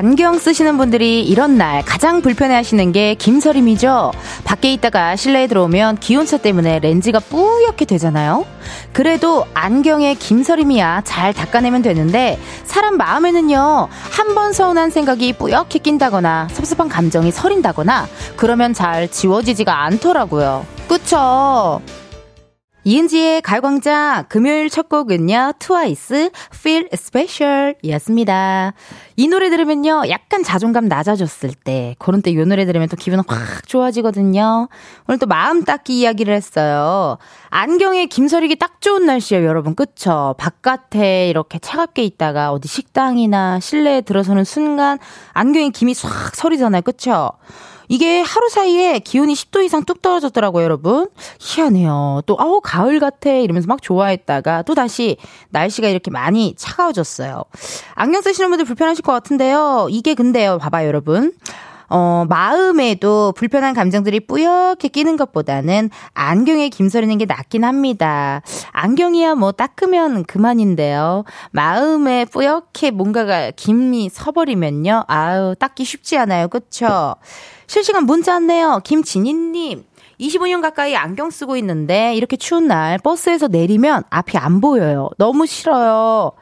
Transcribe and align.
안경 0.00 0.38
쓰시는 0.38 0.78
분들이 0.78 1.22
이런 1.22 1.58
날 1.58 1.84
가장 1.84 2.22
불편해 2.22 2.54
하시는 2.54 2.90
게 2.90 3.12
김서림이죠. 3.16 4.12
밖에 4.44 4.72
있다가 4.72 5.14
실내에 5.14 5.46
들어오면 5.46 5.98
기온차 5.98 6.38
때문에 6.38 6.78
렌즈가 6.78 7.20
뿌옇게 7.20 7.84
되잖아요. 7.84 8.46
그래도 8.94 9.44
안경에 9.52 10.14
김서림이야 10.14 11.02
잘 11.04 11.34
닦아내면 11.34 11.82
되는데 11.82 12.38
사람 12.64 12.96
마음에는요. 12.96 13.88
한 14.10 14.30
번 14.34 14.54
서운한 14.54 14.88
생각이 14.88 15.34
뿌옇게 15.34 15.80
낀다거나 15.80 16.48
섭섭한 16.50 16.88
감정이 16.88 17.30
서린다거나 17.30 18.06
그러면 18.36 18.72
잘 18.72 19.10
지워지지가 19.10 19.82
않더라고요. 19.84 20.64
그쵸? 20.88 21.82
이은지의 22.84 23.42
가광장 23.42 24.24
금요일 24.28 24.70
첫 24.70 24.88
곡은요, 24.88 25.52
트와이스 25.58 26.30
Feel 26.54 26.88
Special 26.92 27.74
이었습니다. 27.82 28.72
이 29.16 29.28
노래 29.28 29.50
들으면요, 29.50 30.04
약간 30.08 30.42
자존감 30.42 30.88
낮아졌을 30.88 31.52
때, 31.52 31.94
그런 31.98 32.22
때 32.22 32.30
이 32.30 32.36
노래 32.36 32.64
들으면 32.64 32.88
또 32.88 32.96
기분 32.96 33.20
확 33.26 33.68
좋아지거든요. 33.68 34.68
오늘 35.08 35.18
또 35.18 35.26
마음 35.26 35.64
닦기 35.64 35.98
이야기를 36.00 36.32
했어요. 36.32 37.18
안경에 37.50 38.06
김서리기 38.06 38.56
딱 38.56 38.80
좋은 38.80 39.04
날씨예요, 39.04 39.46
여러분. 39.46 39.74
그쵸? 39.74 40.34
바깥에 40.38 41.28
이렇게 41.28 41.58
차갑게 41.58 42.02
있다가 42.02 42.50
어디 42.52 42.66
식당이나 42.68 43.60
실내에 43.60 44.00
들어서는 44.00 44.44
순간 44.44 44.98
안경에 45.34 45.68
김이 45.68 45.92
싹 45.92 46.34
서리잖아요. 46.34 46.82
그쵸? 46.82 47.32
이게 47.90 48.20
하루 48.20 48.48
사이에 48.48 49.00
기온이 49.00 49.34
10도 49.34 49.64
이상 49.64 49.84
뚝 49.84 50.00
떨어졌더라고요, 50.00 50.62
여러분. 50.62 51.08
희한해요. 51.40 52.22
또, 52.24 52.36
아우, 52.38 52.60
가을 52.62 53.00
같아. 53.00 53.30
이러면서 53.30 53.66
막 53.66 53.82
좋아했다가 53.82 54.62
또 54.62 54.76
다시 54.76 55.16
날씨가 55.48 55.88
이렇게 55.88 56.08
많이 56.12 56.54
차가워졌어요. 56.56 57.42
안경 57.94 58.22
쓰시는 58.22 58.48
분들 58.50 58.64
불편하실 58.64 59.02
것 59.02 59.10
같은데요. 59.10 59.88
이게 59.90 60.14
근데요, 60.14 60.58
봐봐요, 60.58 60.86
여러분. 60.86 61.32
어, 61.88 62.24
마음에도 62.28 63.32
불편한 63.32 63.74
감정들이 63.74 64.20
뿌옇게 64.20 64.86
끼는 64.86 65.16
것보다는 65.16 65.90
안경에 66.14 66.68
김서리는 66.68 67.18
게 67.18 67.24
낫긴 67.24 67.64
합니다. 67.64 68.42
안경이야 68.70 69.34
뭐 69.34 69.50
닦으면 69.50 70.22
그만인데요. 70.24 71.24
마음에 71.50 72.24
뿌옇게 72.26 72.92
뭔가가 72.92 73.50
김이 73.50 74.08
서버리면요. 74.08 75.06
아유, 75.08 75.56
닦기 75.58 75.84
쉽지 75.84 76.16
않아요. 76.18 76.46
그쵸? 76.46 77.16
실시간 77.70 78.04
문자 78.04 78.32
왔네요. 78.32 78.80
김진희님. 78.82 79.84
25년 80.18 80.60
가까이 80.60 80.96
안경 80.96 81.30
쓰고 81.30 81.56
있는데 81.58 82.16
이렇게 82.16 82.36
추운 82.36 82.66
날 82.66 82.98
버스에서 82.98 83.46
내리면 83.46 84.02
앞이 84.10 84.36
안 84.38 84.60
보여요. 84.60 85.08
너무 85.18 85.46
싫어요. 85.46 86.32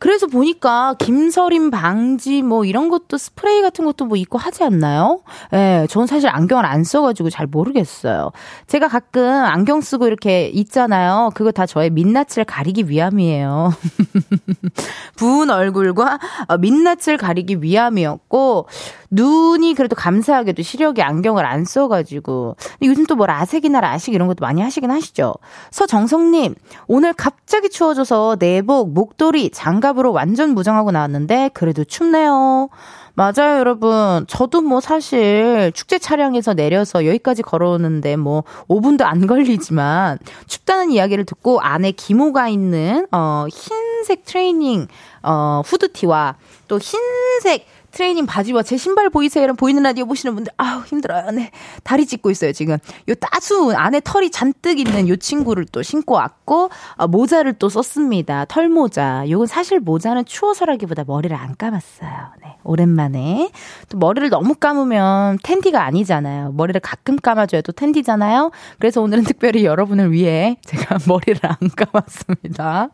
그래서 0.00 0.26
보니까 0.26 0.96
김서림 0.98 1.70
방지 1.70 2.42
뭐 2.42 2.64
이런 2.64 2.88
것도 2.88 3.16
스프레이 3.16 3.62
같은 3.62 3.84
것도 3.84 4.06
뭐 4.06 4.16
있고 4.16 4.38
하지 4.38 4.64
않나요? 4.64 5.20
예, 5.52 5.56
네, 5.56 5.86
저는 5.86 6.08
사실 6.08 6.28
안경을 6.28 6.66
안 6.66 6.82
써가지고 6.82 7.30
잘 7.30 7.46
모르겠어요. 7.46 8.32
제가 8.66 8.88
가끔 8.88 9.22
안경 9.24 9.80
쓰고 9.80 10.08
이렇게 10.08 10.48
있잖아요. 10.48 11.30
그거 11.34 11.52
다 11.52 11.64
저의 11.64 11.90
민낯을 11.90 12.44
가리기 12.44 12.88
위함이에요. 12.88 13.72
부은 15.22 15.50
얼굴과 15.50 16.18
어, 16.48 16.58
민낯을 16.58 17.16
가리기 17.16 17.62
위함이었고, 17.62 18.66
눈이 19.10 19.74
그래도 19.74 19.94
감사하게도 19.94 20.62
시력이 20.62 21.00
안경을 21.02 21.44
안 21.46 21.64
써가지고. 21.64 22.56
요즘 22.82 23.06
또 23.06 23.14
뭐 23.14 23.26
라섹이나 23.26 23.80
라식 23.80 24.14
이런 24.14 24.26
것도 24.26 24.38
많이 24.40 24.60
하시긴 24.62 24.90
하시죠. 24.90 25.34
서정성님, 25.70 26.54
오늘 26.88 27.12
갑자기 27.12 27.68
추워져서 27.68 28.36
내복, 28.40 28.90
목도리, 28.92 29.50
장갑으로 29.50 30.12
완전 30.12 30.50
무장하고 30.54 30.90
나왔는데, 30.90 31.50
그래도 31.54 31.84
춥네요. 31.84 32.68
맞아요, 33.14 33.58
여러분. 33.58 34.24
저도 34.26 34.62
뭐 34.62 34.80
사실 34.80 35.70
축제 35.74 35.98
차량에서 35.98 36.54
내려서 36.54 37.04
여기까지 37.06 37.42
걸어오는데 37.42 38.16
뭐 38.16 38.42
5분도 38.68 39.02
안 39.02 39.26
걸리지만 39.26 40.18
춥다는 40.46 40.90
이야기를 40.90 41.26
듣고 41.26 41.60
안에 41.60 41.90
기모가 41.92 42.48
있는 42.48 43.06
어 43.12 43.46
흰 43.52 43.91
색 44.04 44.24
트레이닝 44.24 44.88
어 45.22 45.62
후드티와 45.64 46.36
또 46.68 46.78
흰색 46.78 47.66
트레이닝 47.92 48.26
바지와 48.26 48.62
제 48.62 48.76
신발 48.76 49.10
보이세요? 49.10 49.42
여러분 49.42 49.56
보이는 49.56 49.82
라디오 49.82 50.06
보시는 50.06 50.34
분들 50.34 50.52
아우 50.56 50.82
힘들어요. 50.82 51.30
네. 51.30 51.50
다리 51.84 52.06
찢고 52.06 52.30
있어요, 52.30 52.52
지금. 52.52 52.78
요 53.08 53.14
따수 53.14 53.72
안에 53.76 54.00
털이 54.02 54.30
잔뜩 54.30 54.78
있는 54.80 55.08
요 55.08 55.16
친구를 55.16 55.66
또 55.70 55.82
신고 55.82 56.14
왔고 56.14 56.70
어, 56.96 57.06
모자를 57.06 57.52
또 57.54 57.68
썼습니다. 57.68 58.46
털 58.46 58.68
모자. 58.68 59.24
요건 59.28 59.46
사실 59.46 59.78
모자는 59.78 60.24
추워서라기보다 60.24 61.04
머리를 61.06 61.36
안 61.36 61.54
감았어요. 61.56 62.10
네. 62.42 62.56
오랜만에. 62.64 63.50
또 63.90 63.98
머리를 63.98 64.30
너무 64.30 64.54
감으면 64.54 65.38
텐디가 65.42 65.84
아니잖아요. 65.84 66.52
머리를 66.52 66.80
가끔 66.80 67.16
감아줘야 67.16 67.60
또 67.60 67.72
텐디잖아요. 67.72 68.52
그래서 68.78 69.02
오늘은 69.02 69.24
특별히 69.24 69.64
여러분을 69.64 70.12
위해 70.12 70.56
제가 70.64 70.98
머리를 71.06 71.40
안 71.42 71.56
감았습니다. 71.76 72.88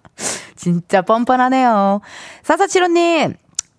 진짜 0.59 1.03
뻔뻔하네요. 1.03 2.01
사사칠호님, 2.43 3.35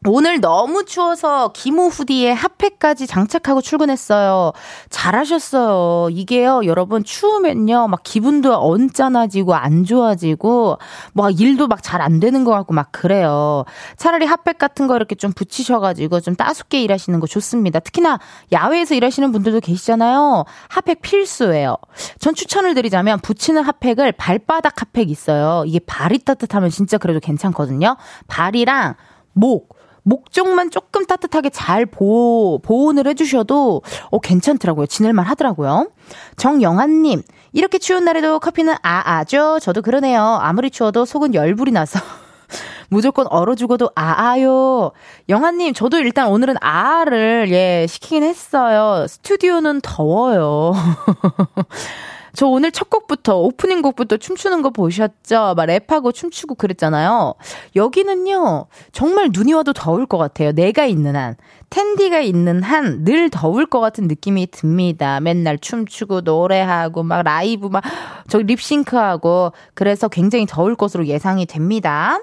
오늘 0.07 0.39
너무 0.39 0.85
추워서 0.85 1.51
기모 1.53 1.87
후디에 1.87 2.31
핫팩까지 2.31 3.05
장착하고 3.05 3.59
출근했어요. 3.59 4.53
잘하셨어요. 4.89 6.09
이게요, 6.11 6.61
여러분 6.63 7.03
추우면요, 7.03 7.89
막 7.89 8.01
기분도 8.03 8.55
언짢아지고 8.55 9.55
안 9.55 9.83
좋아지고, 9.83 10.77
뭐 11.13 11.29
일도 11.29 11.67
막 11.67 11.81
잘 11.81 11.99
안 12.01 12.21
되는 12.21 12.45
것 12.45 12.51
같고 12.51 12.73
막 12.73 12.93
그래요. 12.93 13.65
차라리 13.97 14.25
핫팩 14.25 14.57
같은 14.57 14.87
거 14.87 14.95
이렇게 14.95 15.15
좀 15.15 15.33
붙이셔가지고 15.33 16.21
좀 16.21 16.33
따숩게 16.33 16.81
일하시는 16.81 17.19
거 17.19 17.27
좋습니다. 17.27 17.79
특히나 17.81 18.19
야외에서 18.53 18.95
일하시는 18.95 19.29
분들도 19.33 19.59
계시잖아요. 19.59 20.45
핫팩 20.69 21.01
필수예요. 21.01 21.75
전 22.19 22.35
추천을 22.35 22.73
드리자면 22.73 23.19
붙이는 23.19 23.61
핫팩을 23.63 24.13
발바닥 24.13 24.81
핫팩 24.81 25.09
있어요. 25.09 25.63
이게 25.65 25.79
발이 25.79 26.19
따뜻하면 26.19 26.69
진짜 26.69 26.97
그래도 26.97 27.19
괜찮거든요. 27.19 27.97
발이랑 28.27 28.95
목, 29.33 29.77
목 30.03 30.31
쪽만 30.31 30.71
조금 30.71 31.05
따뜻하게 31.05 31.49
잘 31.49 31.85
보호, 31.85 32.59
보온을 32.59 33.07
해주셔도, 33.07 33.81
어, 34.09 34.19
괜찮더라고요. 34.19 34.87
지낼만 34.87 35.25
하더라고요. 35.25 35.89
정영아님, 36.37 37.21
이렇게 37.53 37.77
추운 37.77 38.05
날에도 38.05 38.39
커피는 38.39 38.75
아 38.81 39.17
아죠? 39.17 39.59
저도 39.59 39.81
그러네요. 39.81 40.21
아무리 40.41 40.69
추워도 40.69 41.05
속은 41.05 41.33
열불이 41.33 41.71
나서. 41.71 41.99
무조건 42.89 43.27
얼어 43.29 43.53
죽어도 43.55 43.91
아아요. 43.95 44.91
영아님, 45.29 45.73
저도 45.73 45.99
일단 45.99 46.27
오늘은 46.29 46.55
아를, 46.59 47.47
예, 47.51 47.85
시키긴 47.87 48.23
했어요. 48.23 49.05
스튜디오는 49.07 49.81
더워요. 49.81 50.73
저 52.39 52.47
오늘 52.47 52.71
첫 52.71 52.89
곡부터 52.89 53.37
오프닝 53.37 53.81
곡부터 53.81 54.15
춤추는 54.15 54.61
거 54.61 54.69
보셨죠? 54.69 55.55
막 55.57 55.65
랩하고 55.65 56.13
춤추고 56.13 56.55
그랬잖아요. 56.55 57.33
여기는요. 57.75 58.67
정말 58.93 59.27
눈이 59.33 59.51
와도 59.51 59.73
더울 59.73 60.05
것 60.05 60.17
같아요. 60.17 60.53
내가 60.53 60.85
있는 60.85 61.17
한. 61.17 61.35
텐디가 61.69 62.21
있는 62.21 62.63
한 62.63 63.03
늘 63.03 63.29
더울 63.29 63.65
것 63.65 63.81
같은 63.81 64.07
느낌이 64.07 64.47
듭니다. 64.51 65.19
맨날 65.19 65.57
춤추고 65.57 66.21
노래하고 66.21 67.03
막 67.03 67.23
라이브 67.23 67.67
막 67.67 67.83
저기 68.29 68.45
립싱크하고 68.45 69.51
그래서 69.73 70.07
굉장히 70.07 70.45
더울 70.45 70.75
것으로 70.75 71.07
예상이 71.07 71.45
됩니다. 71.45 72.21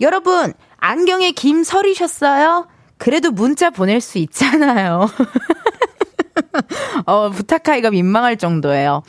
여러분 0.00 0.54
안경에 0.76 1.32
김 1.32 1.64
서리셨어요? 1.64 2.68
그래도 2.96 3.32
문자 3.32 3.70
보낼 3.70 4.00
수 4.00 4.18
있잖아요. 4.18 5.08
어, 7.06 7.30
부탁하기가 7.30 7.90
민망할 7.90 8.36
정도예요. 8.36 9.02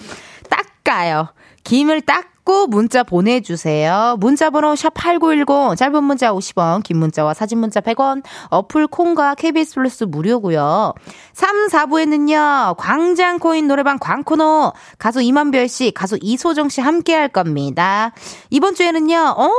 닦아요. 0.90 1.30
김을 1.64 2.02
닦고 2.02 2.66
문자 2.68 3.04
보내주세요. 3.04 4.16
문자번호 4.20 4.74
샵8910, 4.74 5.78
짧은 5.78 6.04
문자 6.04 6.32
50원, 6.34 6.82
긴 6.84 6.98
문자와 6.98 7.36
사진 7.36 7.60
문자 7.60 7.80
100원, 7.80 8.24
어플 8.50 8.88
콩과 8.88 9.36
KBS 9.36 9.76
플러스 9.76 10.04
무료고요 10.06 10.94
3, 11.34 11.68
4부에는요, 11.68 12.76
광장코인 12.78 13.68
노래방 13.68 14.00
광코노, 14.00 14.74
가수 14.98 15.22
이만별 15.22 15.68
씨, 15.68 15.92
가수 15.92 16.18
이소정 16.22 16.70
씨 16.70 16.82
함께 16.82 17.14
할 17.14 17.28
겁니다. 17.28 18.14
이번 18.50 18.74
주에는요, 18.74 19.36
어, 19.38 19.52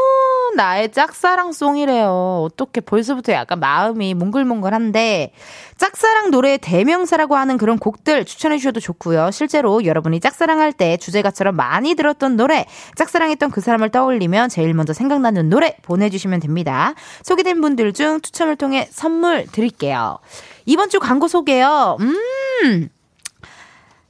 나의 0.57 0.91
짝사랑송이래요. 0.91 2.43
어떻게 2.45 2.81
벌써부터 2.81 3.33
약간 3.33 3.61
마음이 3.61 4.15
몽글몽글한데, 4.15 5.33
짝사랑 5.81 6.31
노래의 6.31 6.59
대명사라고 6.59 7.37
하는 7.37 7.57
그런 7.57 7.79
곡들 7.79 8.27
추천해 8.27 8.59
주셔도 8.59 8.81
좋고요. 8.81 9.31
실제로 9.31 9.83
여러분이 9.83 10.21
짝사랑할 10.21 10.75
때 10.75 10.99
주제가처럼 10.99 11.57
많이 11.57 11.95
들었던 11.95 12.37
노래, 12.37 12.67
짝사랑했던 12.97 13.51
그 13.51 13.63
사람을 13.63 13.89
떠올리면 13.89 14.51
제일 14.51 14.75
먼저 14.75 14.93
생각나는 14.93 15.49
노래 15.49 15.79
보내주시면 15.81 16.41
됩니다. 16.41 16.93
소개된 17.23 17.63
분들 17.63 17.95
중 17.95 18.21
추첨을 18.21 18.57
통해 18.57 18.89
선물 18.91 19.47
드릴게요. 19.47 20.19
이번 20.67 20.91
주 20.91 21.01
광고 21.01 21.29
소개요. 21.29 21.97
음. 21.99 22.91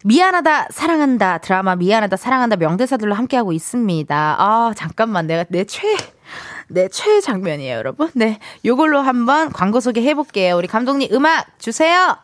미안하다, 0.03 0.69
사랑한다, 0.73 1.39
드라마 1.39 1.77
미안하다, 1.77 2.17
사랑한다 2.17 2.57
명대사들로 2.57 3.15
함께하고 3.15 3.53
있습니다. 3.53 4.37
아, 4.39 4.73
잠깐만. 4.75 5.29
내가 5.29 5.45
내 5.51 5.63
최, 5.63 5.97
내 6.69 6.89
최애 6.89 7.21
장면이에요, 7.21 7.77
여러분. 7.77 8.11
네. 8.15 8.39
요걸로 8.65 9.01
한번 9.01 9.53
광고 9.53 9.81
소개 9.81 10.03
해볼게요. 10.03 10.57
우리 10.57 10.69
감독님 10.69 11.09
음악 11.13 11.47
주세요. 11.59 12.17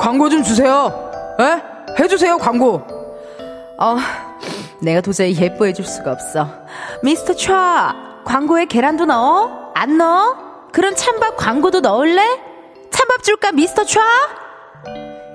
광고 0.00 0.28
좀 0.28 0.42
주세요. 0.42 1.10
에? 1.40 2.02
해주세요, 2.02 2.38
광고. 2.38 2.82
어, 3.78 3.96
내가 4.80 5.00
도저히 5.00 5.36
예뻐해줄 5.36 5.84
수가 5.84 6.12
없어. 6.12 6.48
미스터 7.02 7.34
차, 7.34 7.94
광고에 8.24 8.66
계란도 8.66 9.06
넣어? 9.06 9.72
안 9.74 9.98
넣어? 9.98 10.36
그럼 10.72 10.94
찬밥 10.94 11.36
광고도 11.36 11.80
넣을래? 11.80 12.22
찬밥 12.90 13.22
줄까, 13.22 13.52
미스터 13.52 13.84
차? 13.84 14.00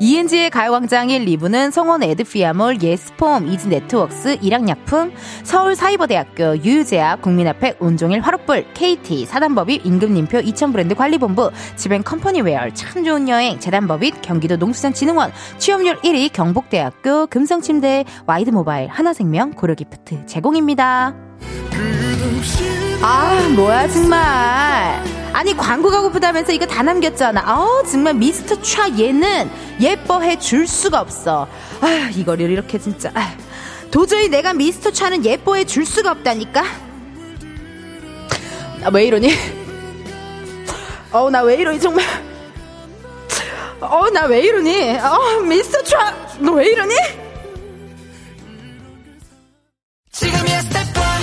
이은지의 0.01 0.49
가요광장 0.49 1.11
1, 1.11 1.25
2부는 1.25 1.69
성원 1.69 2.01
에드피아몰, 2.01 2.81
예스폼, 2.81 3.47
이지네트웍스, 3.47 4.39
일양약품, 4.41 5.11
서울사이버대학교, 5.43 6.57
유유제약, 6.63 7.21
국민앞에 7.21 7.75
온종일 7.79 8.21
화롯불, 8.21 8.73
KT, 8.73 9.27
사단법인, 9.27 9.81
임금님표, 9.83 10.39
이천브랜드 10.39 10.95
관리본부, 10.95 11.51
지벤컴퍼니웨어, 11.75 12.73
참 12.73 13.03
좋은 13.03 13.29
여행, 13.29 13.59
재단법인, 13.59 14.15
경기도 14.23 14.55
농수산진흥원, 14.55 15.31
취업률 15.59 15.97
1위, 15.97 16.33
경북대학교, 16.33 17.27
금성침대, 17.27 18.05
와이드모바일, 18.25 18.87
하나생명, 18.87 19.51
고려기프트 19.51 20.25
제공입니다. 20.25 21.13
아, 23.01 23.49
뭐야, 23.55 23.87
정말. 23.87 25.03
아니 25.33 25.55
광고 25.55 25.89
가 25.89 26.01
고프다면서 26.01 26.51
이거 26.51 26.65
다 26.65 26.83
남겼잖아. 26.83 27.41
아 27.43 27.83
정말 27.89 28.13
미스터 28.13 28.61
차 28.61 28.89
얘는 28.99 29.49
예뻐해 29.79 30.37
줄 30.37 30.67
수가 30.67 30.99
없어. 30.99 31.47
아 31.79 32.09
이거를 32.13 32.49
이렇게 32.49 32.77
진짜 32.77 33.09
아, 33.15 33.33
도저히 33.89 34.27
내가 34.27 34.53
미스터 34.53 34.91
차는 34.91 35.23
예뻐해 35.25 35.63
줄 35.65 35.85
수가 35.85 36.11
없다니까. 36.11 36.63
나 38.81 38.89
왜 38.89 39.05
이러니? 39.05 39.29
어 41.13 41.29
나 41.29 41.41
왜 41.43 41.55
이러니 41.55 41.79
정말. 41.79 42.03
어 43.79 44.09
나 44.11 44.25
왜 44.27 44.41
이러니? 44.41 44.97
어 44.99 45.39
미스터 45.47 45.81
차 45.83 46.13
너 46.39 46.51
왜 46.53 46.67
이러니? 46.67 46.93
지금이야 50.11 50.61
스텝 50.61 50.75
1, 50.75 50.83
스텝 50.83 50.87
2, 50.87 50.91
숨 50.91 51.20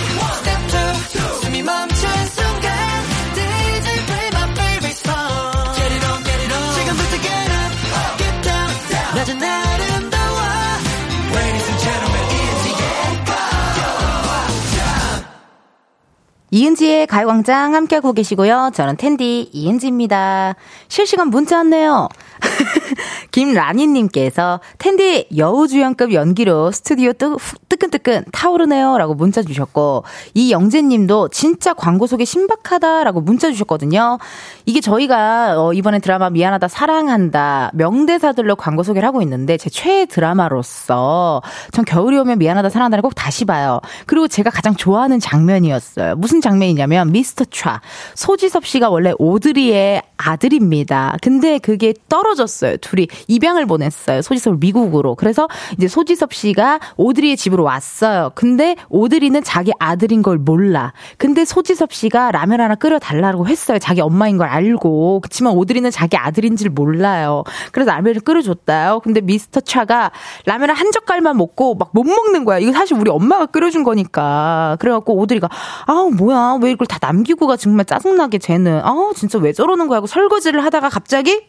이은지의 16.51 17.07
가요광장 17.07 17.75
함께하고 17.75 18.13
계시고요. 18.13 18.71
저는 18.75 18.97
텐디 18.97 19.49
이은지입니다. 19.53 20.57
실시간 20.89 21.29
문자 21.29 21.59
왔네요. 21.59 22.09
김라니님께서 23.31 24.61
텐디 24.79 25.27
여우주연급 25.37 26.13
연기로 26.13 26.71
스튜디오 26.71 27.13
뜨, 27.13 27.37
뜨끈뜨끈 27.69 28.25
타오르네요. 28.33 28.99
라고 28.99 29.15
문자 29.15 29.43
주셨고, 29.43 30.05
이영재님도 30.35 31.29
진짜 31.29 31.75
광고 31.75 32.07
속에 32.07 32.25
신박하다. 32.25 33.05
라고 33.05 33.21
문자 33.21 33.51
주셨거든요. 33.51 34.19
이게 34.67 34.81
저희가 34.81 35.55
어, 35.63 35.73
이번에 35.73 35.99
드라마 35.99 36.31
미안하다 36.31 36.69
사랑한다 36.69 37.71
명대사들로 37.75 38.57
광고 38.57 38.83
소개를 38.83 39.07
하고 39.07 39.23
있는데 39.23 39.57
제 39.57 39.71
최애 39.71 40.07
드라마로서 40.07 41.43
전 41.73 41.85
겨울이 41.85 42.19
오면 42.19 42.39
미안하다 42.39 42.71
사랑한다를 42.71 43.03
꼭 43.03 43.15
다시 43.15 43.45
봐요. 43.45 43.81
그리고 44.07 44.29
제가 44.29 44.51
가장 44.51 44.75
좋아하는 44.75 45.21
장면이었어요. 45.21 46.17
무슨 46.17 46.41
장면이냐면 46.41 47.13
미스터 47.13 47.45
차 47.51 47.81
소지섭 48.15 48.67
씨가 48.67 48.91
원래 48.91 49.13
오드리의 49.19 50.03
아들입니다. 50.17 51.17
근데 51.23 51.59
그게 51.59 51.95
떨어졌어요. 52.09 52.77
둘이 52.79 53.09
입양을 53.29 53.67
보냈어요. 53.67 54.23
소지섭을 54.23 54.59
미국으로. 54.59 55.15
그래서 55.15 55.49
이제 55.77 55.87
소지섭 55.89 56.33
씨가 56.33 56.81
오드리의 56.97 57.37
집으로 57.37 57.63
왔어요. 57.63 58.33
근데 58.35 58.77
오드리는 58.89 59.43
자기 59.45 59.73
아들인 59.79 60.23
걸 60.23 60.39
몰라. 60.39 60.93
근데 61.19 61.45
소지섭 61.45 61.93
씨가 61.93 62.33
라면 62.33 62.61
하나 62.61 62.75
끓여 62.75 62.99
달라고 62.99 63.47
했어요. 63.47 63.79
자기 63.79 64.01
엄마인 64.01 64.39
걸 64.39 64.49
알고. 64.49 65.21
그치만 65.21 65.53
오드리는 65.53 65.91
자기 65.91 66.17
아들인 66.17 66.57
줄 66.57 66.71
몰라요. 66.71 67.45
그래서 67.73 67.91
라면을 67.91 68.21
끓여줬다요. 68.21 69.01
근데 69.01 69.21
미스터 69.21 69.61
차가 69.61 70.11
라면을 70.47 70.75
한 70.75 70.91
젓갈만 70.91 71.37
먹고 71.37 71.75
막 71.75 71.89
못 71.93 72.05
먹는 72.05 72.45
거야. 72.45 72.59
이거 72.59 72.73
사실 72.73 72.97
우리 72.97 73.11
엄마가 73.11 73.47
끓여준 73.47 73.83
거니까. 73.83 74.77
그래갖고 74.81 75.15
오드리가 75.17 75.49
아 75.87 76.09
뭐야 76.17 76.59
왜 76.63 76.71
이걸 76.71 76.87
다 76.87 76.99
남기고 77.01 77.47
가 77.47 77.57
정말 77.57 77.85
짜증나게 77.87 78.39
쟤는 78.39 78.81
아 78.85 79.11
진짜 79.17 79.39
왜 79.39 79.53
저러는 79.53 79.89
거야 79.89 79.97
하고 79.99 80.07
설거지를 80.07 80.65
하다가 80.65 80.89
갑자기 80.91 81.41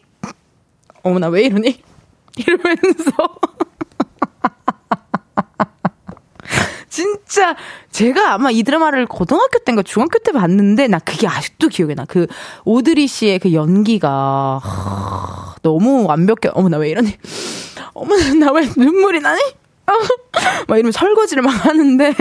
어머나 1.02 1.28
왜 1.28 1.42
이러니? 1.44 1.82
이러면서 2.36 3.10
진짜 6.88 7.54
제가 7.90 8.34
아마 8.34 8.50
이 8.50 8.62
드라마를 8.62 9.06
고등학교 9.06 9.58
때인가 9.60 9.82
중학교 9.82 10.18
때 10.18 10.32
봤는데 10.32 10.88
나 10.88 10.98
그게 10.98 11.26
아직도 11.28 11.68
기억에 11.68 11.94
나. 11.94 12.04
그 12.04 12.26
오드리 12.64 13.06
씨의 13.06 13.38
그 13.38 13.52
연기가 13.52 14.58
하, 14.62 15.54
너무 15.62 16.04
완벽해. 16.06 16.50
어머나 16.52 16.78
왜 16.78 16.90
이러니? 16.90 17.16
어머나 17.94 18.34
나 18.34 18.52
왜 18.52 18.68
눈물이 18.76 19.20
나니? 19.20 19.40
막 20.68 20.76
이러면 20.76 20.92
설거지를 20.92 21.42
막 21.42 21.66
하는데 21.66 22.14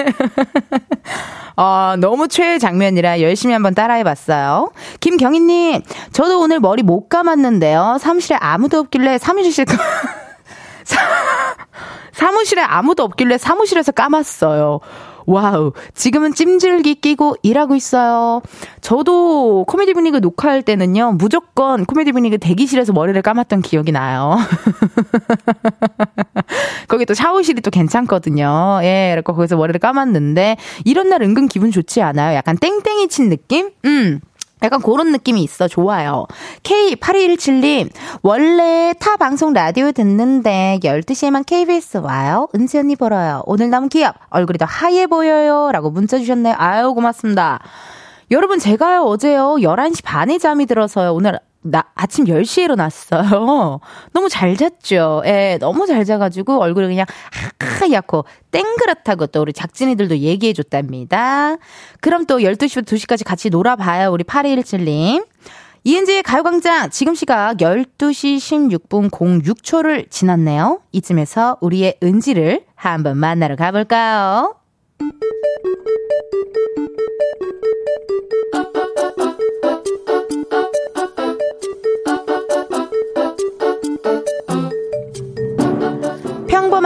아, 1.56 1.96
너무 2.02 2.28
최애 2.28 2.58
장면이라 2.60 3.22
열심히 3.22 3.54
한번 3.54 3.74
따라해 3.76 4.04
봤어요. 4.04 4.72
김경희님, 5.00 5.82
저도 6.12 6.40
오늘 6.40 6.60
머리 6.60 6.84
못 6.84 7.10
감았는데요. 7.10 7.98
사무실에 8.00 8.38
아무도 8.40 8.80
없길래 8.80 9.18
사무실 9.18 9.66
사무실에 12.14 12.62
아무도 12.62 13.04
없길래 13.04 13.38
사무실에서 13.38 13.92
감았어요. 13.92 14.80
wow. 15.30 15.74
지금은 15.94 16.34
찜질기 16.34 16.96
끼고 16.96 17.36
일하고 17.44 17.76
있어요. 17.76 18.42
저도 18.82 19.64
코미디 19.68 19.94
빅리그 19.94 20.20
녹화할 20.20 20.64
때는요, 20.64 21.14
무조건 21.20 21.86
코미디 21.86 22.14
빅리그 22.14 22.40
대기실에서 22.40 22.94
머리를 22.94 23.22
감았던 23.22 23.62
기억이 23.62 23.92
나요. 23.92 24.38
거기 26.90 27.06
또 27.06 27.14
샤워실이 27.14 27.62
또 27.62 27.70
괜찮거든요. 27.70 28.80
예, 28.82 29.12
그래서 29.14 29.22
거기서 29.22 29.58
머리를 29.58 29.80
감았는데, 29.80 30.58
이런 30.86 31.10
날 31.10 31.22
은근 31.22 31.48
기분 31.48 31.70
좋지 31.70 32.02
않아요? 32.02 32.36
약간 32.36 32.58
땡땡이 32.58 33.08
친 33.10 33.30
느낌? 33.30 33.70
음. 33.86 34.22
약간 34.62 34.82
그런 34.82 35.12
느낌이 35.12 35.42
있어. 35.44 35.68
좋아요. 35.68 36.26
K8217님, 36.64 37.90
원래 38.22 38.94
타 39.00 39.18
방송 39.18 39.54
라디오 39.54 39.92
듣는데 39.92 40.80
12시에만 40.84 41.46
KBS 41.46 41.98
와요? 41.98 42.48
은지 42.56 42.78
언니 42.78 42.96
보러요. 42.96 43.44
오늘 43.46 43.70
너무 43.70 43.88
귀엽. 43.90 44.16
얼굴이 44.30 44.58
더 44.58 44.66
하얘 44.66 45.08
보여요. 45.08 45.72
라고 45.72 45.90
문자 45.90 46.18
주셨네요. 46.18 46.56
아유, 46.58 46.94
고맙습니다. 46.94 47.60
여러분, 48.32 48.60
제가요, 48.60 49.04
어제요, 49.04 49.56
11시 49.62 50.04
반에 50.04 50.38
잠이 50.38 50.66
들어서요. 50.66 51.14
오늘 51.14 51.40
나 51.70 51.86
아침 51.96 52.26
10시에 52.26 52.64
일어났어요. 52.64 53.80
너무 54.14 54.30
잘 54.30 54.56
잤죠. 54.56 55.22
예, 55.26 55.58
너무 55.60 55.88
잘 55.88 56.06
자가지고 56.06 56.60
얼굴이 56.60 56.88
그냥 56.88 57.06
하얗고 57.60 58.26
땡그랗다고 58.52 59.28
또 59.28 59.42
우리 59.42 59.54
작진이들도 59.54 60.18
얘기해 60.18 60.54
줬답니다. 60.54 61.58
그럼 62.02 62.26
또 62.26 62.40
12시부터 62.40 62.86
2시까지 62.86 63.26
같이 63.26 63.50
놀아봐요. 63.50 64.12
우리 64.12 64.24
8217님. 64.24 65.26
이은지의 65.86 66.24
가요광장 66.24 66.90
지금 66.90 67.16
시각 67.16 67.58
12시 67.58 68.38
16분 68.38 69.10
06초를 69.10 70.12
지났네요. 70.12 70.82
이쯤에서 70.92 71.58
우리의 71.62 71.98
은지를 72.04 72.66
한번 72.76 73.18
만나러 73.18 73.56
가볼까요? 73.56 74.56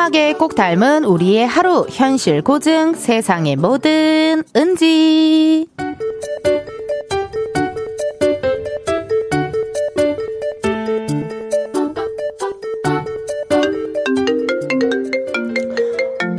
닮은하게 0.03 0.33
꼭 0.33 0.55
닮은 0.55 1.05
우리의 1.05 1.47
하루 1.47 1.85
현실 1.89 2.41
고증 2.41 2.93
세상의 2.93 3.55
모든 3.55 4.43
은지 4.55 5.67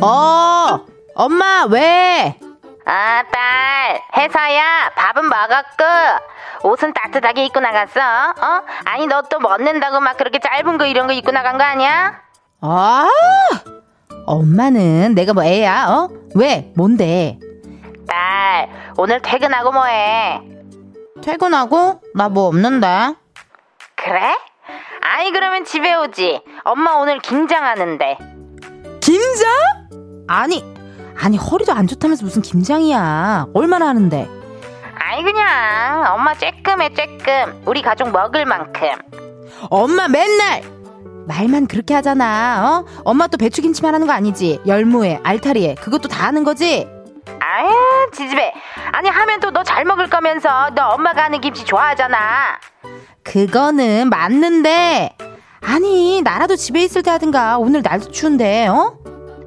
어 0.03 0.85
엄마 1.15 1.65
왜? 1.71 2.39
아, 2.87 3.23
딸, 3.33 4.03
회사야, 4.19 4.91
밥은 4.95 5.27
먹었고, 5.27 6.69
옷은 6.69 6.93
따뜻하게 6.93 7.47
입고 7.47 7.61
나갔어, 7.61 7.99
어? 8.01 8.63
아니, 8.85 9.07
너 9.07 9.23
또 9.31 9.39
먹는다고 9.41 10.01
막 10.01 10.19
그렇게 10.19 10.39
짧은 10.39 10.77
거 10.77 10.85
이런 10.85 11.07
거 11.07 11.15
입고 11.15 11.31
나간 11.33 11.57
거 11.57 11.65
아니야? 11.65 12.21
아, 12.67 13.07
엄마는 14.25 15.15
내가 15.15 15.35
뭐 15.35 15.45
애야, 15.45 15.87
어? 15.91 16.09
왜? 16.35 16.73
뭔데? 16.75 17.39
딸, 18.09 18.71
오늘 18.97 19.21
퇴근하고 19.21 19.71
뭐 19.71 19.85
해? 19.85 20.41
퇴근하고? 21.23 22.01
나 22.15 22.31
뭐 22.31 22.45
없는데. 22.49 23.17
그래? 23.97 24.35
아니, 25.03 25.31
그러면 25.31 25.67
집에 25.67 25.95
오지. 25.95 26.41
엄마 26.65 26.93
오늘 26.93 27.19
김장하는데. 27.19 28.17
김장? 29.01 29.51
아니, 30.27 30.65
아니 31.23 31.37
허리도 31.37 31.71
안 31.75 31.87
좋다면서 31.87 32.25
무슨 32.25 32.41
김장이야. 32.41 33.49
얼마나 33.53 33.89
하는데? 33.89 34.27
아니 34.99 35.23
그냥 35.23 36.15
엄마 36.15 36.33
쬐끔해 36.33 36.95
쬐끔 36.97 37.61
우리 37.67 37.83
가족 37.83 38.11
먹을 38.11 38.47
만큼 38.47 38.89
엄마 39.69 40.09
맨날 40.09 40.63
말만 41.27 41.67
그렇게 41.67 41.95
하잖아. 41.95 42.85
어? 42.87 43.01
엄마 43.05 43.27
또 43.27 43.37
배추김치만 43.39 43.95
하는 43.95 44.07
거 44.07 44.13
아니지? 44.13 44.61
열무에 44.67 45.21
알타리에 45.23 45.77
그것도 45.77 46.09
다 46.09 46.27
하는 46.27 46.45
거지? 46.45 46.87
아유 47.41 47.71
지집애 48.13 48.53
아니 48.93 49.09
하면 49.09 49.41
또 49.41 49.51
너 49.51 49.63
잘 49.63 49.85
먹을 49.85 50.11
거면서 50.11 50.71
너 50.75 50.89
엄마가 50.91 51.25
하는 51.25 51.41
김치 51.41 51.65
좋아하잖아 51.65 52.59
그거는 53.23 54.11
맞는데 54.11 55.17
아니 55.63 56.21
나라도 56.23 56.57
집에 56.57 56.83
있을 56.83 57.03
때 57.03 57.11
하든가 57.11 57.57
오늘 57.59 57.81
날도 57.83 58.11
추운데 58.11 58.67
어? 58.67 58.97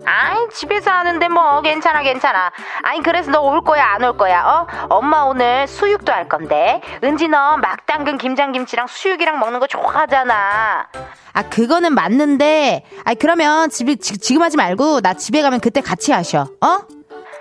아이 0.10 0.48
집에서 0.54 0.90
하는데 0.90 1.28
뭐 1.28 1.62
괜찮아 1.62 2.02
괜찮아. 2.02 2.50
아니 2.84 3.02
그래서 3.02 3.30
너 3.32 3.42
올 3.42 3.62
거야 3.62 3.86
안 3.94 4.04
올 4.04 4.16
거야 4.18 4.42
어? 4.46 4.68
엄마 4.90 5.22
오늘 5.24 5.68
수육도 5.68 6.12
할 6.14 6.30
건데. 6.30 6.82
은지 7.04 7.28
너 7.28 7.58
막 7.58 7.86
담근 7.86 8.18
김장김치랑 8.18 8.88
수육이랑 8.88 9.38
먹는 9.40 9.60
거 9.60 9.68
좋아하잖아. 9.68 10.88
아 11.34 11.44
그거는 11.50 11.94
맞는데. 11.94 12.86
아 13.04 13.14
그러면 13.20 13.70
집에 13.70 13.96
지, 13.96 14.18
지금 14.18 14.42
하지 14.42 14.56
말고 14.56 15.02
나 15.02 15.14
집에 15.14 15.42
가면 15.42 15.60
그때 15.60 15.82
같이 15.82 16.12
하셔 16.14 16.48
어? 16.62 16.80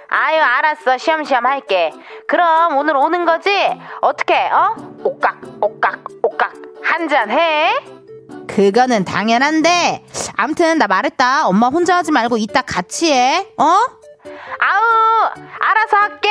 아유 0.08 0.40
알았어. 0.42 0.98
시험시험 0.98 1.46
할게. 1.46 1.92
그럼 2.26 2.76
오늘 2.76 2.96
오는 2.96 3.24
거지? 3.24 3.50
어떻게 4.00 4.34
어? 4.34 4.74
옥각 5.04 5.38
옥각 5.60 6.00
옥각 6.22 6.52
한잔 6.82 7.30
해? 7.30 7.70
그거는 8.46 9.04
당연한데 9.04 10.04
암튼 10.36 10.78
나 10.78 10.86
말했다 10.86 11.46
엄마 11.46 11.68
혼자 11.68 11.96
하지 11.96 12.12
말고 12.12 12.36
이따 12.38 12.62
같이 12.62 13.12
해 13.12 13.46
어? 13.56 13.64
아우 14.58 15.30
알아서 15.60 15.96
할게 15.96 16.28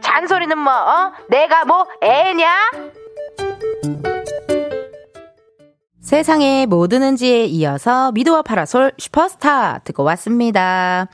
잔소리는 0.00 0.56
뭐 0.58 0.72
어? 0.72 1.12
내가 1.28 1.64
뭐 1.64 1.86
애냐? 2.00 2.48
세상의 6.00 6.66
모든 6.66 7.02
은지에 7.02 7.44
이어서 7.46 8.12
미도와 8.12 8.42
파라솔 8.42 8.92
슈퍼스타 8.98 9.80
듣고 9.84 10.04
왔습니다. 10.04 11.08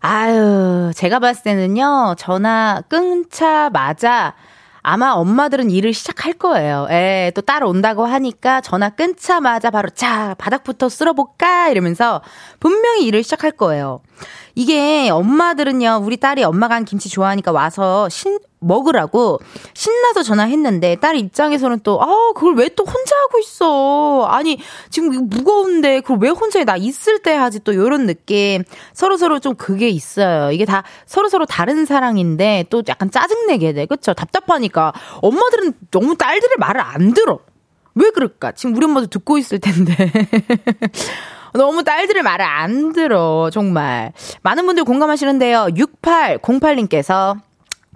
아유, 0.00 0.90
제가 0.96 1.20
봤을 1.20 1.44
때는요, 1.44 2.16
전화 2.18 2.82
끊자마자 2.88 4.34
아마 4.82 5.12
엄마들은 5.12 5.70
일을 5.70 5.94
시작할 5.94 6.32
거예요. 6.32 6.88
예, 6.90 7.32
또딸 7.34 7.62
온다고 7.64 8.04
하니까 8.04 8.60
전화 8.60 8.90
끊자마자 8.90 9.70
바로 9.70 9.88
자, 9.90 10.34
바닥부터 10.38 10.88
쓸어볼까? 10.88 11.68
이러면서 11.68 12.20
분명히 12.58 13.04
일을 13.06 13.22
시작할 13.22 13.52
거예요. 13.52 14.00
이게 14.54 15.08
엄마들은요, 15.10 16.00
우리 16.02 16.16
딸이 16.16 16.42
엄마가 16.44 16.74
한 16.74 16.84
김치 16.84 17.08
좋아하니까 17.08 17.52
와서 17.52 18.08
신, 18.08 18.38
먹으라고 18.62 19.38
신나서 19.74 20.22
전화했는데 20.22 20.96
딸 20.96 21.16
입장에서는 21.16 21.80
또, 21.84 22.02
아, 22.02 22.32
그걸 22.34 22.56
왜 22.56 22.72
또 22.74 22.84
혼자 22.84 23.16
하고 23.16 23.38
있어. 23.38 24.24
아니, 24.28 24.58
지금 24.90 25.28
무거운데 25.28 26.00
그걸 26.00 26.18
왜 26.20 26.28
혼자 26.30 26.58
해. 26.58 26.64
나 26.64 26.76
있을 26.76 27.18
때 27.20 27.34
하지 27.34 27.60
또 27.60 27.74
요런 27.74 28.06
느낌. 28.06 28.64
서로서로 28.92 29.38
좀 29.40 29.54
그게 29.54 29.88
있어요. 29.88 30.52
이게 30.52 30.64
다 30.64 30.82
서로서로 31.06 31.46
다른 31.46 31.84
사랑인데 31.84 32.66
또 32.70 32.82
약간 32.88 33.10
짜증내게 33.10 33.72
돼. 33.72 33.86
그쵸? 33.86 34.14
답답하니까. 34.14 34.92
엄마들은 35.20 35.74
너무 35.90 36.16
딸들의 36.16 36.56
말을 36.58 36.80
안 36.80 37.12
들어. 37.14 37.38
왜 37.94 38.10
그럴까? 38.10 38.52
지금 38.52 38.74
우리 38.76 38.86
엄마도 38.86 39.06
듣고 39.08 39.38
있을 39.38 39.58
텐데. 39.58 39.94
너무 41.52 41.84
딸들의 41.84 42.22
말을 42.22 42.44
안 42.46 42.92
들어, 42.94 43.50
정말. 43.52 44.12
많은 44.42 44.64
분들 44.64 44.84
공감하시는데요. 44.84 45.66
6808님께서 45.76 47.38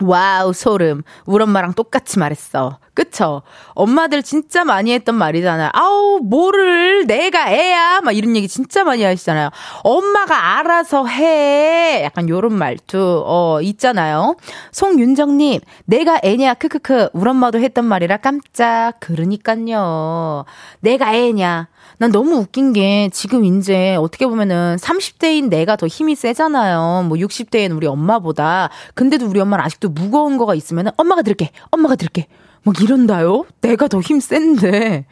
wow, 0.03 0.53
소름. 0.53 1.03
우리 1.25 1.43
엄마랑 1.43 1.73
똑같이 1.73 2.19
말했어. 2.19 2.79
그쵸? 2.93 3.43
엄마들 3.75 4.23
진짜 4.23 4.65
많이 4.65 4.93
했던 4.93 5.15
말이잖아요. 5.15 5.71
아우, 5.73 6.21
뭐를, 6.23 7.07
내가 7.07 7.51
애야? 7.51 8.01
막 8.03 8.13
이런 8.13 8.37
얘기 8.37 8.47
진짜 8.49 8.85
많이 8.85 9.03
하시잖아요. 9.05 9.51
엄마가 9.85 10.59
알아서 10.59 11.07
해. 11.07 12.03
약간 12.05 12.29
요런 12.29 12.55
말투, 12.55 13.23
어, 13.27 13.61
있잖아요. 13.63 14.37
송윤정님, 14.73 15.61
내가 15.87 16.21
애냐? 16.23 16.55
크크크. 16.55 17.11
우리 17.13 17.31
엄마도 17.31 17.59
했던 17.59 17.85
말이라 17.87 18.19
깜짝. 18.19 18.95
그러니깐요. 19.01 20.45
내가 20.81 21.15
애냐? 21.15 21.69
난 21.99 22.13
너무 22.13 22.37
웃긴 22.37 22.73
게 22.73 23.09
지금 23.13 23.45
이제 23.45 23.97
어떻게 23.97 24.27
보면은 24.27 24.77
30대인 24.79 25.49
내가 25.49 25.77
더 25.77 25.87
힘이 25.87 26.15
세잖아요. 26.15 27.07
뭐 27.09 27.17
60대인 27.19 27.75
우리 27.75 27.87
엄마보다. 27.87 28.69
근데도 28.95 29.27
우리 29.27 29.41
엄마는 29.41 29.65
아직도 29.65 29.89
무거운 29.91 30.37
거가 30.37 30.55
있으면은 30.55 30.93
엄마가 30.97 31.23
들게, 31.23 31.51
엄마가 31.71 31.97
들게. 31.97 32.27
막 32.65 32.81
이런다요? 32.83 33.45
내가 33.63 33.89
더 33.89 34.01
힘 34.03 34.21
센데. 34.21 35.07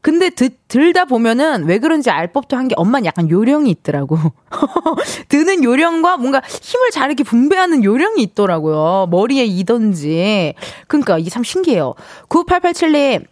근데 0.00 0.30
드, 0.30 0.50
들다 0.68 1.06
보면은 1.06 1.64
왜 1.64 1.78
그런지 1.78 2.08
알 2.10 2.28
법도 2.32 2.56
한 2.56 2.68
게 2.68 2.74
엄마는 2.76 3.04
약간 3.04 3.28
요령이 3.28 3.68
있더라고. 3.70 4.16
드는 5.28 5.64
요령과 5.64 6.18
뭔가 6.18 6.40
힘을 6.46 6.90
잘 6.92 7.08
이렇게 7.10 7.24
분배하는 7.24 7.82
요령이 7.82 8.22
있더라고요. 8.22 9.08
머리에 9.10 9.44
이던지. 9.44 10.54
그러니까 10.86 11.18
이게 11.18 11.30
참 11.30 11.42
신기해요. 11.42 11.94
9887님, 12.28 13.24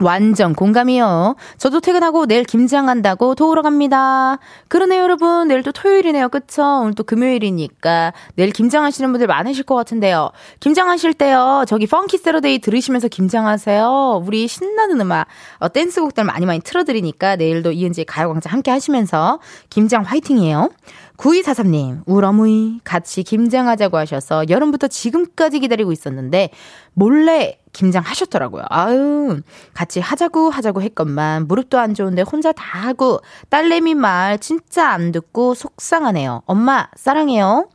완전 0.00 0.54
공감이요. 0.54 1.36
저도 1.56 1.80
퇴근하고 1.80 2.26
내일 2.26 2.44
김장한다고 2.44 3.34
도우러 3.34 3.62
갑니다. 3.62 4.38
그러네요, 4.68 5.02
여러분. 5.02 5.48
내일 5.48 5.62
또 5.62 5.72
토요일이네요. 5.72 6.28
그쵸? 6.28 6.62
오늘 6.82 6.94
또 6.94 7.02
금요일이니까 7.02 8.12
내일 8.34 8.50
김장하시는 8.50 9.10
분들 9.10 9.26
많으실 9.26 9.64
것 9.64 9.74
같은데요. 9.74 10.30
김장하실 10.60 11.14
때요. 11.14 11.64
저기 11.66 11.86
펑키 11.86 12.18
세러데이 12.18 12.58
들으시면서 12.58 13.08
김장하세요. 13.08 14.22
우리 14.26 14.46
신나는 14.48 15.00
음악, 15.00 15.28
어, 15.58 15.68
댄스곡들 15.70 16.24
많이 16.24 16.44
많이 16.44 16.60
틀어드리니까 16.60 17.36
내일도 17.36 17.72
이은지의 17.72 18.04
가요광장 18.04 18.52
함께 18.52 18.70
하시면서 18.70 19.40
김장 19.70 20.02
화이팅이에요. 20.02 20.70
9243님, 21.16 22.02
우러무이 22.06 22.80
같이 22.84 23.22
김장하자고 23.22 23.96
하셔서 23.96 24.48
여름부터 24.48 24.88
지금까지 24.88 25.60
기다리고 25.60 25.92
있었는데 25.92 26.50
몰래 26.92 27.58
김장하셨더라고요. 27.72 28.64
아유, 28.68 29.40
같이 29.74 30.00
하자고 30.00 30.50
하자고 30.50 30.82
했건만 30.82 31.46
무릎도 31.46 31.78
안 31.78 31.94
좋은데 31.94 32.22
혼자 32.22 32.52
다 32.52 32.78
하고 32.80 33.20
딸내미 33.50 33.94
말 33.94 34.38
진짜 34.38 34.88
안 34.90 35.12
듣고 35.12 35.54
속상하네요. 35.54 36.42
엄마, 36.46 36.88
사랑해요. 36.96 37.68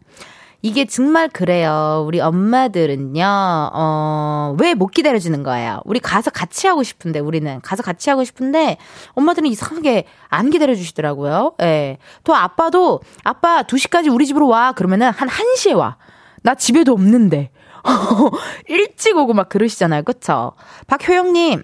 이게 0.64 0.86
정말 0.86 1.28
그래요. 1.28 2.04
우리 2.06 2.20
엄마들은요, 2.20 3.24
어, 3.74 4.56
왜 4.60 4.76
못 4.76 4.88
기다려주는 4.88 5.42
거예요? 5.44 5.82
우리 5.86 6.00
가서 6.00 6.30
같이 6.32 6.68
하고 6.68 6.84
싶은데, 6.84 7.20
우리는. 7.20 7.60
가서 7.62 7.82
같이 7.84 8.10
하고 8.10 8.24
싶은데, 8.24 8.78
엄마들은 9.14 9.50
이상하게 9.50 10.06
안 10.30 10.50
기다려주시더라고요. 10.52 11.54
예. 11.62 11.98
또 12.24 12.36
아빠도, 12.36 13.02
아빠 13.24 13.64
2시까지 13.64 14.14
우리 14.14 14.26
집으로 14.26 14.48
와. 14.48 14.72
그러면은 14.74 15.10
한 15.10 15.28
1시에 15.28 15.76
와. 15.76 15.98
나 16.44 16.56
집에도 16.56 16.94
없는데. 16.94 17.50
일찍 18.68 19.18
오고 19.18 19.34
막 19.34 19.50
그러시잖아요. 19.50 20.04
그쵸? 20.04 20.52
박효영님, 20.88 21.64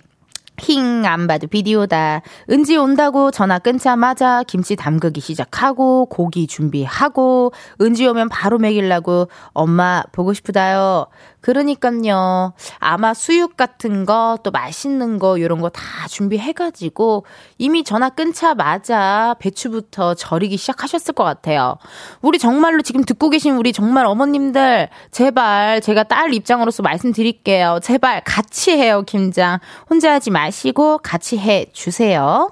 힝, 0.57 1.05
안 1.05 1.27
봐도 1.27 1.47
비디오다. 1.47 2.21
은지 2.49 2.75
온다고 2.75 3.31
전화 3.31 3.59
끊자마자 3.59 4.43
김치 4.43 4.75
담그기 4.75 5.21
시작하고, 5.21 6.07
고기 6.07 6.47
준비하고, 6.47 7.53
은지 7.81 8.05
오면 8.07 8.29
바로 8.29 8.57
먹이려고, 8.57 9.29
엄마 9.53 10.03
보고 10.11 10.33
싶다요. 10.33 11.07
그러니까요. 11.47 12.51
아마 12.79 13.13
수육 13.13 13.55
같은 13.55 14.05
거, 14.05 14.37
또 14.43 14.51
맛있는 14.51 15.17
거, 15.17 15.39
요런 15.39 15.61
거 15.61 15.69
다 15.69 15.81
준비해가지고, 16.09 17.25
이미 17.57 17.85
전화 17.85 18.09
끊자마자 18.09 19.35
배추부터 19.39 20.15
절이기 20.15 20.57
시작하셨을 20.57 21.13
것 21.13 21.23
같아요. 21.23 21.77
우리 22.21 22.37
정말로 22.37 22.81
지금 22.81 23.03
듣고 23.05 23.29
계신 23.29 23.55
우리 23.55 23.71
정말 23.71 24.05
어머님들, 24.05 24.89
제발, 25.11 25.79
제가 25.79 26.03
딸 26.03 26.33
입장으로서 26.33 26.83
말씀드릴게요. 26.83 27.79
제발, 27.81 28.21
같이 28.25 28.71
해요, 28.71 29.03
김장. 29.07 29.59
혼자 29.89 30.13
하지 30.13 30.31
마시고, 30.31 30.97
같이 30.97 31.37
해 31.37 31.67
주세요. 31.71 32.51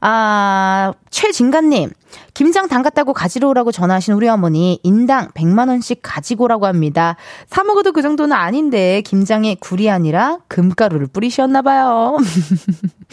아, 0.00 0.92
최진가님. 1.10 1.90
김장 2.34 2.66
담갔다고 2.66 3.12
가지러 3.12 3.48
오라고 3.48 3.70
전화하신 3.70 4.14
우리 4.14 4.28
어머니 4.28 4.80
인당 4.82 5.28
100만 5.30 5.68
원씩 5.68 6.00
가지고 6.02 6.44
오라고 6.44 6.66
합니다. 6.66 7.16
사 7.46 7.62
먹어도 7.62 7.92
그 7.92 8.02
정도는 8.02 8.36
아닌데 8.36 9.02
김장에 9.02 9.54
굴이 9.60 9.88
아니라 9.88 10.38
금가루를 10.48 11.06
뿌리셨나 11.06 11.62
봐요. 11.62 12.16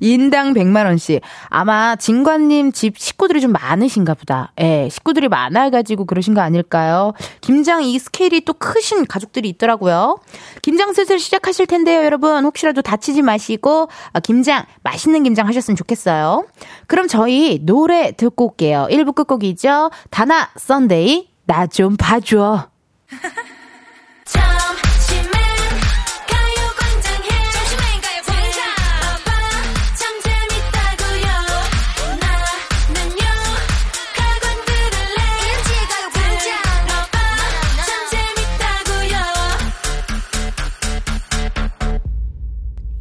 인당 0.00 0.54
100만 0.54 0.84
원씩. 0.86 1.20
아마 1.48 1.96
진관님 1.96 2.72
집 2.72 2.98
식구들이 2.98 3.40
좀 3.40 3.52
많으신가 3.52 4.14
보다. 4.14 4.52
예, 4.60 4.88
식구들이 4.90 5.28
많아 5.28 5.70
가지고 5.70 6.04
그러신 6.04 6.34
거 6.34 6.40
아닐까요? 6.40 7.12
김장 7.40 7.82
이 7.82 7.98
스케일이 7.98 8.40
또 8.42 8.52
크신 8.52 9.06
가족들이 9.06 9.48
있더라고요. 9.50 10.18
김장 10.62 10.92
슬슬 10.92 11.18
시작하실 11.18 11.66
텐데요, 11.66 12.04
여러분. 12.04 12.44
혹시라도 12.44 12.82
다치지 12.82 13.22
마시고 13.22 13.88
아, 14.12 14.20
김장 14.20 14.64
맛있는 14.82 15.22
김장 15.24 15.46
하셨으면 15.48 15.76
좋겠어요. 15.76 16.46
그럼 16.86 17.08
저희 17.08 17.58
노래 17.62 18.12
듣고 18.12 18.46
올게요. 18.50 18.86
1부 18.90 19.14
끝곡이죠. 19.14 19.90
다나 20.10 20.48
썬데이 20.56 21.28
나 21.46 21.66
좀 21.66 21.96
봐줘. 21.96 22.68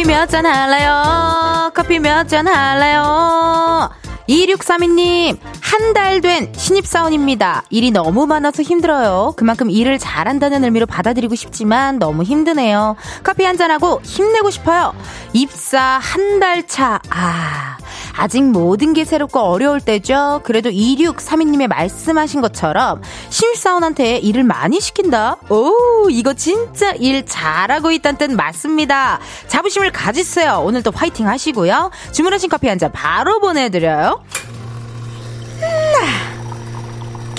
커피 0.00 0.08
몇 0.08 0.26
잔 0.30 0.46
할래요? 0.46 1.70
커피 1.74 1.98
몇 1.98 2.26
잔 2.26 2.46
할래요? 2.48 3.90
2632님, 4.28 5.38
한 5.60 5.92
달 5.92 6.22
된 6.22 6.50
신입사원입니다. 6.56 7.64
일이 7.68 7.90
너무 7.90 8.26
많아서 8.26 8.62
힘들어요. 8.62 9.34
그만큼 9.36 9.68
일을 9.70 9.98
잘한다는 9.98 10.64
의미로 10.64 10.86
받아들이고 10.86 11.34
싶지만 11.34 11.98
너무 11.98 12.22
힘드네요. 12.22 12.96
커피 13.22 13.44
한 13.44 13.58
잔하고 13.58 14.00
힘내고 14.02 14.48
싶어요. 14.50 14.94
입사 15.34 15.98
한 16.00 16.40
달 16.40 16.66
차, 16.66 16.98
아. 17.10 17.76
아직 18.22 18.42
모든 18.44 18.92
게 18.92 19.06
새롭고 19.06 19.40
어려울 19.40 19.80
때죠. 19.80 20.42
그래도 20.44 20.68
2632님의 20.68 21.68
말씀하신 21.68 22.42
것처럼 22.42 23.00
신입사원한테 23.30 24.18
일을 24.18 24.44
많이 24.44 24.78
시킨다? 24.78 25.36
오, 25.48 26.10
이거 26.10 26.34
진짜 26.34 26.90
일 26.92 27.24
잘하고 27.24 27.90
있다는 27.92 28.18
뜻 28.18 28.30
맞습니다. 28.30 29.20
자부심을 29.48 29.90
가지세요. 29.92 30.60
오늘도 30.66 30.90
화이팅 30.94 31.26
하시고요. 31.28 31.90
주문하신 32.12 32.50
커피 32.50 32.68
한 32.68 32.78
잔 32.78 32.92
바로 32.92 33.40
보내드려요. 33.40 34.22
음, 35.62 36.29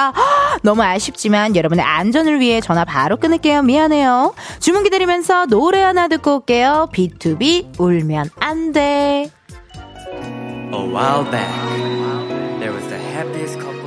너무 0.62 0.82
아쉽지만 0.82 1.56
여러분의 1.56 1.84
안전을 1.84 2.40
위해 2.40 2.60
전화 2.60 2.84
바로 2.84 3.16
끊을게요. 3.16 3.62
미안해요. 3.62 4.34
주문 4.58 4.82
기다리면서 4.84 5.46
노래 5.46 5.80
하나 5.82 6.08
듣고 6.08 6.36
올게요. 6.36 6.88
B2B 6.92 7.78
울면 7.80 8.30
안 8.40 8.72
돼. 8.72 9.30
A 10.72 10.78
while 10.78 11.24
back, 11.30 11.50
there 12.60 12.72
was 12.72 12.86
the 12.88 12.98
happiest 13.12 13.58
couple. 13.58 13.80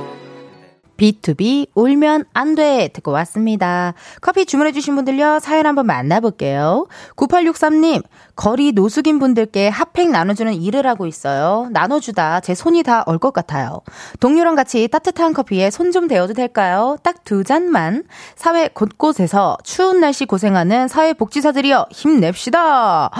B2B 0.96 1.68
울면 1.74 2.24
안 2.34 2.54
돼 2.54 2.88
듣고 2.92 3.10
왔습니다. 3.10 3.94
커피 4.20 4.46
주문해주신 4.46 4.94
분들요 4.94 5.40
사연 5.40 5.66
한번 5.66 5.86
만나볼게요. 5.86 6.86
9863님 7.16 8.02
거리 8.36 8.72
노숙인 8.72 9.18
분들께 9.18 9.68
핫팩 9.68 10.10
나눠주는 10.10 10.52
일을 10.54 10.86
하고 10.86 11.06
있어요. 11.06 11.68
나눠주다 11.70 12.40
제 12.40 12.54
손이 12.54 12.82
다 12.82 13.04
얼 13.06 13.18
것 13.18 13.32
같아요. 13.32 13.80
동료랑 14.20 14.54
같이 14.56 14.88
따뜻한 14.88 15.32
커피에 15.34 15.70
손 15.70 15.92
좀 15.92 16.08
대어도 16.08 16.34
될까요? 16.34 16.96
딱 17.02 17.22
두 17.24 17.44
잔만. 17.44 18.02
사회 18.36 18.68
곳곳에서 18.68 19.56
추운 19.64 20.00
날씨 20.00 20.26
고생하는 20.26 20.88
사회복지사들이여 20.88 21.86
힘냅시다. 21.90 23.10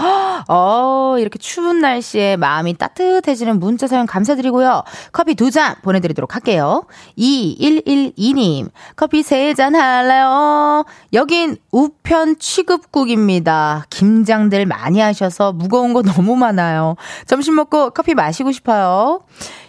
어, 0.49 1.17
이렇게 1.19 1.39
추운 1.39 1.81
날씨에 1.81 2.37
마음이 2.37 2.75
따뜻해지는 2.77 3.61
문자 3.61 3.87
사연 3.87 4.07
감사드리고요. 4.07 4.83
커피 5.13 5.35
두 5.37 5.51
잔 5.51 5.77
보내드리도록 5.83 6.35
할게요. 6.35 6.85
2112님, 7.17 8.71
커피 8.97 9.23
세 9.23 9.55
잔 9.55 9.75
할래요? 9.77 10.85
여긴 11.13 11.57
우편 11.71 12.39
취급국입니다. 12.39 13.85
김장들 13.91 14.67
많이 14.67 15.01
하셔서 15.05 15.53
무거운 15.53 15.93
거 15.93 16.03
너무 16.03 16.37
많아요. 16.37 16.97
점심 17.27 17.55
먹고 17.57 17.91
커피 17.91 18.15
마시고 18.15 18.53
싶어요. 18.53 19.21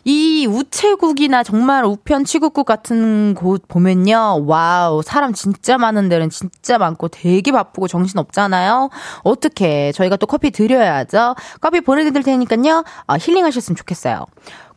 이 0.04 0.45
우체국이나 0.45 1.43
정말 1.43 1.84
우편 1.84 2.26
취급국 2.26 2.65
같은 2.65 3.34
곳 3.34 3.67
보면요. 3.67 4.45
wow, 4.45 5.01
사람 5.02 5.34
진짜 5.34 5.78
많은 5.78 6.10
데는 6.10 6.30
진짜 6.30 6.78
많고 6.78 7.08
되게 7.08 7.52
바쁘고 7.52 7.88
정신 7.88 8.19
없잖아요. 8.19 8.89
어떻게 9.24 9.91
저희가 9.91 10.17
또 10.17 10.28
커피 10.28 10.52
드려야죠. 10.52 11.36
커피 11.60 11.82
보내드릴 11.82 12.24
테니까요. 12.24 12.84
어, 13.08 13.15
힐링하셨으면 13.19 13.76
좋겠어요. 13.76 14.26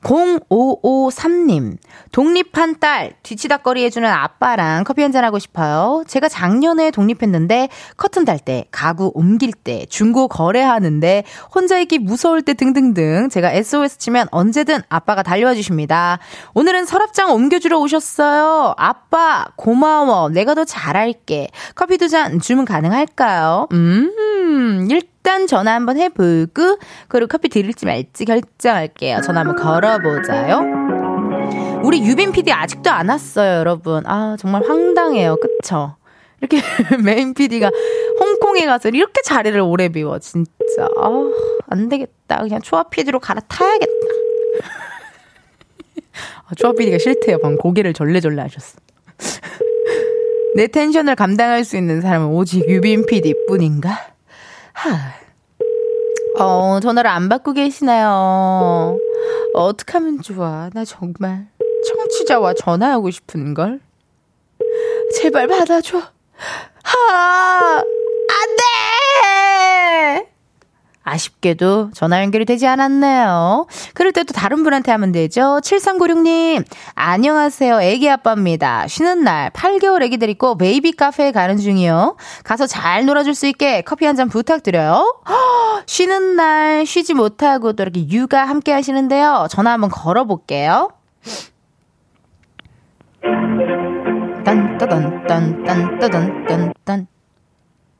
0553님, 0.02 1.76
독립한 2.12 2.78
딸, 2.80 3.12
뒤치다거리 3.22 3.84
해주는 3.84 4.08
아빠랑 4.08 4.84
커피 4.84 5.02
한잔하고 5.02 5.38
싶어요. 5.38 6.04
제가 6.06 6.28
작년에 6.28 6.90
독립했는데, 6.90 7.68
커튼 7.96 8.24
달 8.24 8.38
때, 8.38 8.64
가구 8.70 9.10
옮길 9.14 9.52
때, 9.52 9.86
중고 9.88 10.28
거래하는데, 10.28 11.24
혼자 11.54 11.78
있기 11.80 11.98
무서울 11.98 12.42
때 12.42 12.54
등등등, 12.54 13.28
제가 13.28 13.52
SOS 13.52 13.98
치면 13.98 14.28
언제든 14.30 14.82
아빠가 14.88 15.22
달려와 15.22 15.54
주십니다. 15.54 16.18
오늘은 16.54 16.86
서랍장 16.86 17.32
옮겨주러 17.32 17.78
오셨어요. 17.78 18.74
아빠, 18.76 19.46
고마워. 19.56 20.28
내가 20.30 20.54
더 20.54 20.64
잘할게. 20.64 21.48
커피 21.74 21.96
두 21.98 22.08
잔 22.08 22.40
주문 22.40 22.64
가능할까요? 22.64 23.68
음, 23.72 24.88
일단 24.90 25.17
일단 25.18 25.46
전화 25.46 25.74
한번 25.74 25.98
해보고 25.98 26.78
그리고 27.08 27.26
커피 27.26 27.48
드릴지 27.48 27.86
말지 27.86 28.24
결정할게요. 28.24 29.20
전화 29.20 29.40
한번 29.40 29.56
걸어보자요. 29.56 31.80
우리 31.82 32.04
유빈 32.04 32.32
PD 32.32 32.52
아직도 32.52 32.90
안 32.90 33.08
왔어요, 33.08 33.58
여러분. 33.58 34.04
아 34.06 34.36
정말 34.38 34.62
황당해요, 34.66 35.36
그쵸? 35.36 35.96
이렇게 36.40 36.58
메인 37.04 37.34
PD가 37.34 37.70
홍콩에 38.20 38.64
가서 38.64 38.90
이렇게 38.90 39.20
자리를 39.22 39.60
오래 39.60 39.88
비워 39.88 40.18
진짜 40.18 40.50
아, 40.98 41.10
안 41.68 41.88
되겠다. 41.88 42.38
그냥 42.38 42.60
초아 42.62 42.84
PD로 42.84 43.20
갈아타야겠다. 43.20 43.92
초아 46.56 46.74
PD가 46.74 46.98
싫대요. 46.98 47.38
방금 47.42 47.58
고개를 47.58 47.92
절레절레 47.92 48.40
하셨어. 48.42 48.78
내 50.56 50.66
텐션을 50.66 51.14
감당할 51.14 51.64
수 51.64 51.76
있는 51.76 52.00
사람은 52.00 52.28
오직 52.28 52.68
유빈 52.68 53.06
PD 53.06 53.34
뿐인가? 53.46 54.17
하. 54.78 55.12
어, 56.38 56.78
전화를 56.78 57.10
안 57.10 57.28
받고 57.28 57.52
계시나요? 57.52 58.96
어떡하면 59.54 60.22
좋아. 60.22 60.70
나 60.72 60.84
정말 60.84 61.48
청취자와 61.88 62.54
전화하고 62.54 63.10
싶은 63.10 63.54
걸? 63.54 63.80
제발 65.16 65.48
받아줘. 65.48 65.98
하! 65.98 67.78
안 67.78 68.56
돼! 68.56 70.32
아쉽게도 71.08 71.90
전화 71.94 72.20
연결이 72.22 72.44
되지 72.44 72.66
않았네요. 72.66 73.66
그럴 73.94 74.12
때 74.12 74.22
또 74.24 74.34
다른 74.34 74.62
분한테 74.62 74.92
하면 74.92 75.10
되죠. 75.12 75.60
7396님, 75.62 76.64
안녕하세요. 76.94 77.80
애기 77.80 78.10
아빠입니다. 78.10 78.86
쉬는 78.88 79.24
날 79.24 79.50
8개월 79.50 80.02
애기 80.02 80.18
들 80.18 80.28
있고 80.30 80.56
베이비 80.58 80.92
카페에 80.92 81.32
가는 81.32 81.56
중이요. 81.56 82.16
가서 82.44 82.66
잘 82.66 83.06
놀아줄 83.06 83.34
수 83.34 83.46
있게 83.46 83.80
커피 83.82 84.04
한 84.04 84.16
잔 84.16 84.28
부탁드려요. 84.28 85.22
쉬는 85.86 86.34
날 86.36 86.84
쉬지 86.84 87.14
못하고 87.14 87.72
또 87.74 87.84
이렇게 87.84 88.08
육아 88.08 88.44
함께 88.44 88.72
하시는데요. 88.72 89.46
전화 89.50 89.72
한번 89.72 89.90
걸어볼게요. 89.90 90.90
딴 94.44 94.78
따단 94.78 95.26
딴 95.26 95.64
딴 95.64 95.98
따단 96.00 96.44
딴 96.46 96.72
딴 96.84 97.06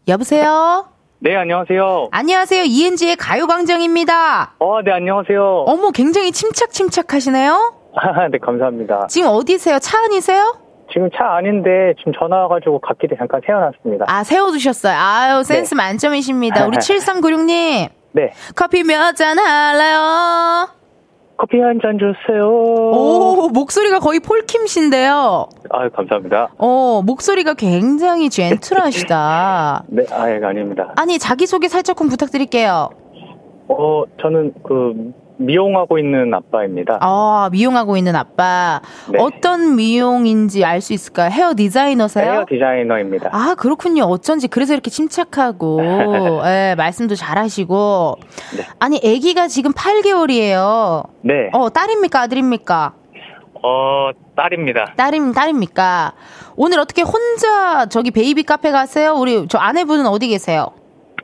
여보세요? 0.08 0.86
네, 1.20 1.34
안녕하세요. 1.34 2.08
안녕하세요. 2.12 2.62
ENG의 2.64 3.16
가요광장입니다. 3.16 4.52
어, 4.60 4.82
네, 4.82 4.92
안녕하세요. 4.92 5.64
어머, 5.66 5.90
굉장히 5.90 6.30
침착침착 6.30 7.12
하시네요? 7.12 7.74
아, 7.96 8.28
네, 8.30 8.38
감사합니다. 8.38 9.08
지금 9.08 9.30
어디세요? 9.30 9.80
차 9.80 9.98
안이세요? 10.04 10.56
지금 10.92 11.10
차 11.10 11.24
아닌데, 11.36 11.94
지금 11.98 12.12
전화 12.18 12.36
와가지고 12.42 12.78
갓길에 12.80 13.16
잠깐 13.18 13.40
세워놨습니다. 13.44 14.04
아, 14.08 14.22
세워두셨어요. 14.22 14.94
아유, 14.96 15.42
센스 15.42 15.74
네. 15.74 15.76
만점이십니다. 15.76 16.66
우리 16.66 16.76
7396님. 16.78 17.88
네. 18.12 18.32
커피 18.54 18.84
몇 18.84 19.12
잔 19.16 19.38
할래요? 19.38 20.68
커피 21.38 21.60
한 21.60 21.78
잔 21.80 21.98
주세요. 21.98 22.46
오, 22.48 23.48
목소리가 23.54 24.00
거의 24.00 24.18
폴킴 24.18 24.66
씨인데요. 24.66 25.48
아유, 25.70 25.88
감사합니다. 25.94 26.48
어, 26.58 27.00
목소리가 27.06 27.54
굉장히 27.54 28.28
젠틀하시다. 28.28 29.84
네, 29.88 30.04
아예 30.10 30.40
아닙니다. 30.42 30.92
아니, 30.96 31.18
자기소개 31.18 31.68
살짝 31.68 31.96
좀 31.96 32.08
부탁드릴게요. 32.08 32.90
어, 33.68 34.02
저는 34.20 34.52
그, 34.64 35.12
미용하고 35.38 35.98
있는 35.98 36.34
아빠입니다. 36.34 36.98
아, 37.00 37.48
미용하고 37.52 37.96
있는 37.96 38.14
아빠. 38.16 38.80
네. 39.10 39.18
어떤 39.20 39.76
미용인지 39.76 40.64
알 40.64 40.80
수 40.80 40.92
있을까요? 40.92 41.30
헤어 41.30 41.54
디자이너세요? 41.56 42.30
헤어 42.32 42.44
디자이너입니다. 42.48 43.30
아, 43.32 43.54
그렇군요. 43.56 44.04
어쩐지 44.04 44.46
그래서 44.48 44.72
이렇게 44.74 44.90
침착하고, 44.90 45.80
예, 46.46 46.74
말씀도 46.76 47.14
잘하시고. 47.14 48.16
네. 48.56 48.64
아니, 48.78 48.96
아기가 48.98 49.48
지금 49.48 49.72
8개월이에요. 49.72 51.08
네. 51.22 51.50
어, 51.52 51.68
딸입니까? 51.70 52.20
아들입니까? 52.22 52.92
어, 53.62 54.10
딸입니다. 54.36 54.94
딸임, 54.96 55.32
딸입니까? 55.32 56.12
오늘 56.56 56.78
어떻게 56.78 57.02
혼자 57.02 57.86
저기 57.86 58.10
베이비 58.12 58.44
카페 58.44 58.70
가세요? 58.70 59.14
우리 59.14 59.46
저 59.48 59.58
아내분은 59.58 60.06
어디 60.06 60.28
계세요? 60.28 60.68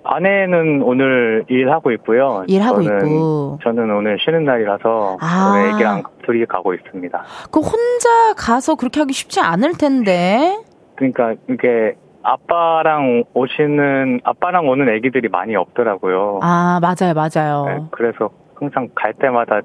아내는 0.05 0.83
오늘 0.83 1.45
일하고 1.49 1.91
있고요. 1.93 2.45
일하고 2.47 2.83
저는, 2.83 3.07
있고. 3.07 3.59
저는 3.63 3.91
오늘 3.91 4.19
쉬는 4.25 4.45
날이라서 4.45 5.19
아. 5.21 5.53
오늘 5.55 5.71
애기랑 5.71 6.03
둘이 6.25 6.45
가고 6.47 6.75
있습니다. 6.75 7.23
그 7.51 7.61
혼자 7.61 8.35
가서 8.37 8.75
그렇게 8.75 9.01
하기 9.01 9.13
쉽지 9.13 9.41
않을 9.41 9.73
텐데. 9.79 10.59
그러니까 10.97 11.35
이게 11.49 11.95
아빠랑 12.23 13.25
오시는 13.35 14.21
아빠랑 14.25 14.69
오는 14.69 14.89
애기들이 14.89 15.29
많이 15.29 15.57
없더라고요. 15.57 16.41
아, 16.43 16.81
맞아요, 16.81 17.15
맞아요. 17.15 17.65
네, 17.67 17.85
그래서 17.91 18.31
항상 18.55 18.89
갈 18.95 19.13
때마다 19.15 19.61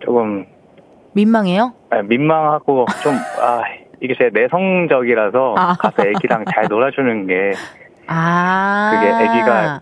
조금 0.00 0.46
민망해요? 1.14 1.72
네, 1.90 2.02
민망하고 2.02 2.86
좀 3.02 3.12
아 3.42 3.62
이게 4.00 4.14
제 4.16 4.30
내성적이라서 4.32 5.54
아. 5.58 5.74
가서 5.78 6.06
애기랑 6.06 6.44
잘 6.54 6.66
놀아주는 6.68 7.26
게 7.26 7.50
아. 8.08 8.90
그게 8.94 9.12
아기가 9.12 9.80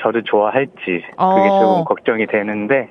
저를 0.00 0.22
좋아할지 0.24 0.76
그게 0.84 1.02
어. 1.16 1.60
조금 1.60 1.84
걱정이 1.84 2.26
되는데 2.26 2.90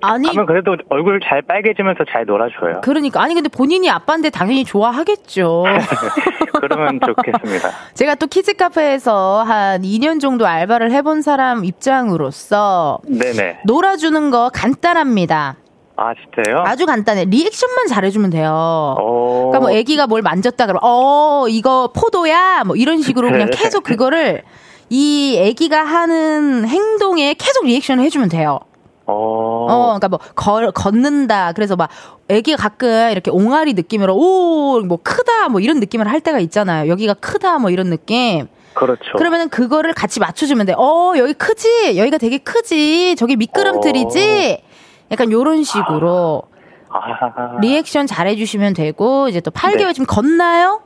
아니, 0.00 0.28
가면 0.28 0.46
그래도 0.46 0.76
얼굴 0.88 1.20
잘 1.20 1.42
빨개지면서 1.42 2.04
잘 2.10 2.24
놀아줘요. 2.24 2.80
그러니까. 2.82 3.20
아니, 3.22 3.34
근데 3.34 3.48
본인이 3.48 3.90
아빠인데 3.90 4.30
당연히 4.30 4.64
좋아하겠죠. 4.64 5.64
그러면 6.60 7.00
좋겠습니다. 7.04 7.70
제가 7.94 8.14
또 8.14 8.26
키즈 8.26 8.54
카페에서 8.54 9.42
한 9.42 9.82
2년 9.82 10.20
정도 10.20 10.46
알바를 10.46 10.92
해본 10.92 11.22
사람 11.22 11.64
입장으로서 11.64 13.00
네네. 13.08 13.60
놀아주는 13.64 14.30
거 14.30 14.50
간단합니다. 14.52 15.56
아 16.00 16.14
진짜요? 16.14 16.62
아주 16.64 16.86
간단해. 16.86 17.24
리액션만 17.24 17.88
잘해주면 17.88 18.30
돼요. 18.30 18.52
어. 18.52 19.48
그러니까 19.50 19.58
뭐 19.58 19.72
애기가 19.72 20.06
뭘 20.06 20.22
만졌다 20.22 20.64
그러면 20.64 20.80
어 20.84 21.46
이거 21.48 21.90
포도야 21.92 22.62
뭐 22.64 22.76
이런 22.76 23.02
식으로 23.02 23.28
그냥 23.30 23.50
계속 23.50 23.82
그거를 23.82 24.44
이 24.90 25.36
애기가 25.36 25.82
하는 25.82 26.66
행동에 26.68 27.34
계속 27.34 27.64
리액션을 27.66 28.04
해주면 28.04 28.28
돼요. 28.28 28.60
어. 29.06 29.66
어, 29.68 29.98
그러니까 29.98 30.08
뭐 30.08 30.20
걸, 30.36 30.70
걷는다. 30.70 31.52
그래서 31.52 31.74
막 31.74 31.88
애기가 32.28 32.56
가끔 32.56 33.10
이렇게 33.10 33.32
옹알이 33.32 33.74
느낌으로 33.74 34.14
오, 34.14 34.80
뭐 34.80 35.00
크다 35.02 35.48
뭐 35.48 35.60
이런 35.60 35.80
느낌을 35.80 36.06
할 36.06 36.20
때가 36.20 36.38
있잖아요. 36.38 36.88
여기가 36.88 37.14
크다 37.14 37.58
뭐 37.58 37.70
이런 37.70 37.90
느낌. 37.90 38.46
그렇죠. 38.74 39.02
그러면은 39.16 39.48
그거를 39.48 39.94
같이 39.94 40.20
맞춰주면 40.20 40.66
돼. 40.66 40.74
어, 40.74 41.14
여기 41.16 41.32
크지? 41.32 41.96
여기가 41.96 42.18
되게 42.18 42.38
크지? 42.38 43.16
저기 43.18 43.34
미끄럼틀이지? 43.34 44.67
약간 45.10 45.30
요런 45.32 45.62
식으로 45.64 46.42
아. 46.90 47.58
리액션 47.60 48.06
잘해주시면 48.06 48.74
되고, 48.74 49.28
이제 49.28 49.40
또 49.40 49.50
8개월 49.50 49.86
네. 49.88 49.92
지금 49.92 50.06
걷나요? 50.06 50.80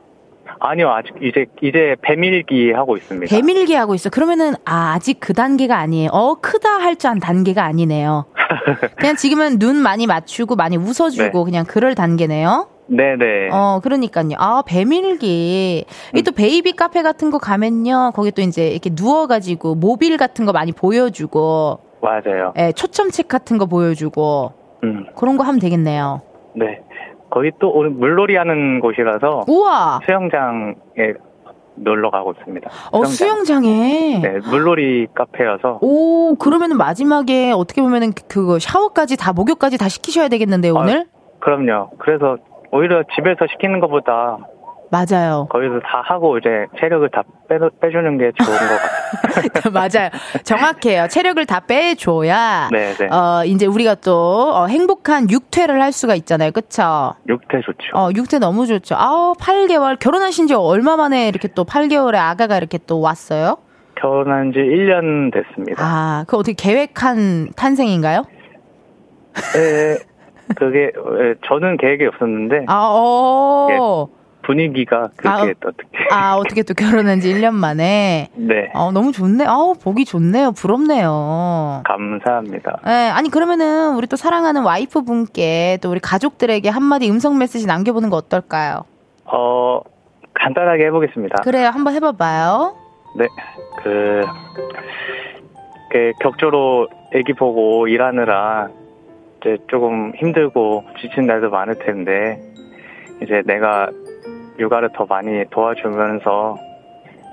아니요, 0.59 0.91
아직 0.91 1.13
이제 1.21 1.45
이제 1.61 1.95
배밀기 2.01 2.71
하고 2.73 2.95
있습니다. 2.97 3.33
배밀기 3.33 3.73
하고 3.73 3.95
있어. 3.95 4.09
그러면은, 4.09 4.53
아, 4.65 4.93
아직 4.93 5.19
그 5.19 5.33
단계가 5.33 5.77
아니에요. 5.77 6.09
어, 6.11 6.35
크다 6.35 6.77
할 6.77 6.95
줄 6.97 7.09
안 7.09 7.19
단계가 7.19 7.63
아니네요. 7.65 8.25
그냥 8.97 9.15
지금은 9.15 9.59
눈 9.59 9.77
많이 9.77 10.07
맞추고 10.07 10.55
많이 10.55 10.77
웃어주고 10.77 11.23
네. 11.39 11.43
그냥 11.43 11.65
그럴 11.65 11.95
단계네요. 11.95 12.69
네네. 12.87 13.49
어, 13.51 13.79
그러니까요. 13.81 14.35
아, 14.37 14.61
배밀기. 14.65 15.85
이또 16.15 16.31
베이비 16.33 16.73
카페 16.73 17.01
같은 17.01 17.31
거 17.31 17.39
가면요. 17.39 18.11
거기 18.13 18.31
또 18.31 18.41
이제 18.41 18.67
이렇게 18.67 18.89
누워가지고 18.93 19.75
모빌 19.75 20.17
같은 20.17 20.45
거 20.45 20.51
많이 20.51 20.71
보여주고, 20.73 21.79
맞아요. 22.13 22.53
예, 22.57 22.71
초점책 22.73 23.27
같은 23.29 23.57
거 23.57 23.65
보여주고, 23.65 24.51
음, 24.83 25.05
그런 25.15 25.37
거 25.37 25.43
하면 25.45 25.59
되겠네요. 25.59 26.21
네. 26.55 26.81
거기 27.29 27.49
또 27.59 27.69
오늘 27.71 27.89
물놀이 27.89 28.35
하는 28.35 28.79
곳이라서 28.79 29.45
우와! 29.47 30.01
수영장에 30.05 30.75
놀러 31.75 32.11
가고 32.11 32.33
있습니다. 32.37 32.69
어, 32.91 33.05
수영장 33.05 33.65
에. 33.65 34.19
네, 34.21 34.39
물놀이 34.51 35.07
카페여서 35.15 35.79
오, 35.81 36.35
그러면은 36.35 36.77
마지막에 36.77 37.51
어떻게 37.51 37.81
보면은 37.81 38.11
그- 38.13 38.27
그거 38.27 38.59
샤워까지 38.59 39.17
다, 39.17 39.33
목욕까지 39.33 39.79
다 39.79 39.87
시키셔야 39.89 40.27
되겠는데요, 40.27 40.75
오늘? 40.75 41.05
그럼요. 41.39 41.89
그래서 41.97 42.37
오히려 42.71 43.01
집에서 43.15 43.47
시키는 43.51 43.79
것보다 43.79 44.37
맞아요. 44.93 45.47
거기서 45.49 45.79
다 45.79 46.03
하고 46.05 46.37
이제 46.37 46.67
체력을 46.79 47.09
다 47.09 47.23
빼, 47.49 47.57
빼주는 47.81 48.17
게 48.19 48.31
좋은 48.35 48.57
것 48.59 49.51
같아요. 49.51 49.73
맞아요. 49.73 50.09
정확해요. 50.43 51.07
체력을 51.07 51.43
다 51.47 51.61
빼줘야, 51.61 52.69
네, 52.71 52.93
네. 52.93 53.07
어, 53.07 53.43
이제 53.43 53.65
우리가 53.65 53.95
또, 53.95 54.51
어, 54.53 54.67
행복한 54.67 55.31
육퇴를 55.31 55.81
할 55.81 55.91
수가 55.91 56.13
있잖아요. 56.13 56.51
그쵸? 56.51 57.15
육퇴 57.27 57.61
좋죠. 57.65 57.97
어, 57.97 58.09
육퇴 58.15 58.37
너무 58.37 58.67
좋죠. 58.67 58.93
아우, 58.95 59.33
8개월. 59.33 59.97
결혼하신 59.97 60.45
지 60.45 60.53
얼마 60.53 60.95
만에 60.95 61.27
이렇게 61.27 61.47
또 61.47 61.63
8개월에 61.65 62.15
아가가 62.15 62.57
이렇게 62.57 62.77
또 62.85 63.01
왔어요? 63.01 63.57
결혼한 63.95 64.51
지 64.51 64.59
1년 64.59 65.33
됐습니다. 65.33 65.83
아, 65.83 66.25
그 66.27 66.37
어떻게 66.37 66.53
계획한 66.53 67.53
탄생인가요? 67.55 68.25
네, 69.55 69.97
그게 70.55 70.91
예, 70.91 71.33
저는 71.47 71.77
계획이 71.77 72.05
없었는데 72.05 72.65
아, 72.67 72.89
어. 72.91 74.07
분위기가 74.43 75.09
그렇게 75.15 75.51
아, 75.51 75.53
또 75.59 75.69
어떻게 75.69 75.87
아, 76.11 76.35
어떻게 76.35 76.63
또 76.63 76.73
결혼한 76.73 77.19
지 77.19 77.33
1년 77.33 77.53
만에. 77.53 78.29
네 78.35 78.69
어, 78.73 78.91
너무 78.91 79.11
좋네. 79.11 79.45
아우, 79.45 79.73
보기 79.73 80.05
좋네요. 80.05 80.51
부럽네요. 80.51 81.81
감사합니다. 81.85 82.79
예, 82.87 82.91
아니, 82.91 83.29
그러면은 83.29 83.95
우리 83.95 84.07
또 84.07 84.15
사랑하는 84.15 84.63
와이프 84.63 85.03
분께 85.03 85.77
또 85.81 85.89
우리 85.89 85.99
가족들에게 85.99 86.69
한마디 86.69 87.09
음성 87.09 87.37
메시지 87.37 87.65
남겨보는 87.65 88.09
거 88.09 88.17
어떨까요? 88.17 88.83
어 89.25 89.79
간단하게 90.33 90.85
해보겠습니다. 90.87 91.41
그래요. 91.43 91.69
한번 91.69 91.93
해봐봐요. 91.95 92.75
네, 93.17 93.27
그, 93.83 94.21
그 95.91 96.11
격조로 96.21 96.87
애기 97.13 97.33
보고 97.33 97.87
일하느라 97.87 98.69
이제 99.39 99.57
조금 99.69 100.13
힘들고 100.15 100.83
지친 100.99 101.27
날도 101.27 101.49
많을 101.51 101.75
텐데 101.75 102.41
이제 103.21 103.43
내가 103.45 103.89
육아를 104.59 104.89
더 104.95 105.05
많이 105.05 105.43
도와주면서 105.51 106.55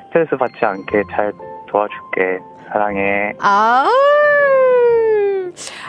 스트레스 0.06 0.36
받지 0.36 0.64
않게 0.64 1.02
잘 1.10 1.32
도와줄게. 1.68 2.40
사랑해. 2.72 3.32
아. 3.40 3.88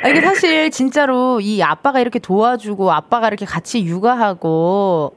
아, 0.04 0.08
이게 0.10 0.22
사실 0.22 0.72
진짜로 0.72 1.39
이 1.39 1.62
아빠가 1.62 2.00
이렇게 2.00 2.20
도와주고 2.20 2.91
아빠가 2.91 3.28
이렇게 3.28 3.46
같이 3.46 3.86
육아하고 3.86 5.13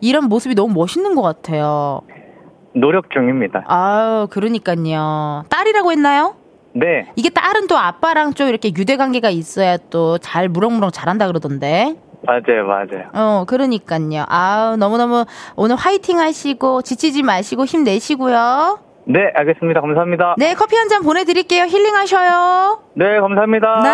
이런 0.00 0.24
모습이 0.28 0.54
너무 0.54 0.74
멋있는 0.74 1.14
것 1.14 1.22
같아요. 1.22 2.02
노력 2.74 3.10
중입니다. 3.10 3.64
아유, 3.66 4.26
그러니까요. 4.30 5.44
딸이라고 5.48 5.92
했나요? 5.92 6.36
네. 6.74 7.10
이게 7.16 7.30
딸은 7.30 7.68
또 7.68 7.78
아빠랑 7.78 8.34
좀 8.34 8.48
이렇게 8.48 8.70
유대 8.76 8.98
관계가 8.98 9.30
있어야 9.30 9.78
또 9.78 10.18
잘 10.18 10.50
무럭무럭 10.50 10.92
잘한다 10.92 11.26
그러던데. 11.26 11.96
맞아요, 12.26 12.66
맞아요. 12.66 13.08
어, 13.12 13.44
그러니까요. 13.46 14.24
아우, 14.28 14.76
너무너무 14.76 15.24
오늘 15.54 15.76
화이팅 15.76 16.18
하시고 16.18 16.82
지치지 16.82 17.22
마시고 17.22 17.64
힘내시고요. 17.64 18.80
네, 19.04 19.20
알겠습니다. 19.34 19.80
감사합니다. 19.80 20.34
네, 20.38 20.54
커피 20.54 20.74
한 20.76 20.88
잔 20.88 21.02
보내드릴게요. 21.02 21.64
힐링하셔요. 21.64 22.80
네, 22.94 23.20
감사합니다. 23.20 23.80
네. 23.82 23.90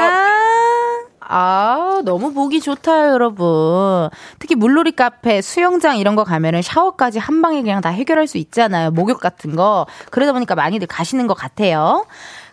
아, 1.35 2.01
너무 2.05 2.33
보기 2.35 2.61
좋다, 2.61 3.11
여러분. 3.11 4.09
특히 4.39 4.55
물놀이 4.55 4.93
카페, 4.93 5.41
수영장 5.41 5.97
이런 5.97 6.17
거 6.17 6.25
가면은 6.25 6.61
샤워까지 6.63 7.19
한 7.19 7.41
방에 7.41 7.63
그냥 7.63 7.81
다 7.81 7.89
해결할 7.91 8.27
수 8.27 8.37
있잖아요. 8.39 8.91
목욕 8.91 9.21
같은 9.21 9.57
거. 9.57 9.87
그러다 10.11 10.33
보니까 10.33 10.55
많이들 10.55 10.87
가시는 10.87 11.27
것 11.27 11.35
같아요. 11.35 12.05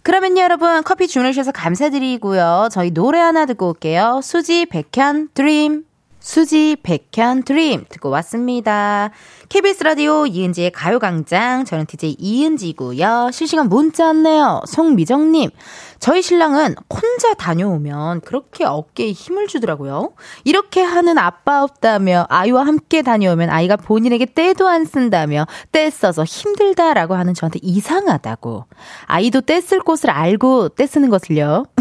그러면요, 0.03 0.41
여러분, 0.41 0.83
커피 0.83 1.07
주문해주셔서 1.07 1.51
감사드리고요. 1.51 2.69
저희 2.71 2.91
노래 2.91 3.19
하나 3.19 3.45
듣고 3.45 3.69
올게요. 3.69 4.21
수지 4.23 4.65
백현 4.65 5.29
드림. 5.33 5.85
수지 6.19 6.75
백현 6.83 7.43
드림 7.43 7.85
듣고 7.89 8.09
왔습니다. 8.09 9.11
KBS 9.49 9.83
라디오 9.83 10.27
이은지의 10.27 10.69
가요광장. 10.71 11.65
저는 11.65 11.87
DJ 11.87 12.17
이은지고요. 12.19 13.31
실시간 13.33 13.67
문자 13.67 14.05
왔네요. 14.05 14.61
송미정님. 14.67 15.49
저희 15.97 16.21
신랑은 16.21 16.75
혼자 16.87 17.33
다녀오면 17.33 18.21
그렇게 18.21 18.63
어깨에 18.63 19.11
힘을 19.11 19.47
주더라고요. 19.47 20.11
이렇게 20.43 20.83
하는 20.83 21.17
아빠 21.17 21.63
없다며 21.63 22.27
아이와 22.29 22.65
함께 22.65 23.01
다녀오면 23.01 23.49
아이가 23.49 23.75
본인에게 23.75 24.27
떼도 24.35 24.67
안 24.67 24.85
쓴다며 24.85 25.47
떼 25.71 25.89
써서 25.89 26.23
힘들다라고 26.23 27.15
하는 27.15 27.33
저한테 27.33 27.57
이상하다고. 27.63 28.65
아이도 29.07 29.41
떼쓸 29.41 29.79
곳을 29.81 30.11
알고 30.11 30.69
떼 30.69 30.85
쓰는 30.85 31.09
것을요. 31.09 31.65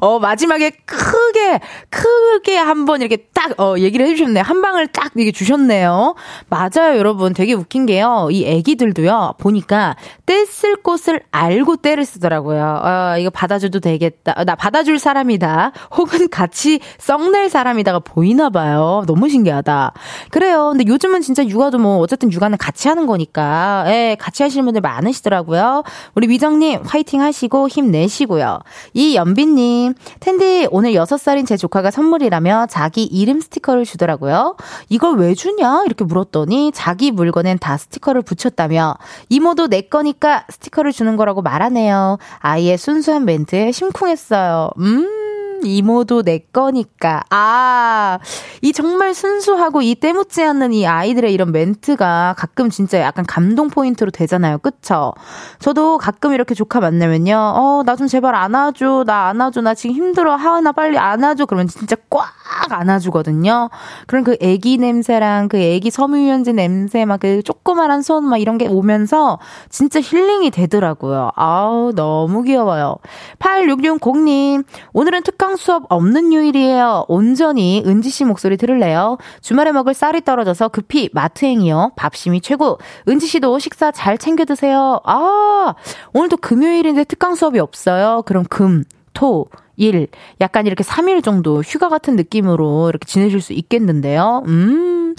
어, 0.00 0.06
어, 0.06 0.18
마지막에 0.18 0.70
크게, 0.70 1.60
크게 1.90 2.56
한번 2.56 3.00
이렇게 3.00 3.28
딱, 3.34 3.58
어, 3.60 3.76
얘기를 3.78 4.06
해주셨네요. 4.06 4.44
한 4.44 4.62
방을 4.62 4.86
딱 4.88 4.99
이게 5.16 5.32
주셨네요. 5.32 6.14
맞아요, 6.48 6.96
여러분. 6.96 7.32
되게 7.32 7.52
웃긴 7.54 7.86
게요. 7.86 8.28
이 8.30 8.44
애기들도요, 8.44 9.34
보니까 9.38 9.96
떼쓸 10.26 10.76
곳을 10.76 11.22
알고 11.30 11.76
떼를 11.76 12.04
쓰더라고요. 12.04 12.80
어, 12.82 13.18
이거 13.18 13.30
받아줘도 13.30 13.80
되겠다. 13.80 14.34
어, 14.36 14.44
나 14.44 14.54
받아줄 14.54 14.98
사람이다. 14.98 15.72
혹은 15.96 16.28
같이 16.28 16.80
썩낼 16.98 17.48
사람이다가 17.48 18.00
보이나 18.00 18.50
봐요. 18.50 19.04
너무 19.06 19.28
신기하다. 19.28 19.92
그래요. 20.30 20.70
근데 20.70 20.84
요즘은 20.86 21.22
진짜 21.22 21.44
육아도 21.44 21.78
뭐, 21.78 21.98
어쨌든 21.98 22.32
육아는 22.32 22.58
같이 22.58 22.88
하는 22.88 23.06
거니까, 23.06 23.84
예, 23.88 24.16
같이 24.18 24.42
하시는 24.42 24.64
분들 24.64 24.80
많으시더라고요. 24.80 25.82
우리 26.14 26.28
위정님, 26.28 26.82
화이팅 26.84 27.20
하시고 27.20 27.68
힘내시고요. 27.68 28.60
이연빈님, 28.94 29.94
텐디, 30.20 30.68
오늘 30.70 30.92
6살인 30.92 31.46
제 31.46 31.56
조카가 31.56 31.90
선물이라며 31.90 32.66
자기 32.70 33.04
이름 33.04 33.40
스티커를 33.40 33.84
주더라고요. 33.84 34.56
이걸 34.90 35.16
왜 35.16 35.34
주냐? 35.34 35.84
이렇게 35.86 36.04
물었더니 36.04 36.72
자기 36.74 37.10
물건엔 37.12 37.58
다 37.58 37.78
스티커를 37.78 38.22
붙였다며 38.22 38.96
이모도 39.30 39.68
내 39.68 39.82
거니까 39.82 40.44
스티커를 40.50 40.92
주는 40.92 41.16
거라고 41.16 41.40
말하네요. 41.40 42.18
아이의 42.40 42.76
순수한 42.76 43.24
멘트에 43.24 43.72
심쿵했어요. 43.72 44.70
음. 44.78 45.29
이모도 45.64 46.22
내 46.22 46.38
거니까. 46.52 47.22
아, 47.30 48.18
이 48.62 48.72
정말 48.72 49.14
순수하고 49.14 49.82
이 49.82 49.94
때묻지 49.94 50.42
않는 50.42 50.72
이 50.72 50.86
아이들의 50.86 51.32
이런 51.32 51.52
멘트가 51.52 52.34
가끔 52.36 52.70
진짜 52.70 53.00
약간 53.00 53.24
감동 53.26 53.68
포인트로 53.68 54.10
되잖아요. 54.10 54.58
그쵸? 54.58 55.12
저도 55.58 55.98
가끔 55.98 56.32
이렇게 56.32 56.54
조카 56.54 56.80
만나면요. 56.80 57.34
어, 57.36 57.82
나 57.86 57.96
좀 57.96 58.06
제발 58.06 58.34
안아줘. 58.34 59.04
나 59.06 59.28
안아줘. 59.28 59.60
나 59.60 59.74
지금 59.74 59.94
힘들어. 59.94 60.34
하은아 60.36 60.72
빨리 60.72 60.96
안아줘. 60.98 61.44
그러면 61.46 61.68
진짜 61.68 61.96
꽉 62.08 62.26
안아주거든요. 62.70 63.68
그럼 64.06 64.24
그 64.24 64.36
애기 64.40 64.78
냄새랑 64.78 65.48
그 65.48 65.58
애기 65.58 65.90
섬유유연제 65.90 66.52
냄새 66.52 67.04
막 67.04 67.20
그 67.20 67.42
조그만한 67.42 68.00
손 68.02 68.24
막 68.24 68.38
이런 68.38 68.56
게 68.58 68.66
오면서 68.66 69.38
진짜 69.68 70.00
힐링이 70.00 70.50
되더라고요. 70.50 71.32
아우, 71.36 71.92
너무 71.94 72.42
귀여워요. 72.42 72.96
8660님, 73.38 74.64
오늘은 74.92 75.22
특강 75.22 75.49
수업 75.56 75.84
없는 75.88 76.32
요일이에요. 76.32 77.06
온전히 77.08 77.82
은지 77.86 78.10
씨 78.10 78.24
목소리 78.24 78.56
들을래요. 78.56 79.18
주말에 79.40 79.72
먹을 79.72 79.94
쌀이 79.94 80.22
떨어져서 80.22 80.68
급히 80.68 81.10
마트행이요. 81.12 81.92
밥심이 81.96 82.40
최고. 82.40 82.78
은지 83.08 83.26
씨도 83.26 83.58
식사 83.58 83.90
잘 83.90 84.18
챙겨 84.18 84.44
드세요. 84.44 85.00
아, 85.04 85.74
오늘도 86.12 86.38
금요일인데 86.38 87.04
특강 87.04 87.34
수업이 87.34 87.58
없어요. 87.58 88.22
그럼 88.26 88.44
금, 88.48 88.84
토, 89.12 89.48
일, 89.76 90.08
약간 90.40 90.66
이렇게 90.66 90.84
3일 90.84 91.22
정도 91.24 91.62
휴가 91.62 91.88
같은 91.88 92.16
느낌으로 92.16 92.90
이렇게 92.90 93.06
지내실 93.06 93.40
수 93.40 93.52
있겠는데요. 93.54 94.42
음, 94.46 95.14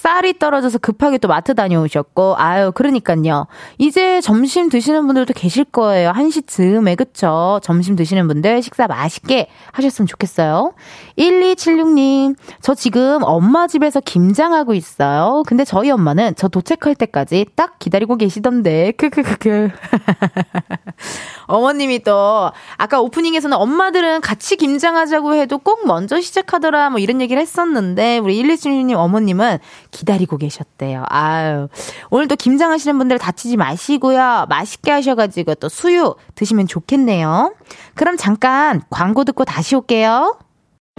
쌀이 0.00 0.38
떨어져서 0.38 0.78
급하게 0.78 1.18
또 1.18 1.28
마트 1.28 1.54
다녀오셨고, 1.54 2.36
아유, 2.38 2.72
그러니까요. 2.74 3.46
이제 3.76 4.22
점심 4.22 4.70
드시는 4.70 5.06
분들도 5.06 5.34
계실 5.34 5.64
거예요. 5.64 6.12
1시 6.12 6.46
즈음에, 6.46 6.94
그쵸? 6.94 7.60
점심 7.62 7.96
드시는 7.96 8.26
분들 8.26 8.62
식사 8.62 8.86
맛있게 8.86 9.48
하셨으면 9.72 10.06
좋겠어요. 10.06 10.72
1276님, 11.18 12.34
저 12.62 12.74
지금 12.74 13.18
엄마 13.24 13.66
집에서 13.66 14.00
김장하고 14.00 14.72
있어요. 14.72 15.42
근데 15.46 15.66
저희 15.66 15.90
엄마는 15.90 16.32
저 16.34 16.48
도착할 16.48 16.94
때까지 16.94 17.44
딱 17.54 17.78
기다리고 17.78 18.16
계시던데, 18.16 18.92
크크크크. 18.92 19.68
어머님이 21.50 22.02
또, 22.02 22.50
아까 22.76 23.00
오프닝에서는 23.00 23.56
엄마들은 23.56 24.20
같이 24.20 24.56
김장하자고 24.56 25.34
해도 25.34 25.58
꼭 25.58 25.86
먼저 25.86 26.20
시작하더라, 26.20 26.90
뭐 26.90 27.00
이런 27.00 27.20
얘기를 27.20 27.40
했었는데, 27.40 28.18
우리 28.18 28.42
1276님 28.42 28.94
어머님은 28.94 29.58
기다리고 29.90 30.36
계셨대요. 30.36 31.04
아유. 31.08 31.68
오늘도 32.10 32.36
김장하시는 32.36 32.96
분들 32.98 33.18
다치지 33.18 33.56
마시고요. 33.56 34.46
맛있게 34.48 34.90
하셔가지고 34.90 35.56
또 35.56 35.68
수유 35.68 36.14
드시면 36.34 36.66
좋겠네요. 36.66 37.54
그럼 37.94 38.16
잠깐 38.16 38.82
광고 38.90 39.24
듣고 39.24 39.44
다시 39.44 39.74
올게요. 39.74 40.38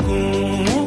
매 0.05 0.80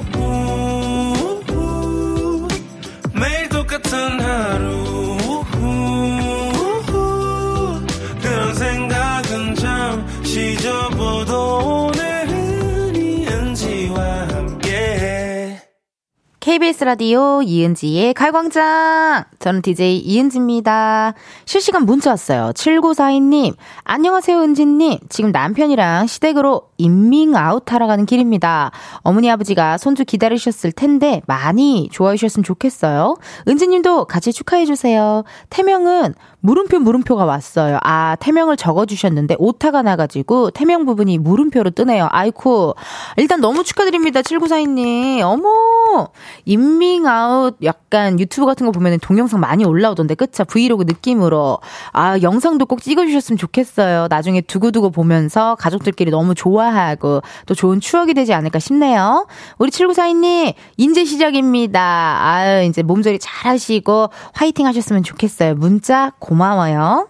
KBS 16.44 16.84
라디오 16.84 17.40
이은지의 17.40 18.12
갈광장. 18.12 19.24
저는 19.38 19.62
DJ 19.62 19.96
이은지입니다. 20.00 21.14
실시간 21.46 21.86
문자 21.86 22.10
왔어요. 22.10 22.52
7942님. 22.54 23.54
안녕하세요, 23.82 24.42
은지님. 24.42 24.98
지금 25.08 25.32
남편이랑 25.32 26.06
시댁으로 26.06 26.68
임밍아웃하러 26.76 27.86
가는 27.86 28.04
길입니다. 28.04 28.72
어머니 28.98 29.30
아버지가 29.30 29.78
손주 29.78 30.04
기다리셨을 30.04 30.72
텐데 30.72 31.22
많이 31.26 31.88
좋아해 31.90 32.18
주셨으면 32.18 32.44
좋겠어요. 32.44 33.16
은지님도 33.48 34.04
같이 34.04 34.30
축하해 34.30 34.66
주세요. 34.66 35.24
태명은 35.48 36.14
물음표 36.40 36.78
물음표가 36.80 37.24
왔어요. 37.24 37.78
아, 37.82 38.16
태명을 38.20 38.58
적어 38.58 38.84
주셨는데 38.84 39.36
오타가 39.38 39.80
나가지고 39.80 40.50
태명 40.50 40.84
부분이 40.84 41.16
물음표로 41.16 41.70
뜨네요. 41.70 42.08
아이쿠. 42.10 42.74
일단 43.16 43.40
너무 43.40 43.64
축하드립니다. 43.64 44.20
7942님. 44.20 45.22
어머. 45.22 46.10
임밍아웃 46.44 47.56
약간 47.62 48.18
유튜브 48.20 48.46
같은 48.46 48.66
거 48.66 48.72
보면 48.72 48.98
동영상 49.00 49.40
많이 49.40 49.64
올라오던데 49.64 50.14
그쵸? 50.14 50.44
브이로그 50.44 50.84
느낌으로. 50.84 51.58
아, 51.92 52.18
영상도 52.20 52.66
꼭 52.66 52.82
찍어 52.82 53.06
주셨으면 53.06 53.38
좋겠어요. 53.38 54.08
나중에 54.08 54.40
두고두고 54.40 54.90
보면서 54.90 55.54
가족들끼리 55.56 56.10
너무 56.10 56.34
좋아하고 56.34 57.22
또 57.46 57.54
좋은 57.54 57.80
추억이 57.80 58.14
되지 58.14 58.32
않을까 58.34 58.58
싶네요. 58.58 59.26
우리 59.58 59.70
7942님, 59.70 60.54
인제 60.76 61.04
시작입니다. 61.04 62.18
아유, 62.20 62.64
이제 62.64 62.82
몸조리 62.82 63.18
잘 63.18 63.52
하시고 63.52 64.10
화이팅 64.32 64.66
하셨으면 64.66 65.02
좋겠어요. 65.02 65.54
문자 65.54 66.12
고마워요. 66.18 67.08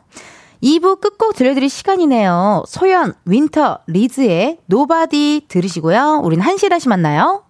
2부 0.63 1.01
끝곡 1.01 1.35
들려드릴 1.35 1.69
시간이네요. 1.69 2.65
소연, 2.67 3.13
윈터, 3.27 3.81
리즈의 3.87 4.59
Nobody 4.67 5.43
들으시고요. 5.49 6.23
우린 6.25 6.41
1시에 6.41 6.71
다시 6.71 6.89
만나요. 6.89 7.43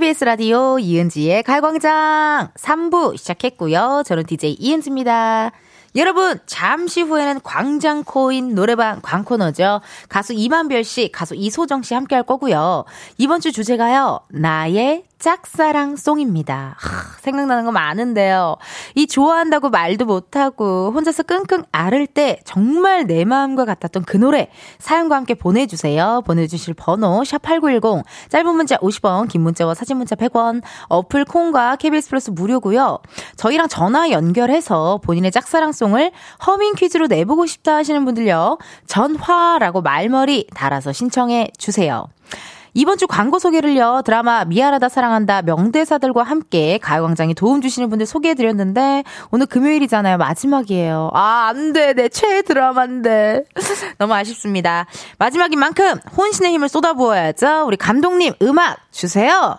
KBS 0.00 0.24
라디오 0.24 0.78
이은지의 0.78 1.42
갈광장 1.42 2.52
3부 2.54 3.18
시작했고요. 3.18 4.02
저는 4.06 4.24
DJ 4.24 4.56
이은지입니다. 4.58 5.52
여러분, 5.94 6.38
잠시 6.46 7.02
후에는 7.02 7.42
광장 7.42 8.02
코인 8.02 8.54
노래방 8.54 9.00
광코너죠. 9.02 9.82
가수 10.08 10.32
이만별 10.32 10.84
씨, 10.84 11.12
가수 11.12 11.34
이소정 11.34 11.82
씨 11.82 11.92
함께 11.92 12.14
할 12.14 12.24
거고요. 12.24 12.86
이번 13.18 13.42
주 13.42 13.52
주제가요. 13.52 14.20
나의 14.30 15.04
짝사랑 15.20 15.96
송입니다. 15.96 16.74
하, 16.78 17.20
생각나는 17.20 17.66
거 17.66 17.72
많은데요. 17.72 18.56
이 18.94 19.06
좋아한다고 19.06 19.68
말도 19.68 20.06
못하고 20.06 20.90
혼자서 20.94 21.22
끙끙 21.24 21.64
앓을 21.70 22.06
때 22.06 22.40
정말 22.44 23.06
내 23.06 23.24
마음과 23.24 23.66
같았던 23.66 24.04
그 24.04 24.16
노래 24.16 24.48
사연과 24.78 25.14
함께 25.16 25.34
보내주세요. 25.34 26.22
보내주실 26.26 26.74
번호 26.74 27.20
샵8910 27.20 28.02
짧은 28.30 28.54
문자 28.54 28.76
50원 28.78 29.28
긴 29.28 29.42
문자와 29.42 29.74
사진 29.74 29.98
문자 29.98 30.16
100원 30.16 30.62
어플 30.88 31.26
콩과 31.26 31.76
KBS 31.76 32.08
플러스 32.08 32.30
무료고요. 32.30 32.98
저희랑 33.36 33.68
전화 33.68 34.10
연결해서 34.10 35.00
본인의 35.04 35.30
짝사랑송을 35.30 36.12
허밍 36.46 36.74
퀴즈로 36.74 37.06
내보고 37.06 37.46
싶다 37.46 37.76
하시는 37.76 38.04
분들요. 38.04 38.58
전화라고 38.86 39.82
말머리 39.82 40.46
달아서 40.54 40.92
신청해 40.92 41.50
주세요. 41.58 42.08
이번 42.74 42.98
주 42.98 43.06
광고 43.06 43.38
소개를요, 43.38 44.02
드라마 44.04 44.44
미안하다 44.44 44.88
사랑한다 44.88 45.42
명대사들과 45.42 46.22
함께 46.22 46.78
가요광장에 46.78 47.34
도움 47.34 47.60
주시는 47.60 47.88
분들 47.90 48.06
소개해드렸는데, 48.06 49.04
오늘 49.30 49.46
금요일이잖아요. 49.46 50.18
마지막이에요. 50.18 51.10
아, 51.12 51.48
안 51.48 51.72
돼. 51.72 51.94
내 51.94 52.08
최애 52.08 52.42
드라마인데. 52.42 53.44
너무 53.98 54.14
아쉽습니다. 54.14 54.86
마지막인 55.18 55.58
만큼 55.58 55.98
혼신의 56.16 56.52
힘을 56.52 56.68
쏟아부어야죠. 56.68 57.64
우리 57.66 57.76
감독님, 57.76 58.34
음악 58.42 58.78
주세요. 58.90 59.56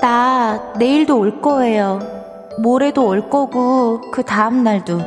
나 0.00 0.72
내일도 0.78 1.18
올 1.18 1.40
거예요. 1.40 2.00
모레도 2.58 3.06
올 3.06 3.30
거고, 3.30 4.10
그 4.10 4.24
다음날도. 4.24 5.00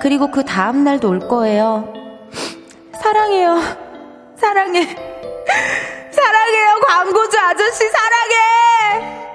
그리고 0.00 0.30
그 0.30 0.44
다음날도 0.44 1.08
올 1.08 1.28
거예요. 1.28 1.92
사랑해요. 3.02 3.85
사랑해. 4.36 4.82
사랑해요, 6.10 6.80
광고주 6.86 7.38
아저씨, 7.38 7.84
사랑해! 7.88 9.26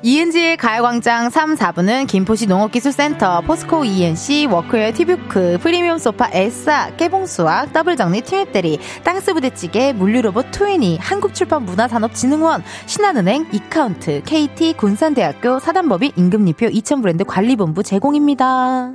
이은지의 0.00 0.56
가요광장 0.56 1.30
3, 1.30 1.56
4부는 1.56 2.06
김포시 2.06 2.46
농업기술센터, 2.46 3.40
포스코 3.40 3.84
E&C, 3.84 4.46
워크웨어 4.46 4.92
티뷰크, 4.92 5.58
프리미엄 5.60 5.98
소파 5.98 6.30
에싸, 6.32 6.90
깨봉수학, 6.96 7.72
더블정리 7.72 8.20
티맵대리, 8.20 8.78
땅스부대찌개, 9.02 9.92
물류로봇 9.92 10.52
트위니, 10.52 10.98
한국출판문화산업진흥원, 10.98 12.62
신한은행, 12.86 13.48
이카운트, 13.52 14.22
KT, 14.24 14.74
군산대학교, 14.74 15.58
사단법인 15.58 16.12
임금님표 16.14 16.68
2000브랜드 16.68 17.26
관리본부 17.26 17.82
제공입니다. 17.82 18.92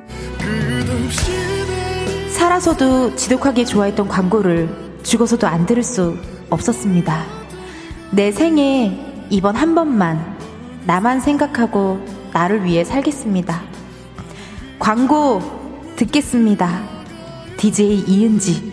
살아서도 2.32 3.16
지독하게 3.16 3.66
좋아했던 3.66 4.08
광고를 4.08 4.93
죽어서도 5.04 5.48
안 5.48 5.66
들을 5.66 5.84
수 5.84 6.18
없었습니다. 6.50 7.24
내 8.12 8.32
생에 8.32 9.28
이번 9.30 9.56
한 9.56 9.76
번만 9.76 10.38
나만 10.86 11.20
생각하고 11.20 12.04
나를 12.34 12.64
위해 12.64 12.84
살겠습니다. 12.84 13.62
광고 14.80 15.42
듣겠습니다. 15.96 16.84
DJ 17.58 18.06
이은지. 18.08 18.73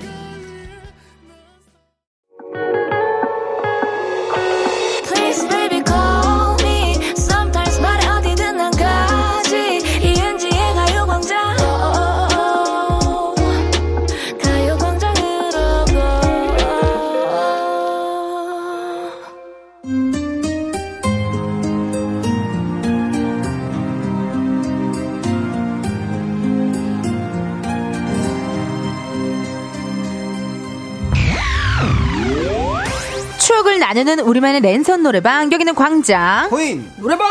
나누는 34.00 34.20
우리만의 34.24 34.60
랜선 34.62 35.02
노래방 35.02 35.52
여기는 35.52 35.74
광장 35.74 36.48
코인 36.48 36.90
노래방 36.96 37.28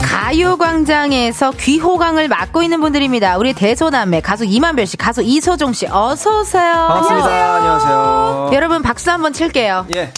가요광장에서 0.00 1.52
귀호강을 1.52 2.28
맡고 2.28 2.62
있는 2.62 2.80
분들입니다. 2.80 3.36
우리 3.38 3.52
대소남매 3.52 4.20
가수 4.20 4.44
이만별 4.44 4.86
씨, 4.86 4.96
가수 4.96 5.22
이소정 5.22 5.72
씨, 5.72 5.86
어서 5.86 6.40
오세요. 6.40 6.72
반갑습니다 6.72 7.54
안녕하세요 7.56 8.50
여러분 8.52 8.82
박수 8.82 9.10
한번 9.10 9.32
칠게요. 9.32 9.86
예 9.96 10.12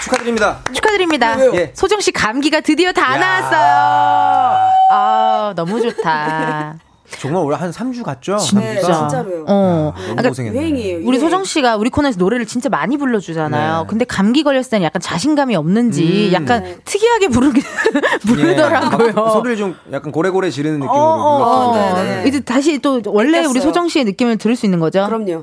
축하드립니다 0.00 0.60
축하드립니다. 0.72 1.36
예. 1.54 1.72
소정 1.74 2.00
씨 2.00 2.12
감기가 2.12 2.60
드디어 2.60 2.92
다 2.92 3.14
야. 3.14 3.18
나왔어요. 3.18 4.70
아 4.90 5.52
너무 5.56 5.80
좋다. 5.80 6.76
정말 7.18 7.42
올해 7.44 7.56
한 7.58 7.70
3주 7.70 8.02
갔죠? 8.02 8.36
진짜. 8.38 8.80
진짜로요. 8.80 9.44
어. 9.46 9.92
너무 9.94 10.02
그러니까 10.02 10.28
고생했네 10.28 10.58
유행이에요. 10.58 11.06
우리. 11.06 11.18
소정 11.18 11.44
씨가 11.44 11.76
우리 11.76 11.90
코너에서 11.90 12.18
노래를 12.18 12.46
진짜 12.46 12.68
많이 12.68 12.96
불러주잖아요. 12.96 13.80
네. 13.82 13.86
근데 13.88 14.04
감기 14.04 14.42
걸렸을 14.42 14.70
때는 14.70 14.84
약간 14.84 15.00
자신감이 15.02 15.54
없는지 15.54 16.28
음. 16.28 16.32
약간 16.32 16.62
네. 16.62 16.78
특이하게 16.84 17.28
부르기 17.28 17.60
부르더라고요. 18.26 19.08
예. 19.08 19.32
소리를 19.32 19.56
좀 19.56 19.76
약간 19.92 20.12
고래고래 20.12 20.50
지르는 20.50 20.80
느낌으로 20.80 20.98
어, 20.98 21.04
어, 21.04 21.34
어. 21.36 21.72
불렀거든요 21.72 22.04
네, 22.04 22.22
네. 22.22 22.28
이제 22.28 22.40
다시 22.40 22.78
또 22.78 23.00
원래 23.06 23.38
우리 23.38 23.48
느꼈어요. 23.48 23.62
소정 23.62 23.88
씨의 23.88 24.04
느낌을 24.06 24.38
들을 24.38 24.56
수 24.56 24.66
있는 24.66 24.80
거죠? 24.80 25.06
그럼요. 25.06 25.42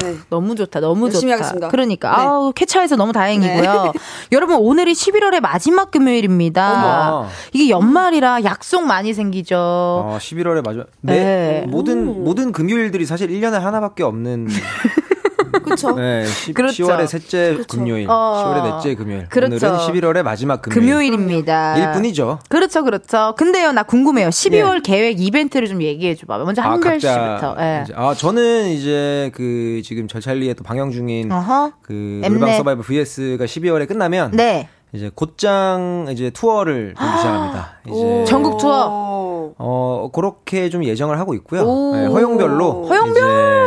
네. 0.00 0.16
너무 0.30 0.54
좋다, 0.56 0.80
너무 0.80 1.06
열심히 1.06 1.32
좋다. 1.32 1.34
하겠습니다. 1.34 1.68
그러니까 1.68 2.10
네. 2.16 2.22
아우 2.22 2.52
쾌차해서 2.54 2.96
너무 2.96 3.12
다행이고요. 3.12 3.92
여러분 4.32 4.56
오늘이 4.56 4.92
11월의 4.92 5.40
마지막 5.40 5.90
금요일입니다. 5.90 7.14
어머. 7.16 7.28
이게 7.52 7.68
연말이라 7.70 8.44
약속 8.44 8.86
많이 8.86 9.12
생기죠. 9.14 9.56
어, 9.56 10.18
11월에 10.20 10.64
마지막 10.64 10.86
매 11.00 11.11
네. 11.12 11.64
모든 11.68 12.24
모든 12.24 12.52
금요일들이 12.52 13.06
사실 13.06 13.28
1년에 13.28 13.58
하나밖에 13.58 14.02
없는 14.02 14.48
그쵸. 15.64 15.94
네, 15.94 16.24
10, 16.26 16.54
그렇죠. 16.54 16.84
10월의 16.86 17.06
셋째 17.06 17.54
그쵸. 17.56 17.78
금요일, 17.78 18.06
어. 18.08 18.44
10월의 18.44 18.74
넷째 18.74 18.94
금요일. 18.94 19.28
그렇죠. 19.28 19.54
오늘은 19.54 19.78
11월의 19.78 20.22
마지막 20.22 20.60
금요일. 20.62 20.80
금요일입니다. 20.80 21.76
일 21.78 21.92
뿐이죠. 21.92 22.38
그렇죠, 22.48 22.82
그렇죠. 22.84 23.34
근데요, 23.36 23.72
나 23.72 23.82
궁금해요. 23.82 24.28
12월 24.28 24.82
계획 24.82 25.20
이벤트를 25.20 25.68
좀 25.68 25.82
얘기해 25.82 26.14
줘봐. 26.14 26.38
먼저 26.38 26.62
한별 26.62 27.00
씨부터. 27.00 27.56
예. 27.60 27.82
이제, 27.84 27.92
아 27.96 28.14
저는 28.14 28.68
이제 28.68 29.30
그 29.34 29.82
지금 29.84 30.08
절찰리에 30.08 30.54
또 30.54 30.64
방영 30.64 30.90
중인 30.90 31.30
어허. 31.30 31.72
그. 31.82 32.20
노래방 32.26 32.56
서바이벌 32.56 32.84
VS가 32.84 33.44
12월에 33.44 33.86
끝나면 33.86 34.30
네. 34.32 34.68
이제 34.94 35.10
곧장 35.14 36.06
이제 36.10 36.30
투어를 36.30 36.94
좀 36.98 37.06
시작합니다. 37.16 37.72
이제 37.88 38.24
전국 38.26 38.58
투어. 38.58 38.88
어. 38.90 39.54
어 39.58 40.10
그렇게 40.12 40.68
좀 40.68 40.84
예정을 40.84 41.18
하고 41.18 41.34
있고요. 41.34 41.62
오. 41.62 41.96
네, 41.96 42.06
허용별로 42.06 42.86
허용별! 42.86 43.61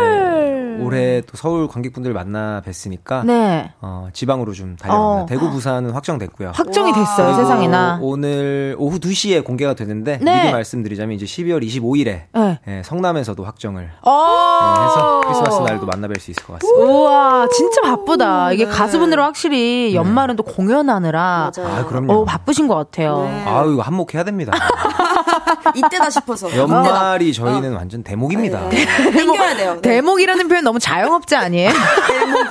올해 0.86 1.22
또 1.22 1.36
서울 1.36 1.68
관객분들 1.68 2.14
만나 2.14 2.62
뵀으니까 2.66 3.26
네. 3.26 3.72
어, 3.82 4.08
지방으로 4.14 4.54
좀 4.54 4.76
달려갑니다. 4.76 5.24
어. 5.24 5.26
대구, 5.28 5.50
부산은 5.52 5.92
확정됐고요. 5.92 6.52
확정이 6.54 6.94
됐어요, 6.94 7.36
세상에나. 7.36 8.00
오늘 8.02 8.76
오후 8.78 9.00
2시에 9.00 9.44
공개가 9.44 9.74
되는데 9.74 10.20
네. 10.22 10.42
미리 10.42 10.52
말씀드리자면 10.52 11.16
이제 11.16 11.26
12월 11.26 11.64
25일에 11.66 12.24
네. 12.66 12.82
성남에서도 12.84 13.44
확정을 13.44 13.90
어. 14.02 14.76
네, 14.78 14.86
해서 14.86 15.22
크리스마스 15.26 15.62
날도 15.62 15.86
만나뵐 15.88 16.20
수 16.20 16.32
있을 16.32 16.44
것 16.44 16.54
같습니다. 16.60 16.84
우와, 16.86 17.48
진짜 17.50 17.82
바쁘다. 17.82 18.52
이게 18.52 18.66
가수분들은 18.66 19.24
확실히 19.24 19.94
연말은 19.96 20.36
또 20.36 20.44
공연하느라 20.44 21.52
아, 21.58 21.86
그럼요. 21.86 22.14
어, 22.14 22.26
바쁘신 22.26 22.68
것 22.68 22.76
같아요. 22.76 23.28
아유, 23.46 23.74
이거 23.74 23.82
한몫해야 23.82 24.24
됩니다. 24.24 24.52
이때다 25.74 26.10
싶어서. 26.10 26.56
연말이 26.56 27.34
저희는 27.34 27.74
완전 27.74 28.04
대목입니다. 28.04 28.70
땡겨야 28.70 29.56
돼요. 29.56 29.74
네. 29.76 29.82
대목이라는 29.82 30.48
표현 30.48 30.64
너무 30.64 30.80
자영업자 30.80 31.40
아니에요? 31.40 31.72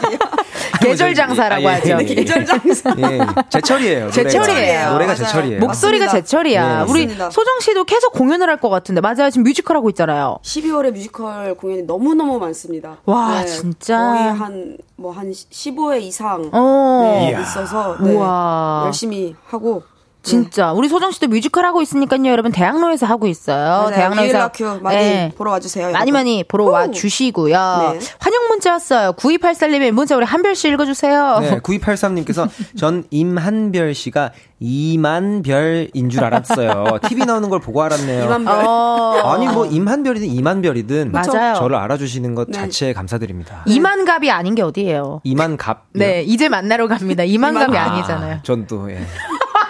계절 0.80 1.14
장사라고 1.14 1.66
아, 1.68 1.72
예, 1.72 1.74
하죠. 1.76 1.88
예, 2.02 2.08
예. 2.08 2.14
계절 2.14 2.44
장사. 2.44 2.94
예, 2.98 3.18
제철이에요. 3.48 4.10
제철이에요. 4.10 4.90
노래가. 4.92 5.14
제철이에요. 5.14 5.60
목소리가 5.60 6.06
맞습니다. 6.06 6.26
제철이야. 6.26 6.84
네, 6.84 6.90
우리. 6.90 7.08
소정 7.08 7.60
씨도 7.60 7.84
계속 7.84 8.12
공연을 8.12 8.48
할 8.50 8.54
것 8.64 8.70
같은데 8.70 9.00
맞아요. 9.02 9.28
지금 9.30 9.42
뮤지컬 9.44 9.76
하고 9.76 9.90
있잖아요. 9.90 10.38
12월에 10.42 10.90
뮤지컬 10.92 11.54
공연이 11.56 11.82
너무 11.82 12.14
너무 12.14 12.38
많습니다. 12.38 12.96
와, 13.04 13.44
진짜. 13.44 13.98
거의 13.98 14.32
한, 14.32 14.76
뭐, 14.96 15.12
한 15.12 15.30
15회 15.32 16.00
이상 16.00 16.48
어. 16.52 17.28
네. 17.30 17.38
있어서 17.42 17.96
네, 18.00 18.12
우와. 18.12 18.82
열심히 18.86 19.34
하고. 19.48 19.82
진짜 20.24 20.72
우리 20.72 20.88
소정 20.88 21.10
씨도 21.10 21.28
뮤지컬 21.28 21.64
하고 21.66 21.82
있으니까요, 21.82 22.24
여러분 22.26 22.50
대학로에서 22.50 23.06
하고 23.06 23.26
있어요. 23.26 23.90
대학로에서 23.94 24.24
유일라큐 24.24 24.78
많이 24.82 24.96
네. 24.96 25.32
보러 25.36 25.50
와주세요. 25.52 25.84
많이 25.92 25.94
여러분. 25.96 26.12
많이 26.14 26.44
보러 26.48 26.64
와 26.64 26.90
주시고요. 26.90 27.52
네. 27.54 27.98
환영 28.18 28.48
문자 28.48 28.72
왔어요. 28.72 29.12
9284님의 29.12 29.90
문자 29.92 30.16
우리 30.16 30.24
한별 30.24 30.54
씨 30.54 30.68
읽어주세요. 30.68 31.38
네, 31.40 31.60
9283님께서 31.60 32.48
전 32.76 33.04
임한별 33.10 33.94
씨가 33.94 34.30
이만별인 34.60 36.08
줄 36.10 36.24
알았어요. 36.24 36.84
TV 37.08 37.24
나오는 37.26 37.48
걸 37.50 37.60
보고 37.60 37.82
알았네요. 37.82 38.24
이만별. 38.24 38.64
어. 38.66 39.34
아니 39.34 39.46
뭐 39.46 39.66
임한별이든 39.66 40.26
이만별이든 40.28 41.12
맞아요. 41.12 41.54
저를 41.56 41.76
알아주시는 41.76 42.34
것 42.34 42.48
네. 42.48 42.58
자체에 42.58 42.92
감사드립니다. 42.94 43.62
이만갑이 43.66 44.30
아닌 44.30 44.54
게 44.54 44.62
어디예요? 44.62 45.20
이만갑. 45.24 45.88
네, 45.92 46.22
이제 46.22 46.48
만나러 46.48 46.88
갑니다. 46.88 47.24
이만갑이 47.24 47.72
이만- 47.72 47.76
아니잖아요. 47.92 48.38
전또 48.42 48.90
예. 48.90 49.00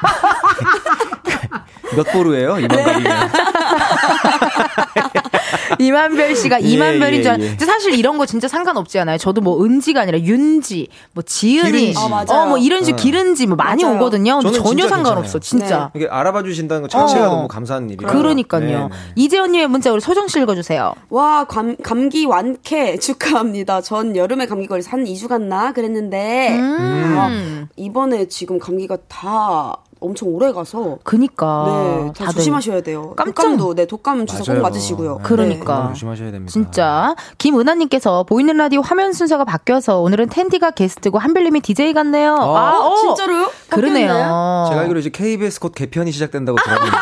몇 1.96 2.04
보루예요? 2.12 2.58
이만갑이면. 2.58 3.30
이만별 5.78 6.36
씨가 6.36 6.62
예, 6.62 6.66
이만별인 6.66 7.20
예, 7.20 7.22
줄 7.22 7.32
알. 7.32 7.40
예. 7.40 7.48
근데 7.50 7.64
사실 7.64 7.94
이런 7.94 8.18
거 8.18 8.26
진짜 8.26 8.48
상관없지 8.48 8.98
않아요. 9.00 9.18
저도 9.18 9.40
뭐 9.40 9.64
은지가 9.64 10.02
아니라 10.02 10.18
윤지, 10.18 10.88
뭐 11.12 11.22
지은이. 11.22 11.94
아, 11.96 12.08
맞아요. 12.08 12.46
어뭐 12.48 12.58
이런 12.58 12.84
식 12.84 12.94
어. 12.94 12.96
기른지 12.96 13.46
뭐 13.46 13.56
많이 13.56 13.84
맞아요. 13.84 13.96
오거든요. 13.96 14.40
저는 14.42 14.62
전혀 14.62 14.88
상관없어. 14.88 15.38
진짜. 15.38 15.90
이게 15.94 16.06
알아봐 16.08 16.42
주신다는 16.42 16.82
것 16.82 16.90
자체가 16.90 17.28
어. 17.28 17.36
너무 17.36 17.48
감사한 17.48 17.90
일이에요. 17.90 18.10
그러니까요. 18.12 18.64
네, 18.64 18.76
네. 18.76 18.88
이재현님의 19.16 19.68
문자 19.68 19.92
우리 19.92 20.00
소정 20.00 20.28
씨 20.28 20.40
읽어주세요. 20.40 20.94
와, 21.10 21.44
감, 21.44 21.76
감기 21.82 22.24
완쾌 22.24 22.96
축하합니다. 22.98 23.80
전 23.80 24.16
여름에 24.16 24.46
감기 24.46 24.66
걸려서 24.66 24.90
한 24.90 25.04
2주 25.04 25.28
갔나 25.28 25.72
그랬는데, 25.72 26.56
음. 26.58 27.16
아, 27.18 27.66
이번에 27.76 28.26
지금 28.28 28.58
감기가 28.58 28.96
다 29.08 29.76
엄청 30.04 30.28
오래 30.28 30.52
가서, 30.52 30.98
그니까. 31.02 32.12
네. 32.16 32.24
조심하셔야 32.32 32.82
돼요. 32.82 33.14
깜짝- 33.16 33.34
독감도, 33.42 33.74
네, 33.74 33.86
독감 33.86 34.26
주사 34.26 34.42
맞아요. 34.52 34.62
꼭 34.62 34.68
맞으시고요. 34.68 35.16
네, 35.16 35.22
그러니까. 35.22 35.64
건강 35.74 35.94
조심하셔야 35.94 36.30
됩니다. 36.30 36.52
진짜 36.52 37.14
김은하님께서 37.38 38.24
보이는 38.24 38.56
라디오 38.56 38.80
화면 38.80 39.12
순서가 39.12 39.44
바뀌어서 39.44 40.00
오늘은 40.00 40.28
텐디가 40.28 40.72
게스트고 40.72 41.18
한별님이 41.18 41.60
DJ 41.60 41.92
같네요. 41.94 42.34
어. 42.34 42.56
아, 42.56 42.78
어, 42.78 42.92
어. 42.92 42.96
진짜로요? 42.96 43.46
바뀌었나요? 43.70 43.70
그러네요. 43.70 44.66
제가 44.70 44.80
알기로 44.82 45.00
이제 45.00 45.10
KBS 45.10 45.60
곧 45.60 45.72
개편이 45.74 46.12
시작된다고 46.12 46.58
들었는데 46.62 46.96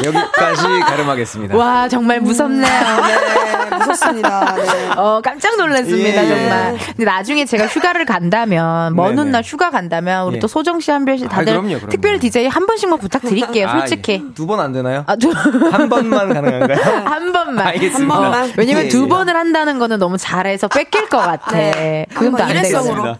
네. 0.00 0.06
여기까지 0.08 0.62
가름하겠습니다. 0.80 1.56
와 1.56 1.88
정말 1.88 2.20
무섭네요. 2.20 2.62
네, 2.62 3.61
무섭습니다. 3.78 4.54
네. 4.56 4.90
어 4.96 5.20
깜짝 5.22 5.56
놀랐습니다 5.56 6.24
예, 6.24 6.24
예. 6.24 6.28
정말. 6.28 6.78
근데 6.86 7.04
나중에 7.04 7.44
제가 7.44 7.66
휴가를 7.66 8.04
간다면 8.04 8.94
먼 8.96 9.14
네네. 9.14 9.22
훗날 9.22 9.42
휴가 9.42 9.70
간다면 9.70 10.26
우리 10.26 10.36
예. 10.36 10.38
또 10.40 10.48
소정 10.48 10.80
씨, 10.80 10.90
한별 10.90 11.18
씨 11.18 11.26
아, 11.26 11.28
다들 11.28 11.52
그럼요, 11.52 11.76
그럼요. 11.76 11.88
특별 11.88 12.18
DJ 12.18 12.48
한 12.48 12.66
번씩만 12.66 12.98
부탁드릴게요. 12.98 13.68
솔직히. 13.78 14.22
두번 14.34 14.60
안 14.60 14.72
되나요? 14.72 15.04
아, 15.06 15.16
두, 15.16 15.30
한 15.30 15.88
번만 15.88 16.32
가능한가요? 16.32 16.78
한 17.04 17.32
번만. 17.32 17.66
알겠습니다. 17.68 18.14
한 18.14 18.22
번만. 18.22 18.52
왜냐면 18.56 18.84
예, 18.84 18.88
두 18.88 19.04
예. 19.04 19.08
번을 19.08 19.36
한다는 19.36 19.78
거는 19.78 19.98
너무 19.98 20.16
잘해서 20.18 20.68
뺏길 20.68 21.08
것 21.08 21.18
같아. 21.18 21.56
네. 21.56 22.06
그건 22.14 22.36
또 22.36 22.42
안. 22.42 22.52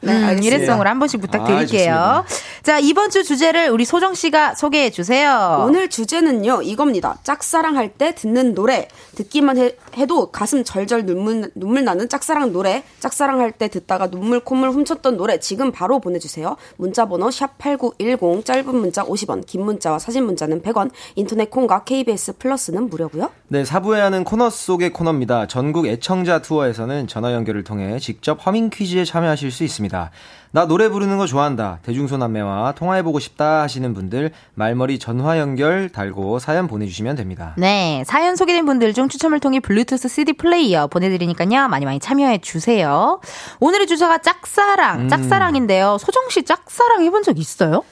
네, 0.01 0.35
음. 0.35 0.43
일회성으로 0.43 0.89
한 0.89 0.99
번씩 0.99 1.21
부탁드릴게요. 1.21 1.95
아, 1.95 2.25
자, 2.63 2.79
이번 2.79 3.11
주 3.11 3.25
주제를 3.25 3.71
우리 3.71 3.85
소정 3.85 4.15
씨가 4.15 4.55
소개해 4.55 4.91
주세요. 4.91 5.65
오늘 5.67 5.89
주제는요, 5.89 6.63
이겁니다. 6.63 7.17
짝사랑할 7.23 7.91
때 7.91 8.15
듣는 8.15 8.55
노래. 8.55 8.89
듣기만 9.17 9.59
해, 9.59 10.07
도 10.07 10.31
가슴 10.43 10.65
절절 10.65 11.07
눈물, 11.07 11.53
눈물 11.55 11.85
나는 11.85 12.09
짝사랑 12.09 12.51
노래. 12.53 12.83
짝사랑 12.99 13.39
할 13.39 13.53
때 13.53 13.69
듣다가 13.69 14.11
눈물 14.11 14.41
콧물 14.41 14.71
훔쳤던 14.71 15.17
노래. 15.17 15.39
지금 15.39 15.71
바로 15.71 16.01
보내주세요. 16.01 16.57
문자번호 16.79 17.29
샵8910, 17.29 18.45
짧은 18.45 18.75
문자 18.75 19.05
50원, 19.05 19.47
긴 19.47 19.65
문자와 19.65 20.01
사진 20.01 20.25
문자는 20.25 20.63
100원, 20.63 20.91
인터넷 21.15 21.49
콩과 21.49 21.85
KBS 21.85 22.39
플러스는 22.39 22.89
무료고요 22.89 23.31
네, 23.47 23.65
사부에 23.65 24.01
하는 24.01 24.25
코너 24.25 24.51
속의 24.51 24.93
코너입니다. 24.93 25.47
전국 25.47 25.87
애청자 25.87 26.43
투어에서는 26.43 27.07
전화 27.07 27.35
연결을 27.35 27.63
통해 27.63 28.01
직접 28.01 28.45
허밍 28.45 28.71
퀴즈에 28.71 29.05
참여하실 29.05 29.53
수 29.53 29.63
있습니다. 29.63 30.11
나 30.55 30.67
노래 30.67 30.91
부르는 30.91 31.17
거 31.17 31.27
좋아한다. 31.27 31.79
대중소남매와 31.83 32.73
통화해보고 32.73 33.19
싶다 33.21 33.63
하시는 33.63 33.95
분들 33.95 34.33
말머리 34.55 34.99
전화 34.99 35.39
연결 35.39 35.89
달고 35.89 36.41
사연 36.41 36.69
보내주시면 36.69 37.17
됩니다. 37.17 37.55
네, 37.57 38.03
사연 38.07 38.37
소개된 38.37 38.67
분들 38.67 38.93
중 38.93 39.09
추첨을 39.09 39.41
통해 39.41 39.61
블루투스 39.61 40.09
CD 40.09 40.35
플레이어 40.35 40.89
보내드리니까요. 40.89 41.69
많이 41.69 41.87
많이 41.87 41.99
참여해 41.99 42.39
주세요. 42.43 43.19
오늘의 43.61 43.87
주제가 43.87 44.19
짝사랑, 44.19 45.01
음. 45.01 45.09
짝사랑인데요. 45.09 45.97
소정 45.99 46.29
씨 46.29 46.43
짝사랑 46.43 47.03
해본 47.03 47.23
적 47.23 47.39
있어요? 47.39 47.83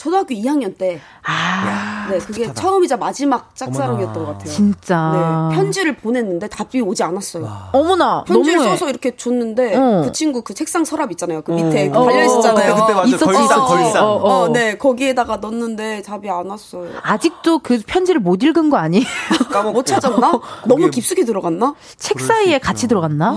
초등학교 0.00 0.34
2학년 0.34 0.78
때, 0.78 0.98
아, 1.26 2.06
네, 2.10 2.16
그게 2.20 2.50
처음이자 2.54 2.96
마지막 2.96 3.54
짝사랑이었던 3.54 4.14
것 4.14 4.32
같아요. 4.32 4.50
진짜. 4.50 5.50
네, 5.50 5.56
편지를 5.56 5.94
보냈는데 5.94 6.48
답이 6.48 6.80
오지 6.80 7.02
않았어요. 7.02 7.46
어머나, 7.72 8.24
편지를 8.24 8.60
너무해. 8.60 8.70
써서 8.70 8.88
이렇게 8.88 9.14
줬는데 9.14 9.76
어. 9.76 10.02
그 10.06 10.12
친구 10.12 10.40
그 10.40 10.54
책상 10.54 10.86
서랍 10.86 11.10
있잖아요. 11.10 11.42
그 11.42 11.52
밑에 11.52 11.90
어. 11.90 12.06
달려 12.06 12.24
있었잖아요. 12.24 12.74
그때, 12.76 12.80
그때 12.80 12.94
맞아. 12.94 13.08
있었지, 13.08 13.24
걸상. 13.26 13.66
걸상. 13.66 14.04
어, 14.06 14.08
어. 14.12 14.28
어, 14.44 14.48
네. 14.48 14.78
거기에다가 14.78 15.36
넣었는데 15.36 16.00
답이 16.00 16.30
안 16.30 16.46
왔어요. 16.48 16.88
아직도 17.02 17.58
그 17.58 17.82
편지를 17.86 18.22
못 18.22 18.42
읽은 18.42 18.70
거 18.70 18.78
아니에요? 18.78 19.04
까먹고. 19.52 19.72
못 19.72 19.84
찾았나? 19.84 20.40
너무 20.64 20.88
깊숙이 20.88 21.26
들어갔나? 21.26 21.74
책 21.98 22.20
사이에 22.20 22.58
같이 22.58 22.88
들어갔나? 22.88 23.34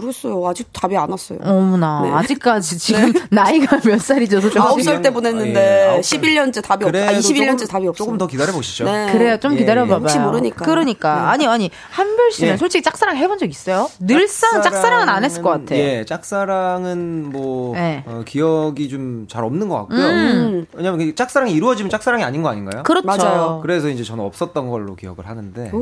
모르겠어요. 0.00 0.46
아직 0.46 0.68
답이 0.72 0.96
안 0.96 1.10
왔어요. 1.10 1.38
어머나, 1.42 2.02
네. 2.02 2.10
아직까지 2.12 2.78
지금 2.78 3.12
나이가 3.30 3.78
몇 3.84 4.00
살이죠, 4.00 4.40
소정 4.40 4.62
씨? 4.62 4.68
아홉 4.68 4.82
살때 4.82 5.08
예, 5.08 5.12
보냈는데 5.12 5.88
아홉 5.90 6.04
살. 6.04 6.20
11년째 6.20 6.62
답이 6.62 6.84
없어. 6.84 6.88
아, 6.98 7.06
그래도 7.06 7.20
21년째 7.20 7.58
조금- 7.58 7.66
답이 7.66 7.88
없어. 7.88 8.04
조금 8.04 8.18
더 8.18 8.26
기다려 8.26 8.52
보시죠. 8.52 8.84
네. 8.84 9.10
그래요, 9.12 9.38
좀 9.38 9.54
예, 9.54 9.56
기다려 9.58 9.82
봐봐요. 9.82 10.00
혹시 10.00 10.18
모르니까. 10.18 10.64
그러니까. 10.64 11.14
네. 11.14 11.20
아니, 11.22 11.46
아니, 11.46 11.70
한별 11.90 12.30
씨는 12.30 12.52
예. 12.52 12.56
솔직히 12.56 12.82
짝사랑 12.82 13.16
해본 13.16 13.38
적 13.38 13.48
있어요? 13.50 13.88
늘상 14.00 14.62
짝사랑 14.62 15.02
은 15.02 15.08
안 15.08 15.24
했을 15.24 15.42
것 15.42 15.50
같아. 15.50 15.74
예, 15.76 16.04
짝사랑은 16.06 17.30
뭐 17.32 17.74
네. 17.74 18.04
어, 18.06 18.22
기억이 18.26 18.88
좀 18.88 19.26
잘 19.28 19.44
없는 19.44 19.68
것 19.68 19.76
같고요. 19.78 19.98
음. 20.06 20.66
왜냐면 20.74 20.98
그게 20.98 21.14
짝사랑이 21.14 21.52
이루어지면 21.52 21.90
짝사랑이 21.90 22.22
아닌 22.22 22.42
거 22.42 22.48
아닌가요? 22.48 22.82
그렇죠. 22.84 23.06
맞아요. 23.06 23.58
그래서 23.62 23.88
이제 23.88 24.02
저는 24.04 24.22
없었던 24.24 24.68
걸로 24.68 24.94
기억을 24.94 25.26
하는데. 25.26 25.70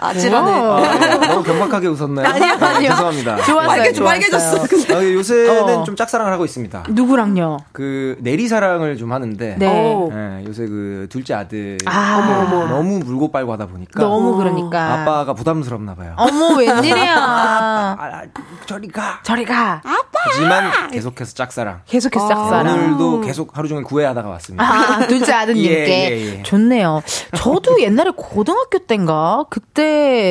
아찔하네. 0.00 0.50
아, 0.52 1.20
예. 1.22 1.26
너무 1.26 1.42
경박하게 1.42 1.88
웃었나요? 1.88 2.26
아니요, 2.26 2.56
네, 2.56 2.66
아니요. 2.66 2.90
죄송합니다. 2.90 3.36
좋았어요, 3.42 3.66
빨개, 3.68 3.92
좋았어요. 3.92 4.20
빨개졌어. 4.20 4.94
아, 4.96 5.04
요새는 5.04 5.78
어. 5.78 5.84
좀 5.84 5.96
짝사랑을 5.96 6.32
하고 6.32 6.44
있습니다. 6.44 6.84
누구랑요? 6.88 7.58
그 7.72 8.16
내리사랑을 8.20 8.96
좀 8.96 9.12
하는데 9.12 9.56
네. 9.58 9.66
오. 9.94 10.10
예, 10.12 10.44
요새 10.46 10.66
그 10.66 11.06
둘째 11.10 11.34
아들 11.34 11.78
아. 11.86 12.48
너무 12.70 12.98
물고 13.00 13.30
빨고 13.30 13.52
하다 13.52 13.66
보니까 13.66 14.00
너무 14.00 14.36
그러니까. 14.36 14.94
아빠가 14.94 15.34
부담스럽나 15.34 15.94
봐요. 15.94 16.14
어머, 16.16 16.56
웬일이야. 16.56 17.14
아, 17.20 17.96
아, 17.98 18.22
저리 18.66 18.88
가. 18.88 19.20
저리 19.22 19.44
가. 19.44 19.80
아빠! 19.84 20.10
하지만 20.32 20.90
계속해서 20.90 21.34
짝사랑. 21.34 21.80
계속해서 21.86 22.28
짝사랑. 22.28 22.74
오늘도 22.74 23.20
계속 23.22 23.56
하루 23.56 23.68
종일 23.68 23.84
구애하다가 23.84 24.28
왔습니다. 24.28 24.64
아, 24.64 25.06
둘째 25.06 25.32
아드님께. 25.32 25.70
예, 25.90 26.10
예, 26.10 26.38
예. 26.38 26.42
좋네요. 26.42 27.02
저도 27.36 27.80
옛날에 27.82 28.10
고등학교 28.16 28.78
때인가? 28.78 29.44
그때 29.50 29.89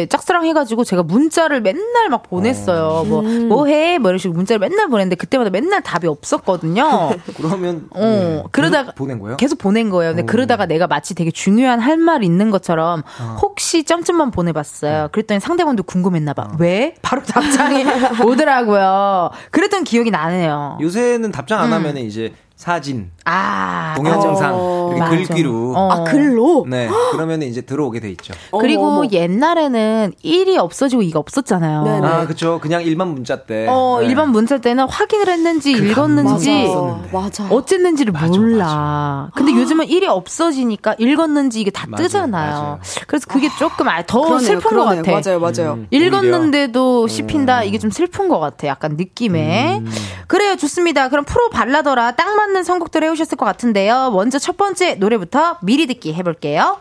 짝사랑 0.09 0.45
해가지고 0.45 0.83
제가 0.83 1.03
문자를 1.03 1.61
맨날 1.61 2.09
막 2.09 2.23
보냈어요. 2.23 3.05
뭐, 3.07 3.21
뭐 3.21 3.65
해? 3.67 3.97
뭐 3.97 4.09
이런 4.11 4.17
식으로 4.17 4.35
문자를 4.35 4.59
맨날 4.59 4.87
보냈는데 4.89 5.15
그때마다 5.15 5.49
맨날 5.49 5.81
답이 5.81 6.07
없었거든요. 6.07 7.11
그러면 7.37 7.87
어, 7.91 7.99
네, 7.99 8.43
그러다가 8.51 8.85
계속 8.91 8.95
보낸 8.95 9.19
거예요? 9.19 9.37
계속 9.37 9.57
보낸 9.59 9.89
거예요. 9.89 10.11
근데 10.15 10.25
그러다가 10.25 10.65
내가 10.65 10.87
마치 10.87 11.13
되게 11.15 11.31
중요한 11.31 11.79
할 11.79 11.99
말 11.99 12.23
있는 12.23 12.49
것처럼 12.49 13.03
어. 13.21 13.37
혹시 13.41 13.83
점점만 13.83 14.31
보내봤어요. 14.31 15.01
네. 15.03 15.07
그랬더니 15.11 15.39
상대방도 15.41 15.83
궁금했나봐. 15.83 16.41
어. 16.43 16.51
왜? 16.59 16.95
바로 17.01 17.21
답장이 17.23 17.83
오더라고요. 18.25 19.31
그랬던 19.51 19.83
기억이 19.83 20.11
나네요. 20.11 20.77
요새는 20.81 21.31
답장 21.31 21.59
안 21.59 21.67
음. 21.67 21.73
하면 21.73 21.97
이제 21.97 22.33
사진, 22.69 23.09
아, 23.23 23.93
동영상 23.95 24.53
어, 24.53 24.89
이렇게 24.93 24.99
맞아. 24.99 25.15
글귀로 25.15 25.73
어. 25.77 25.89
아, 25.93 26.03
글로? 26.03 26.65
네 26.67 26.89
그러면 27.13 27.41
이제 27.41 27.61
들어오게 27.61 28.01
돼 28.01 28.11
있죠. 28.11 28.33
그리고 28.59 28.85
어머, 28.85 28.97
어머. 28.97 29.09
옛날에는 29.09 30.11
1이 30.25 30.57
없어지고 30.57 31.01
2가 31.03 31.15
없었잖아요. 31.15 31.83
네네. 31.83 32.05
아 32.05 32.25
그렇죠. 32.25 32.59
그냥 32.59 32.83
일반 32.83 33.13
문자 33.13 33.43
때. 33.43 33.65
어, 33.69 33.99
네. 34.01 34.07
일반 34.07 34.31
문자 34.33 34.57
때는 34.57 34.89
확인을 34.89 35.29
했는지 35.29 35.71
읽었는지 35.71 36.51
감성 36.67 37.05
맞아. 37.13 37.47
어쨌는지를 37.49 38.11
맞아, 38.11 38.27
몰라. 38.27 38.65
맞아. 38.65 39.31
근데 39.35 39.53
요즘은 39.53 39.85
1이 39.85 40.09
없어지니까 40.09 40.95
읽었는지 40.99 41.61
이게 41.61 41.71
다 41.71 41.87
뜨잖아요. 41.95 42.79
그래서 43.07 43.25
그게 43.29 43.47
조금 43.57 43.87
아, 43.87 44.01
더 44.05 44.19
그러네요, 44.19 44.39
슬픈 44.45 44.69
그러네요. 44.69 45.01
것 45.03 45.11
같아. 45.13 45.29
맞아요, 45.31 45.39
맞아요. 45.39 45.73
음, 45.75 45.87
읽었는데도 45.91 47.07
씹힌다. 47.07 47.63
이게 47.63 47.77
좀 47.77 47.89
슬픈 47.89 48.27
것 48.27 48.39
같아. 48.39 48.67
약간 48.67 48.97
느낌에. 48.97 49.77
음. 49.79 49.89
그래요, 50.27 50.57
좋습니다. 50.57 51.07
그럼 51.07 51.23
프로 51.23 51.49
발라더라 51.49 52.11
딱 52.11 52.35
맞는 52.49 52.63
선곡들 52.63 53.03
해오셨을 53.03 53.37
것 53.37 53.45
같은데요. 53.45 54.09
먼저 54.11 54.39
첫 54.39 54.57
번째 54.57 54.95
노래부터 54.95 55.57
미리 55.61 55.85
듣기 55.87 56.13
해볼게요. 56.15 56.77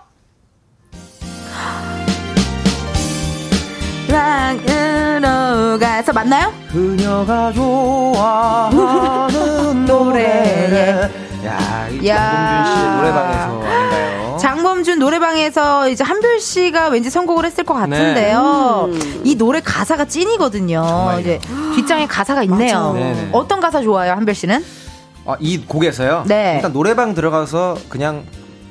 랑으로 4.09 5.79
가서 5.79 6.12
맞나요? 6.12 6.53
그녀가 6.73 7.53
좋아하는 7.53 8.79
노래. 9.87 11.11
야, 11.45 11.89
이 11.91 12.09
야. 12.09 12.64
장범준 12.64 12.75
씨 12.75 12.83
노래방에서 12.97 13.62
아닌가요? 13.62 14.37
장범준 14.41 14.99
노래방에서 14.99 15.89
이제 15.91 16.03
한별 16.05 16.41
씨가 16.41 16.89
왠지 16.89 17.11
선곡을 17.11 17.45
했을 17.45 17.64
것 17.64 17.75
같은데요. 17.75 18.89
이 19.25 19.37
노래 19.37 19.61
가사가 19.61 20.07
찐이거든요. 20.07 20.83
정말요? 20.87 21.21
이제 21.21 21.39
뒷장에 21.75 22.07
가사가 22.07 22.43
있네요. 22.45 22.97
어떤 23.33 23.61
가사 23.61 23.81
좋아요, 23.83 24.12
한별 24.12 24.35
씨는? 24.35 24.64
아, 25.29 25.37
이 25.41 25.59
곡에서요. 25.59 26.24
네. 26.26 26.55
일단 26.57 26.72
노래방 26.72 27.14
들어가서 27.14 27.76
그냥 27.91 28.24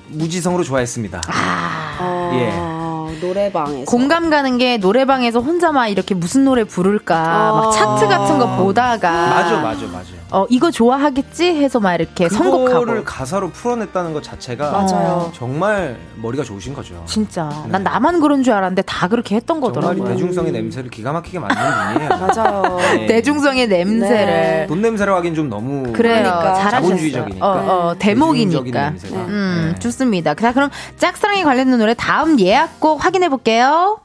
무지성으로 0.08 0.64
좋아했습니다. 0.64 1.22
아, 1.28 2.32
예. 2.34 2.77
노래방에서. 3.22 3.86
공감 3.90 4.30
가는 4.30 4.58
게 4.58 4.78
노래방에서 4.78 5.40
혼자 5.40 5.72
막 5.72 5.88
이렇게 5.88 6.14
무슨 6.16 6.46
노래 6.46 6.64
부를까 6.64 7.52
막 7.54 7.72
차트 7.72 8.08
같은 8.08 8.40
거 8.40 8.58
보다가 8.58 9.12
맞아, 9.28 9.62
맞아, 9.62 9.86
맞아. 9.88 10.08
어 10.30 10.46
이거 10.50 10.70
좋아하겠지 10.72 11.46
해서 11.56 11.80
막 11.80 11.94
이렇게 11.96 12.28
선곡하고 12.28 12.66
그거를 12.82 13.04
가사로 13.06 13.50
풀어냈다는 13.52 14.14
것 14.14 14.22
자체가 14.24 14.72
맞아요. 14.72 15.32
정말 15.34 15.98
머리가 16.16 16.44
좋으신 16.44 16.74
거죠. 16.74 17.02
진짜 17.06 17.50
난 17.68 17.84
나만 17.84 18.20
그런 18.20 18.44
줄 18.44 18.54
알았는데 18.54 18.82
다 18.82 19.08
그렇게 19.08 19.36
했던 19.36 19.58
정말 19.62 19.72
이 19.72 19.74
거더라고요. 19.74 20.06
대중성의 20.14 20.52
냄새를 20.52 20.90
기가 20.90 21.14
막히게 21.14 21.40
맡는 21.40 21.94
분이에요. 21.94 22.10
맞아요. 22.20 22.78
네. 22.96 23.06
대중성의 23.08 23.68
냄새를 23.68 24.26
네. 24.26 24.66
돈 24.68 24.82
냄새로 24.82 25.16
하긴 25.16 25.34
좀 25.34 25.50
너무 25.50 25.94
그래요. 25.94 26.24
그러니까. 26.24 26.54
잘하셨어요. 26.56 26.82
자본주의적이니까. 26.82 27.46
어, 27.48 27.88
어, 27.88 27.96
대목이니까. 27.98 28.90
냄새가. 28.90 29.16
음, 29.16 29.72
네. 29.74 29.80
좋습니다. 29.80 30.34
자, 30.36 30.52
그럼 30.54 30.70
짝사랑에 30.98 31.44
관련된 31.44 31.78
노래 31.80 31.94
다음 31.94 32.40
예약곡 32.40 33.04
확인해 33.08 33.30
볼게요. 33.30 34.02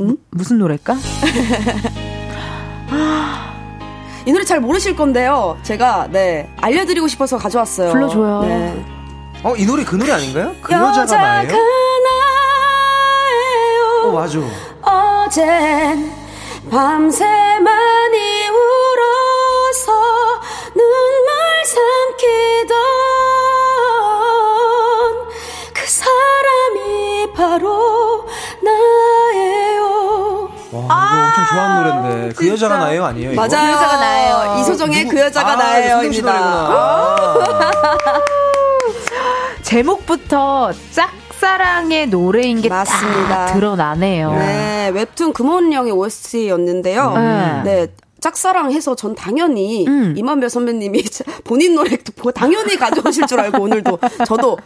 음? 0.00 0.16
무슨 0.30 0.56
노래일까? 0.58 0.94
이 4.24 4.32
노래 4.32 4.44
잘 4.44 4.60
모르실 4.60 4.96
건데요. 4.96 5.58
제가 5.62 6.08
네 6.10 6.50
알려드리고 6.62 7.06
싶어서 7.06 7.36
가져왔어요. 7.36 7.92
불러줘요. 7.92 8.40
네. 8.40 8.82
어, 9.44 9.54
이 9.56 9.66
노래 9.66 9.84
그 9.84 9.96
노래 9.96 10.10
아닌가요? 10.12 10.54
그 10.62 10.72
여자가 10.72 11.42
나예요? 11.42 11.54
어, 14.04 14.12
맞아. 14.12 14.38
어젠 14.80 16.10
밤새 16.70 17.24
많 17.60 17.85
좋아하는 31.56 32.02
노래인데. 32.02 32.34
그 32.36 32.48
여자가 32.48 32.78
나예요? 32.78 33.04
아니에요? 33.04 33.32
이거? 33.32 33.40
맞아요. 33.46 33.66
그 33.66 33.72
여자가 33.72 33.96
나예요. 33.96 34.60
이소정의 34.60 35.02
누구- 35.04 35.14
그 35.16 35.20
여자가 35.22 35.52
아, 35.52 35.56
나예요입니다. 35.56 36.32
노래구나. 36.32 37.96
제목부터 39.62 40.72
짝 40.92 41.10
사랑의 41.40 42.06
노래인 42.08 42.60
게 42.62 42.68
맞습니다. 42.68 43.46
딱 43.46 43.52
드러나네요. 43.54 44.32
네, 44.32 44.88
웹툰 44.94 45.32
금원령의 45.32 45.92
OST였는데요. 45.92 47.12
음. 47.16 47.62
네. 47.64 47.86
짝사랑해서 48.26 48.96
전 48.96 49.14
당연히 49.14 49.86
음. 49.86 50.14
이만별 50.16 50.50
선배님이 50.50 51.04
본인 51.44 51.76
노래 51.76 51.96
당연히 52.34 52.76
가져오실 52.76 53.26
줄 53.28 53.38
알고 53.38 53.62
오늘도 53.62 53.98
저도 54.26 54.58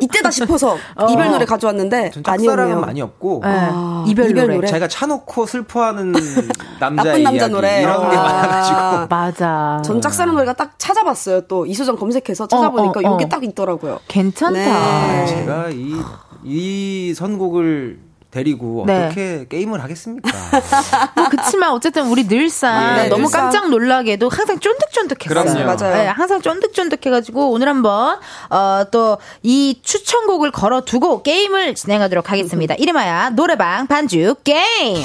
이때다 0.00 0.32
싶어서 0.32 0.76
이별 1.10 1.30
노래 1.30 1.44
가져왔는데 1.44 2.10
전 2.10 2.24
짝사랑은. 2.24 2.80
많이 2.80 3.00
없고. 3.00 3.42
네, 3.44 3.50
아, 3.50 4.04
이별, 4.08 4.30
이별 4.30 4.44
노래. 4.46 4.54
노래. 4.56 4.66
제가 4.66 4.88
차놓고 4.88 5.46
슬퍼하는 5.46 6.12
남자 6.80 7.04
나쁜 7.04 7.22
남자 7.22 7.46
노래. 7.48 7.82
이런 7.82 8.10
게 8.10 8.16
아. 8.16 8.22
많아가지고 8.22 9.06
맞아. 9.14 9.82
전 9.84 10.00
짝사랑 10.00 10.34
노래가 10.34 10.52
딱 10.54 10.76
찾아봤어요. 10.78 11.42
또 11.42 11.66
이수정 11.66 11.94
검색해서 11.96 12.48
찾아보니까 12.48 13.00
어, 13.04 13.12
어. 13.12 13.16
이게 13.16 13.28
딱 13.28 13.44
있더라고요. 13.44 14.00
괜찮다. 14.08 14.52
네. 14.52 15.26
제가 15.26 15.68
이, 15.70 15.94
이 16.42 17.14
선곡을 17.14 18.00
데리고 18.34 18.84
네. 18.86 19.06
어떻게 19.06 19.46
게임을 19.48 19.82
하겠습니까? 19.82 20.28
뭐 21.14 21.28
그치만 21.28 21.70
어쨌든 21.70 22.06
우리 22.08 22.26
늘상 22.26 22.96
네, 22.96 23.08
너무 23.08 23.22
늘상. 23.22 23.42
깜짝 23.42 23.70
놀라게도 23.70 24.28
항상 24.28 24.58
쫀득쫀득했어요. 24.58 25.44
그럼요. 25.54 25.76
맞아요. 25.76 25.94
네, 25.96 26.06
항상 26.08 26.42
쫀득쫀득해가지고 26.42 27.50
오늘 27.50 27.68
한번 27.68 28.18
어, 28.50 28.84
또 28.90 29.18
이 29.42 29.80
추천곡을 29.82 30.50
걸어두고 30.50 31.22
게임을 31.22 31.74
진행하도록 31.74 32.30
하겠습니다. 32.30 32.74
이름하여 32.74 33.30
노래방 33.30 33.86
반주 33.86 34.36
게임. 34.42 35.04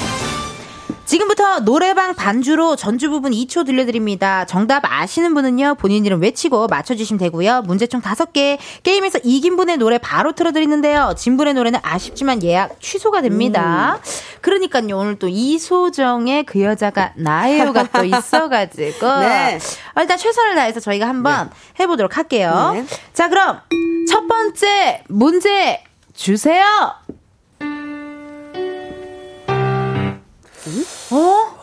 지금부터 1.10 1.58
노래방 1.64 2.14
반주로 2.14 2.76
전주 2.76 3.10
부분 3.10 3.32
2초 3.32 3.66
들려드립니다. 3.66 4.44
정답 4.46 4.82
아시는 4.84 5.34
분은요, 5.34 5.74
본인 5.74 6.06
이름 6.06 6.22
외치고 6.22 6.68
맞춰주시면 6.68 7.18
되고요. 7.18 7.62
문제 7.62 7.88
총 7.88 8.00
5개. 8.00 8.58
게임에서 8.84 9.18
이긴 9.24 9.56
분의 9.56 9.78
노래 9.78 9.98
바로 9.98 10.30
틀어드리는데요. 10.30 11.14
진 11.16 11.36
분의 11.36 11.54
노래는 11.54 11.80
아쉽지만 11.82 12.44
예약 12.44 12.80
취소가 12.80 13.22
됩니다. 13.22 13.98
그러니까요, 14.40 14.96
오늘 14.96 15.18
또 15.18 15.26
이소정의 15.26 16.44
그 16.44 16.62
여자가 16.62 17.14
나예요가 17.16 17.88
또 17.88 18.04
있어가지고. 18.04 19.04
네. 19.18 19.58
어, 19.96 20.02
일단 20.02 20.16
최선을 20.16 20.54
다해서 20.54 20.78
저희가 20.78 21.08
한번 21.08 21.50
해보도록 21.80 22.18
할게요. 22.18 22.70
네. 22.74 22.84
자, 23.12 23.28
그럼 23.28 23.58
첫 24.08 24.28
번째 24.28 25.02
문제 25.08 25.82
주세요. 26.14 26.64
어? 31.12 31.60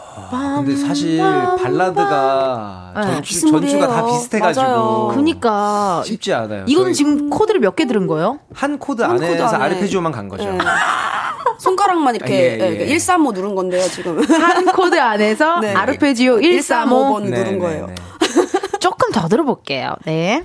근데 0.57 0.75
사실 0.75 1.19
발라드가 1.19 2.91
네. 2.95 3.01
전주, 3.03 3.21
비슷 3.21 3.47
전주가 3.51 3.87
다 3.87 4.01
노래예요. 4.01 4.17
비슷해가지고 4.19 4.65
맞아요. 4.65 5.11
그니까. 5.13 6.01
쉽지 6.05 6.33
않아요. 6.33 6.63
이거는 6.67 6.93
지금 6.93 7.29
코드를 7.29 7.59
몇 7.59 7.75
개 7.75 7.85
들은 7.85 8.07
거예요? 8.07 8.39
한 8.53 8.79
코드 8.79 9.03
한 9.03 9.11
코드 9.17 9.25
안에서 9.25 9.45
안에. 9.47 9.65
아르페지오만 9.65 10.11
간 10.11 10.27
거죠. 10.27 10.45
네. 10.51 10.57
손가락만 11.59 12.15
이렇게 12.15 12.33
예, 12.33 12.59
예. 12.59 12.81
예, 12.81 12.85
135 12.87 13.31
누른 13.33 13.55
건데요, 13.55 13.87
지금. 13.89 14.19
한 14.23 14.65
코드 14.65 14.99
안에서 14.99 15.59
네. 15.61 15.73
아르페지오 15.73 16.39
135. 16.39 16.95
135번 17.19 17.23
네, 17.23 17.37
누른 17.37 17.51
네, 17.53 17.57
거예요. 17.59 17.87
네. 17.87 17.95
조금 18.79 19.11
더 19.11 19.27
들어볼게요. 19.27 19.95
네. 20.05 20.43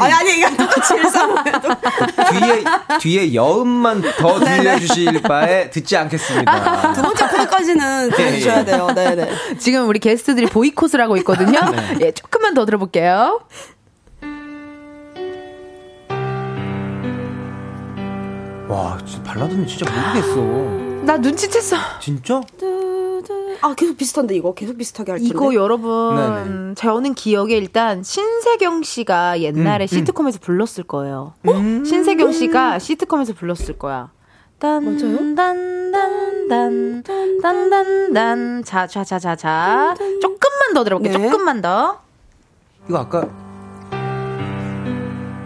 아니, 0.00 0.12
아니, 0.12 0.38
이거 0.38 0.50
똑같이 0.56 0.94
135예요. 0.94 1.76
뒤에 2.32 2.64
뒤에 3.00 3.34
여음만 3.34 4.02
더 4.18 4.38
들려주실 4.38 5.22
바에 5.22 5.70
듣지 5.70 5.96
않겠습니다. 5.96 6.92
두 6.94 7.02
번째 7.02 7.26
코드까지는 7.28 8.10
들려주셔야 8.10 8.64
돼요. 8.64 8.88
네네. 8.94 9.30
지금 9.58 9.88
우리 9.88 9.98
게스트들이 9.98 10.46
보이콧을 10.46 11.00
하고 11.00 11.16
있거든요. 11.18 11.60
예, 12.00 12.12
조금만 12.12 12.54
더 12.54 12.64
들어볼게요. 12.64 13.40
와, 18.68 18.98
진짜 19.06 19.22
발라드는 19.22 19.66
진짜 19.66 19.86
모르겠어. 19.90 20.36
나 21.04 21.16
눈치챘어. 21.18 22.00
진짜? 22.00 22.40
아 23.62 23.74
계속 23.74 23.96
비슷한데 23.96 24.34
이거 24.36 24.54
계속 24.54 24.76
비슷하게 24.78 25.12
할 25.12 25.18
텐데. 25.18 25.34
이거 25.34 25.54
여러분 25.54 26.16
네네. 26.16 26.74
저는 26.74 27.14
기억에 27.14 27.56
일단 27.56 28.02
신세경 28.02 28.82
씨가 28.82 29.40
옛날에 29.40 29.84
음, 29.84 29.86
시트콤에서 29.86 30.38
불렀을 30.40 30.84
거예요. 30.84 31.34
신세경 31.84 32.32
씨가 32.32 32.78
시트콤에서 32.78 33.34
불렀을 33.34 33.78
거야. 33.78 34.10
딴딴딴딴 34.58 37.02
딴딴딴 37.42 38.64
자자자자자 38.64 39.94
조금만 40.22 40.74
더 40.74 40.84
들어볼게요. 40.84 41.18
네. 41.18 41.30
조금만 41.30 41.60
더. 41.60 42.00
이거 42.88 42.98
아까 42.98 43.28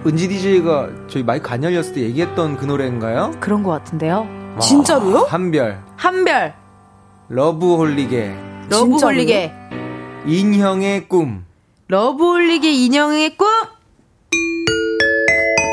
은지 0.06 0.28
DJ가 0.28 0.88
저희 1.08 1.22
마이크 1.22 1.48
안 1.50 1.62
열렸을 1.62 1.94
때 1.94 2.00
얘기했던 2.02 2.56
그 2.56 2.64
노래인가요? 2.64 3.32
그런 3.40 3.62
것 3.62 3.70
같은데요. 3.70 4.26
와, 4.54 4.58
진짜로요? 4.60 5.18
한별, 5.28 5.78
한별 5.96 6.54
러브홀릭의 7.32 8.34
러브홀릭의 8.70 9.52
인형의 10.26 11.06
꿈. 11.08 11.44
러브홀릭의 11.86 12.84
인형의 12.86 13.36
꿈. 13.36 13.46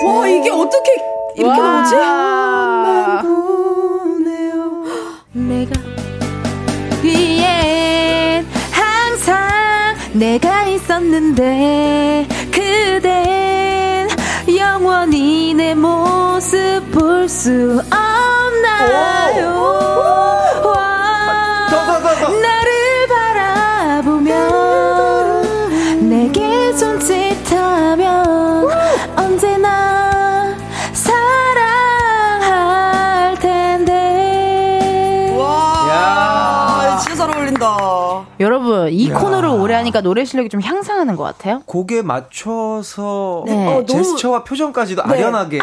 와 0.05 0.27
이게 0.27 0.51
어떻게 0.51 0.91
이렇게 1.35 1.59
와. 1.59 1.81
나오지? 1.81 1.95
내가 5.33 5.71
위엔 7.01 8.45
항상 8.71 9.95
내가 10.13 10.67
있었는데 10.67 12.27
그댄 12.51 14.07
영원히 14.55 15.55
내 15.55 15.73
모습 15.73 16.83
볼 16.91 17.27
수 17.27 17.81
없나요 17.91 19.47
여러분 38.39 38.89
이 38.91 39.09
야. 39.09 39.17
코너를 39.17 39.49
오래 39.49 39.73
하니까 39.75 40.01
노래 40.01 40.23
실력이 40.25 40.49
좀 40.49 40.61
향상하는 40.61 41.15
것 41.15 41.23
같아요 41.23 41.61
곡에 41.65 42.01
맞춰서 42.01 43.43
네. 43.47 43.67
어, 43.67 43.85
제스처와 43.85 44.43
표정까지도 44.43 45.03
네. 45.03 45.13
아련하게. 45.13 45.59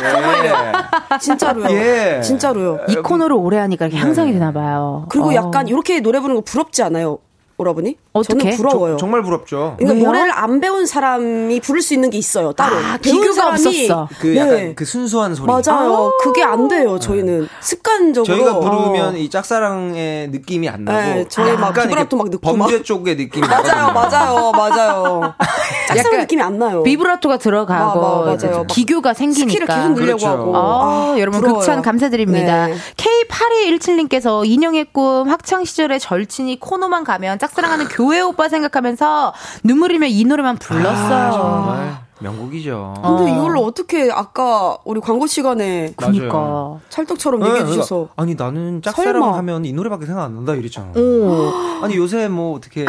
진짜로요. 1.21 1.71
예. 1.71 2.21
진짜로요. 2.23 2.81
이 2.89 2.97
코너를 2.97 3.37
오래 3.37 3.59
하니까 3.59 3.87
이렇게 3.87 3.99
향상이 4.01 4.33
네. 4.33 4.39
되나 4.39 4.53
봐요 4.53 5.07
그리고 5.09 5.31
어. 5.31 5.35
약간 5.35 5.69
이렇게 5.69 6.01
노래 6.01 6.19
부르는 6.21 6.41
거 6.41 6.45
부럽지 6.45 6.83
않아요, 6.83 7.19
오라버니? 7.57 7.97
어떡해? 8.13 8.39
저는 8.43 8.57
부러워요. 8.57 8.97
정말 8.97 9.23
부럽죠. 9.23 9.77
그러니까 9.79 9.95
왜요? 10.01 10.07
노래를 10.07 10.33
안 10.33 10.61
배운 10.61 10.87
사람이 10.87 11.61
부를 11.61 11.83
수 11.83 11.95
있는 11.95 12.11
게 12.11 12.19
있어요. 12.19 12.53
따로. 12.53 12.77
아, 12.77 12.99
사람이- 13.33 13.53
없었어. 13.87 14.09
그 14.21 14.37
약간 14.37 14.55
네. 14.57 14.75
그 14.75 14.85
순수한 14.85 15.35
소리. 15.37 15.47
맞아요. 15.47 16.13
그게 16.21 16.43
안 16.43 16.67
돼요. 16.69 16.99
저희는 16.99 17.49
습관적으로. 17.61 18.25
저희가 18.37 18.59
부르면 18.59 19.15
어. 19.15 19.17
이 19.17 19.31
짝사랑의 19.31 20.29
느낌이 20.31 20.69
안 20.69 20.85
나고 20.85 20.99
네, 20.99 21.25
저희 21.29 21.53
막 21.57 21.69
약간 21.69 21.89
막 22.17 22.29
넣고 22.31 22.39
범죄 22.41 22.77
막. 22.79 22.85
쪽의 22.85 23.17
느낌이 23.17 23.47
맞아요, 23.47 23.63
나거든요. 23.63 23.93
맞아요, 23.93 24.53
맞아요. 24.53 25.35
짝사랑 25.89 26.21
느낌이 26.23 26.43
안 26.43 26.59
나요. 26.59 26.83
비브라토가 26.83 27.37
들어가고 27.39 28.01
마- 28.01 28.09
마- 28.25 28.37
맞아요. 28.37 28.65
기교가 28.69 29.15
생기니까 29.15 29.51
스킬을 29.51 29.67
계속 29.67 29.93
늘려고 29.93 30.19
그렇죠. 30.19 30.27
하고. 30.29 30.57
아, 30.57 31.15
여러분 31.19 31.41
부러워요. 31.41 31.61
극찬 31.61 31.83
감사드립니다. 31.83 32.67
네. 32.69 32.75
K8217님께서 32.97 34.47
인형의 34.47 34.87
꿈 34.93 35.29
학창 35.29 35.65
시절에 35.65 35.99
절친이 35.99 36.61
코너만 36.61 37.05
가면 37.05 37.39
짝사랑하는 37.39 37.87
교회 37.89 38.21
오빠 38.21 38.49
생각하면서 38.49 39.33
눈물이며 39.65 40.07
이 40.07 40.25
노래만 40.25 40.57
불렀어요. 40.57 41.15
아, 41.15 41.31
정말 41.33 42.05
명곡이죠. 42.21 42.95
근데 43.03 43.33
어. 43.33 43.35
이걸로 43.37 43.61
어떻게 43.65 44.11
아까 44.11 44.79
우리 44.85 45.01
광고 45.01 45.27
시간에 45.27 45.93
그니까. 45.97 46.79
찰떡처럼 46.89 47.41
네, 47.41 47.47
얘기해 47.47 47.63
그러니까, 47.65 47.83
주셔서 47.83 48.09
아니 48.17 48.35
나는 48.35 48.81
설마. 48.83 49.13
짝사랑하면 49.13 49.65
이 49.65 49.73
노래밖에 49.73 50.07
생각 50.07 50.25
안 50.25 50.35
난다 50.35 50.55
이랬잖아. 50.55 50.93
오. 50.97 51.53
아니 51.83 51.97
요새 51.97 52.29
뭐 52.29 52.57
어떻게 52.57 52.87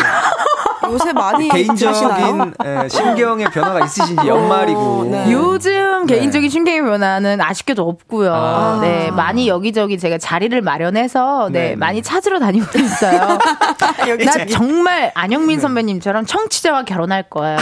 요새 0.92 1.14
많이 1.14 1.50
개인적인 1.50 1.88
하시나요? 1.88 2.52
예, 2.66 2.88
심경의 2.90 3.48
변화가 3.52 3.86
있으신지 3.86 4.28
연말이고. 4.28 4.80
어, 4.80 5.04
네. 5.06 5.32
요즘 5.32 6.06
개인적인 6.06 6.50
신경의 6.50 6.82
변화는 6.84 7.42
아쉽게도 7.42 7.88
없고요. 7.88 8.34
아. 8.34 8.80
네, 8.82 9.12
많이 9.12 9.48
여기저기 9.48 9.98
제가 9.98 10.18
자리를 10.18 10.60
마련해서 10.62 11.50
네, 11.52 11.70
네, 11.70 11.76
많이 11.76 12.02
찾으러 12.02 12.40
다니고 12.40 12.66
있어요. 12.80 13.38
여기 14.08 14.26
나 14.26 14.32
저기. 14.34 14.52
정말 14.52 15.12
안영민 15.16 15.60
선배님처럼 15.60 16.26
청취자와 16.26 16.84
결혼할 16.84 17.24
거예요. 17.24 17.58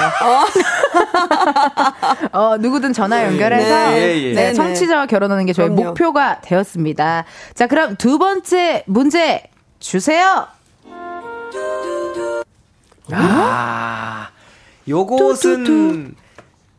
어, 2.31 2.57
누구든 2.59 2.93
전화 2.93 3.23
연결해서 3.25 3.69
네, 3.69 3.91
네, 3.91 3.97
예, 4.01 4.21
예. 4.21 4.33
네, 4.33 4.43
네. 4.47 4.53
청취자와 4.53 5.05
결혼하는 5.05 5.45
게 5.45 5.53
저희 5.53 5.69
그럼요. 5.69 5.83
목표가 5.89 6.39
되었습니다. 6.41 7.25
자, 7.53 7.67
그럼 7.67 7.95
두 7.97 8.17
번째 8.17 8.83
문제 8.87 9.43
주세요. 9.79 10.47
아, 13.11 14.29
요것은 14.87 16.15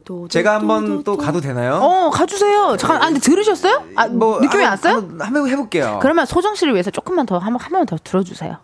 또, 0.04 0.28
제가 0.28 0.50
또, 0.52 0.58
한번 0.60 0.86
또, 0.86 1.02
또 1.02 1.16
가도 1.16 1.40
되나요? 1.40 1.76
어, 1.76 2.10
가주세요. 2.10 2.76
잠깐, 2.78 3.02
아, 3.02 3.06
근데 3.06 3.20
들으셨어요? 3.20 3.84
아, 3.96 4.06
뭐 4.06 4.40
느낌이 4.40 4.62
한번- 4.62 4.70
왔어요? 4.70 4.94
한번, 4.96 5.26
한번 5.26 5.48
해볼게요. 5.48 5.98
그러면 6.02 6.26
소정 6.26 6.54
씨를 6.54 6.74
위해서 6.74 6.90
조금만 6.90 7.24
더, 7.26 7.38
한, 7.38 7.52
번- 7.52 7.60
한 7.60 7.70
번만 7.70 7.86
더 7.86 7.96
들어주세요. 8.02 8.56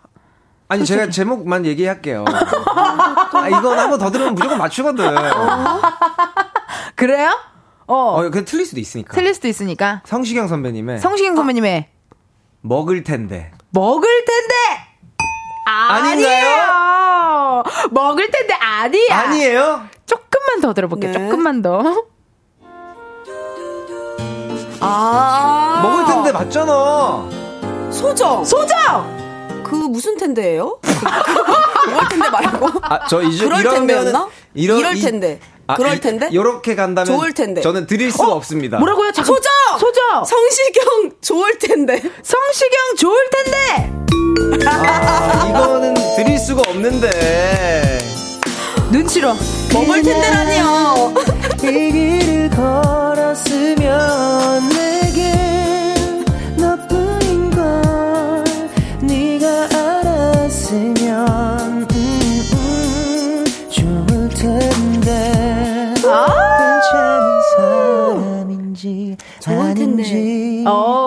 아니 0.67 0.85
제가 0.85 1.09
제목만 1.09 1.65
얘기할게요. 1.65 2.23
아, 2.27 3.47
이건 3.49 3.77
한번 3.77 3.99
더 3.99 4.09
들으면 4.09 4.35
무조건 4.35 4.57
맞추거든. 4.57 5.05
그래요? 6.95 7.31
어. 7.87 7.95
어, 8.21 8.29
그 8.29 8.45
틀릴 8.45 8.65
수도 8.65 8.79
있으니까. 8.79 9.13
틀릴 9.13 9.33
수도 9.33 9.47
있으니까. 9.49 10.01
성시경 10.05 10.47
선배님의 10.47 10.99
성시경 10.99 11.35
선배님의 11.35 11.89
먹을 12.61 13.03
텐데. 13.03 13.51
먹을 13.71 14.07
텐데! 14.23 14.90
아니에요! 15.65 17.63
먹을 17.91 18.29
텐데 18.31 18.53
아니야! 18.53 19.17
아니에요? 19.19 19.83
조금만 20.05 20.61
더 20.61 20.73
들어볼게요. 20.73 21.11
네. 21.11 21.17
조금만 21.29 21.61
더. 21.61 22.03
아. 24.79 25.79
먹을 25.83 26.05
텐데 26.05 26.31
맞잖아. 26.31 27.29
소정. 27.91 28.43
소정! 28.43 29.63
그 29.63 29.75
무슨 29.75 30.17
텐데예요? 30.17 30.79
먹을 31.91 32.09
텐데 32.09 32.29
말고. 32.29 32.69
아, 32.81 33.05
저 33.07 33.21
이제 33.21 33.43
그럴 33.45 33.63
텐데였나? 33.63 34.27
이러- 34.53 34.77
이럴 34.79 34.97
이- 34.97 35.01
텐데. 35.01 35.39
아, 35.71 35.75
그럴 35.75 35.95
이- 35.97 36.01
텐데? 36.01 36.29
요렇게 36.33 36.75
간다면 36.75 37.05
좋을 37.17 37.33
텐데. 37.33 37.61
저는 37.61 37.85
드릴 37.87 38.11
수가 38.11 38.33
없습니다. 38.33 38.77
뭐라고요? 38.79 39.11
잠깐. 39.11 39.33
소정! 39.35 39.51
소정! 39.79 40.25
성시경 40.25 41.11
좋을 41.21 41.57
텐데. 41.59 42.01
성시경 42.23 42.95
좋을 42.97 43.17
텐데! 43.31 43.91
아, 44.67 45.45
이거는 45.49 45.93
드릴 46.17 46.37
수가 46.37 46.61
없는데. 46.67 47.97
눈치로. 48.91 49.33
먹을 49.73 50.01
텐데라니요. 50.03 51.13
이 51.63 51.91
길을 51.91 52.49
걸었으면 52.49 53.89
내게 54.69 55.93
너뿐인 56.57 57.49
걸 57.51 58.43
네가 59.01 59.69
알았으면 59.73 61.07
좋을 69.81 69.87
텐데. 69.87 70.03
아닌지 70.03 70.63
어, 70.67 71.00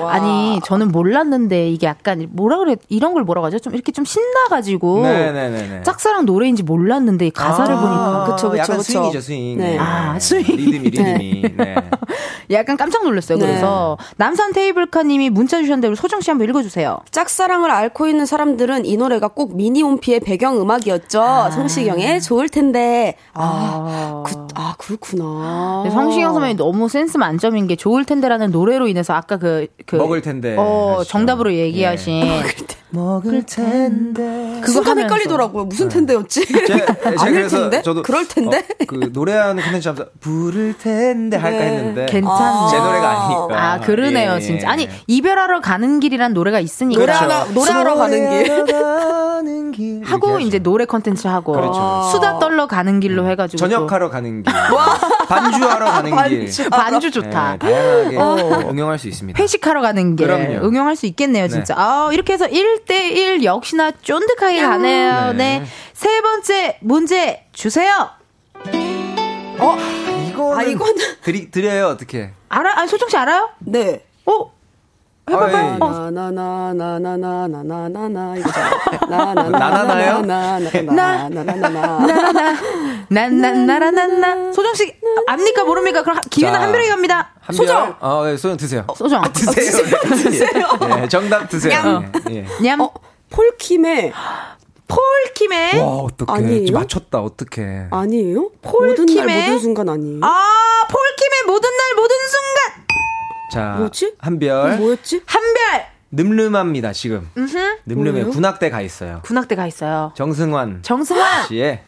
와. 0.00 0.12
아니, 0.12 0.60
저는 0.64 0.88
몰랐는데, 0.88 1.70
이게 1.70 1.86
약간, 1.86 2.26
뭐라 2.30 2.58
그래, 2.58 2.76
이런 2.88 3.14
걸 3.14 3.24
뭐라고 3.24 3.46
하죠? 3.46 3.58
좀 3.58 3.74
이렇게 3.74 3.92
좀 3.92 4.04
신나가지고. 4.04 5.02
네네네네 5.02 5.82
짝사랑 5.82 6.26
노래인지 6.26 6.62
몰랐는데, 6.62 7.26
이 7.26 7.30
가사를 7.30 7.74
아, 7.74 7.80
보니까. 7.80 8.24
그쵸, 8.24 8.50
그쵸, 8.50 8.58
약간 8.58 8.78
그쵸. 8.78 8.92
스윙이죠 8.92 9.20
스윙 9.20 9.58
네. 9.58 9.78
아, 9.78 10.18
스윙. 10.18 10.44
리듬이 10.44 10.90
리듬이 10.90 11.42
네. 11.56 11.74
약간 12.50 12.76
깜짝 12.76 13.04
놀랐어요. 13.04 13.38
네. 13.38 13.46
그래서, 13.46 13.98
남산 14.16 14.52
테이블카님이 14.52 15.30
문자 15.30 15.58
주셨는데, 15.58 15.88
우리 15.88 15.96
소정 15.96 16.20
씨 16.20 16.30
한번 16.30 16.48
읽어주세요. 16.48 16.98
짝사랑을 17.10 17.70
앓고 17.70 18.06
있는 18.08 18.26
사람들은 18.26 18.86
이 18.86 18.96
노래가 18.96 19.28
꼭 19.28 19.56
미니홈피의 19.56 20.20
배경 20.20 20.60
음악이었죠. 20.60 21.50
성시경의 21.52 22.20
좋을 22.22 22.48
텐데. 22.48 23.14
아, 23.34 24.22
그, 24.26 24.46
아 24.54 24.74
그렇구나. 24.78 25.84
성시경 25.90 26.32
선배님 26.32 26.56
너무 26.56 26.88
센스 26.88 27.16
만점인 27.16 27.66
게 27.66 27.76
좋을 27.76 28.04
텐데라는 28.04 28.50
노래로 28.50 28.88
인해서 28.88 29.14
아까 29.14 29.36
그, 29.36 29.66
그 29.88 29.96
먹을 29.96 30.20
텐데 30.20 30.54
어, 30.58 30.96
하시죠. 30.98 31.10
정답으로 31.12 31.52
얘기하신 31.54 32.22
먹을 32.90 33.42
텐데 33.44 34.60
그 34.62 34.70
순간 34.70 34.98
헷갈리더라고요. 34.98 35.64
무슨 35.64 35.88
텐데였지? 35.88 36.46
제, 36.46 36.66
제가 36.66 36.94
그래서 37.24 37.60
텐데? 37.62 37.82
저도 37.82 38.02
그럴 38.02 38.26
텐데? 38.28 38.58
어, 38.58 38.84
그 38.86 39.10
노래하는 39.12 39.62
컨텐츠 39.62 39.88
하면서 39.88 40.10
부를 40.20 40.76
텐데 40.76 41.36
할까 41.38 41.58
네. 41.58 41.66
했는데 41.66 42.06
괜찮네. 42.06 42.70
제 42.70 42.78
노래가 42.78 43.10
아니니까. 43.26 43.48
아, 43.72 43.80
그러네요, 43.80 44.34
예. 44.36 44.40
진짜. 44.40 44.70
아니, 44.70 44.88
이별하러 45.06 45.60
가는 45.60 46.00
길이란 46.00 46.32
노래가 46.34 46.60
있으니까. 46.60 47.00
노래하러, 47.00 47.44
노래하러 47.52 47.94
가는 47.96 48.30
길. 48.44 48.64
가는 48.66 49.72
길 49.72 50.02
하고 50.08 50.38
이제. 50.40 50.58
노래 50.58 50.84
컨텐츠 50.86 51.28
하고 51.28 51.52
그렇죠. 51.52 52.10
수다 52.12 52.38
떨러 52.38 52.66
가는 52.66 53.00
길로 53.00 53.26
해 53.28 53.36
가지고 53.36 53.58
또 53.62 53.68
저녁하러 53.68 54.10
가는 54.10 54.42
길, 54.42 54.52
반주하러 55.28 55.84
가는 55.86 56.10
길, 56.10 56.16
반주. 56.16 56.70
반주 56.70 57.10
좋다. 57.10 57.56
네, 57.58 58.14
다양하게 58.16 58.68
응용할 58.70 58.98
수 58.98 59.08
있습니다. 59.08 59.40
회식하러 59.40 59.77
가는 59.80 60.16
길 60.16 60.26
그럼요. 60.26 60.66
응용할 60.66 60.96
수 60.96 61.06
있겠네요, 61.06 61.44
네. 61.44 61.48
진짜. 61.48 61.74
아, 61.76 62.10
이렇게 62.12 62.32
해서 62.32 62.46
1대1 62.46 63.44
역시나 63.44 63.92
쫀득하게 64.02 64.62
가네요. 64.62 65.32
네. 65.32 65.60
네. 65.60 65.64
세 65.92 66.20
번째 66.20 66.78
문제 66.80 67.44
주세요. 67.52 68.10
어? 69.60 69.76
이거는 70.28 70.58
아, 70.58 70.62
이거는. 70.62 70.94
드리, 71.22 71.50
드려요 71.50 71.88
어떻게? 71.88 72.30
알아? 72.48 72.80
아, 72.80 72.86
소정 72.86 73.08
씨 73.08 73.16
알아요? 73.16 73.50
네. 73.60 74.04
어? 74.26 74.52
해봐봐요. 75.30 75.56
아이. 75.56 75.76
어. 75.80 76.10
나나나나나나나나나 76.10 78.36
이거죠. 78.36 78.60
나나나요? 79.10 80.20
나나나나나나나나나나 80.22 82.54
난난나라난나 83.08 84.52
소정 84.52 84.74
씨 84.74 84.94
압니까 85.26 85.64
모릅니까? 85.64 86.02
그럼 86.02 86.20
기회는 86.30 86.58
자. 86.58 86.62
한별이 86.64 86.88
갑니다. 86.88 87.32
소정. 87.52 87.96
어, 88.00 88.24
네, 88.24 88.36
소정 88.36 88.56
드세요. 88.56 88.86
소정. 88.96 89.22
드세요. 89.32 89.84
드세요. 90.14 90.62
네, 90.80 91.08
정답 91.08 91.48
드세요. 91.48 91.82
냠. 91.82 92.12
예, 92.30 92.34
예. 92.36 92.46
냠. 92.62 92.80
어, 92.80 92.92
폴킴의 93.30 94.12
폴킴의 94.88 95.78
와, 95.80 95.86
어떡해. 95.86 96.32
아니에요? 96.32 96.72
맞췄다, 96.72 97.20
어떡해. 97.20 97.88
아니에요? 97.90 98.50
폴킴의? 98.62 98.96
모든 98.96 99.06
날 99.06 99.26
모든 99.42 99.58
순간 99.58 99.88
아니에요? 99.88 100.20
아, 100.22 100.86
폴킴의 100.88 101.42
모든 101.46 101.70
날 101.76 101.94
모든 101.94 102.16
순간. 102.16 102.86
자, 103.52 103.76
뭐지? 103.78 104.14
한별. 104.18 104.78
뭐였지? 104.78 105.22
한별. 105.26 105.86
늠름합니다, 106.10 106.92
지금. 106.94 107.28
음흠. 107.36 107.56
늠름해. 107.84 108.10
뭐예요? 108.12 108.30
군악대 108.30 108.70
가 108.70 108.80
있어요. 108.80 109.20
군악대 109.24 109.56
가 109.56 109.66
있어요. 109.66 110.12
정승환 110.16 110.82
정승환. 110.82 111.46
씨의 111.48 111.82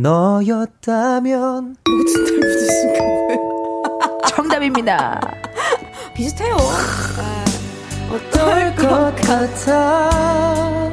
너였다면 0.00 1.76
모든 1.88 2.40
날 2.40 2.58
순간 2.60 3.06
뭐예요? 3.06 4.18
정답입니다. 4.28 5.20
비슷해요. 6.14 6.56
어떨 8.08 8.74
것 8.76 9.14
같아 9.16 10.90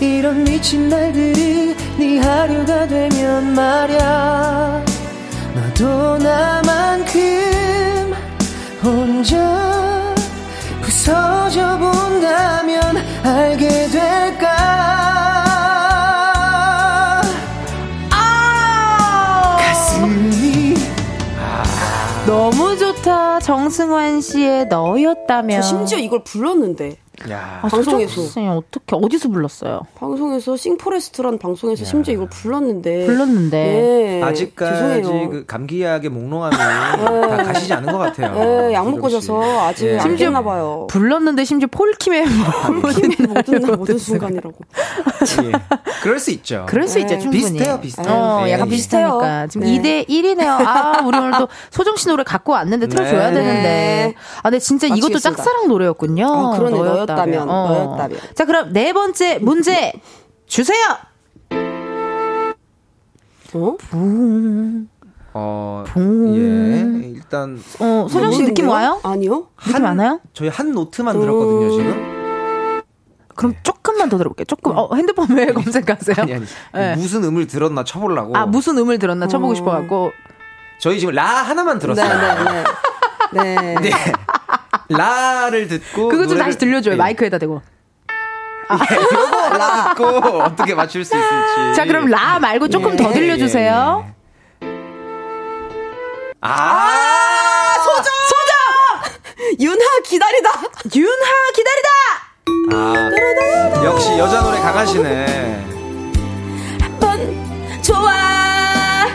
이런 0.00 0.42
미친 0.42 0.88
날들이 0.88 1.76
네 1.98 2.18
하루가 2.18 2.88
되면 2.88 3.54
말야 3.54 4.84
너도 5.54 6.18
나만큼 6.18 8.14
혼자 8.82 10.14
부서져 10.80 11.78
본다면 11.78 12.96
알게 13.22 13.68
될 13.88 14.29
정승환 23.50 24.20
씨의 24.20 24.66
너였다면. 24.66 25.60
저 25.60 25.66
심지어 25.66 25.98
이걸 25.98 26.22
불렀는데 26.22 26.96
야 27.28 27.60
아, 27.62 27.68
방송에서. 27.68 28.22
어떻게 28.56 28.96
어디서 28.96 29.28
불렀어요? 29.28 29.82
방송에서 29.94 30.56
싱포레스트란 30.56 31.38
방송에서 31.38 31.84
심지어 31.84 32.14
이걸 32.14 32.28
불렀는데 32.30 33.04
불렀는데. 33.04 33.56
네, 33.58 34.22
아직까지 34.22 34.78
죄송해요. 35.02 35.28
그 35.28 35.44
감기약의 35.46 36.08
몽롱함이 36.10 36.56
다 36.56 37.42
가시지 37.44 37.74
않은 37.74 37.92
것 37.92 37.98
같아요. 37.98 38.32
네, 38.34 38.72
약 38.72 38.88
먹고. 38.90 39.10
자서 39.10 39.42
아직 39.66 39.86
예. 39.88 39.98
안 39.98 40.16
됐나 40.16 40.42
봐요. 40.42 40.86
불렀는데 40.88 41.44
심지어 41.44 41.68
폴킴의 41.70 42.24
폴킴의 42.80 43.16
모든 43.28 43.60
날 43.60 43.72
모든 43.76 43.98
순간이라고. 43.98 44.54
예. 45.44 45.52
그럴 46.02 46.18
수 46.18 46.30
있죠. 46.30 46.64
그럴 46.68 46.88
수 46.88 46.98
있죠, 47.00 47.14
네. 47.16 47.18
충분히. 47.20 47.42
비슷해요, 47.42 47.80
비슷해요. 47.80 48.14
어, 48.14 48.44
예, 48.46 48.52
약간 48.52 48.66
예. 48.66 48.70
비슷하니까. 48.70 49.46
지금 49.48 49.66
네. 49.66 50.06
2대 50.06 50.08
1이네요. 50.08 50.46
아, 50.66 51.02
우리 51.04 51.18
오늘 51.18 51.32
또 51.38 51.48
소정 51.70 51.96
씨 51.96 52.08
노래 52.08 52.22
갖고 52.24 52.52
왔는데 52.52 52.86
틀어줘야 52.88 53.28
네. 53.30 53.34
되는데. 53.34 54.14
아, 54.38 54.42
근데 54.44 54.58
진짜 54.58 54.86
이것도 54.86 55.00
마치겠습니다. 55.12 55.42
짝사랑 55.42 55.68
노래였군요. 55.68 56.26
어, 56.26 56.56
그러네. 56.56 56.78
너였다 56.78 57.09
면, 57.26 57.46
너였다면. 57.46 58.18
자, 58.34 58.44
그럼 58.44 58.72
네 58.72 58.92
번째 58.92 59.38
문제 59.40 59.92
주세요. 60.46 60.76
어? 63.54 63.76
어, 65.32 65.84
붕. 65.86 66.34
예. 66.36 67.08
일단 67.08 67.60
어, 67.80 68.06
소정 68.10 68.32
씨. 68.32 68.42
느낌 68.44 68.68
와요? 68.68 69.00
아니요. 69.02 69.46
느낌 69.64 69.84
안 69.86 69.98
와요? 69.98 70.20
저희 70.32 70.48
한 70.48 70.72
노트만 70.72 71.18
들었거든요, 71.18 71.70
지금. 71.70 72.82
그럼 73.36 73.54
조금만 73.62 74.08
더 74.08 74.18
들어볼게요. 74.18 74.44
조금. 74.44 74.76
어, 74.76 74.88
핸드폰 74.94 75.30
왜 75.30 75.46
검색하세요? 75.46 76.16
아니, 76.18 76.34
아니. 76.34 76.44
네. 76.74 76.96
무슨 76.96 77.24
음을 77.24 77.46
들었나 77.46 77.84
쳐보려고. 77.84 78.36
아, 78.36 78.46
무슨 78.46 78.76
음을 78.78 78.98
들었나 78.98 79.28
쳐보고 79.28 79.54
싶어갖고. 79.54 80.12
저희 80.80 80.98
지금 80.98 81.14
라 81.14 81.24
하나만 81.24 81.78
들었어요. 81.78 82.08
네 82.08 82.44
네 82.44 82.64
네. 83.32 83.54
네. 83.54 83.74
네. 83.80 83.90
라를 84.88 85.68
듣고. 85.68 86.08
그거 86.08 86.26
좀 86.26 86.38
다시 86.38 86.58
들려줘요. 86.58 86.94
예. 86.94 86.96
마이크에다 86.96 87.38
대고. 87.38 87.60
예, 88.72 88.96
이거 88.96 89.38
하나 89.42 89.94
듣고 89.94 90.06
어떻게 90.42 90.74
맞출 90.74 91.04
수 91.04 91.16
있을지. 91.16 91.74
자, 91.74 91.84
그럼 91.84 92.06
라 92.06 92.38
말고 92.38 92.68
조금 92.68 92.96
더 92.96 93.08
예, 93.10 93.12
들려주세요. 93.14 94.04
예, 94.62 94.66
예. 94.66 94.70
아, 96.42 97.74
소정! 97.84 98.04
소정! 98.28 99.60
윤하 99.60 99.84
기다리다. 100.04 100.50
윤하 100.94 101.50
기다리다! 101.54 101.88
아, 102.72 103.84
역시 103.84 104.18
여자 104.18 104.40
노래 104.40 104.58
강하시네. 104.60 105.66
번 107.00 107.82
좋아. 107.82 109.06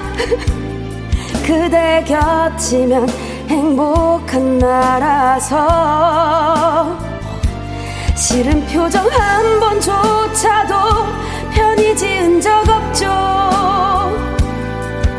그대 1.46 2.04
곁이면 2.08 3.08
행복한 3.48 4.58
나라서 4.58 5.56
싫은 8.16 8.66
표정 8.68 9.06
한 9.12 9.60
번조차도 9.60 10.76
편히 11.54 11.96
지은 11.96 12.42
적 12.42 12.68
없죠. 12.68 13.08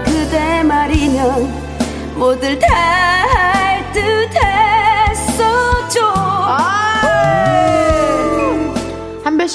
그대 0.05 0.63
말이면 0.63 1.67
뭐들 2.17 2.59
다 2.59 3.46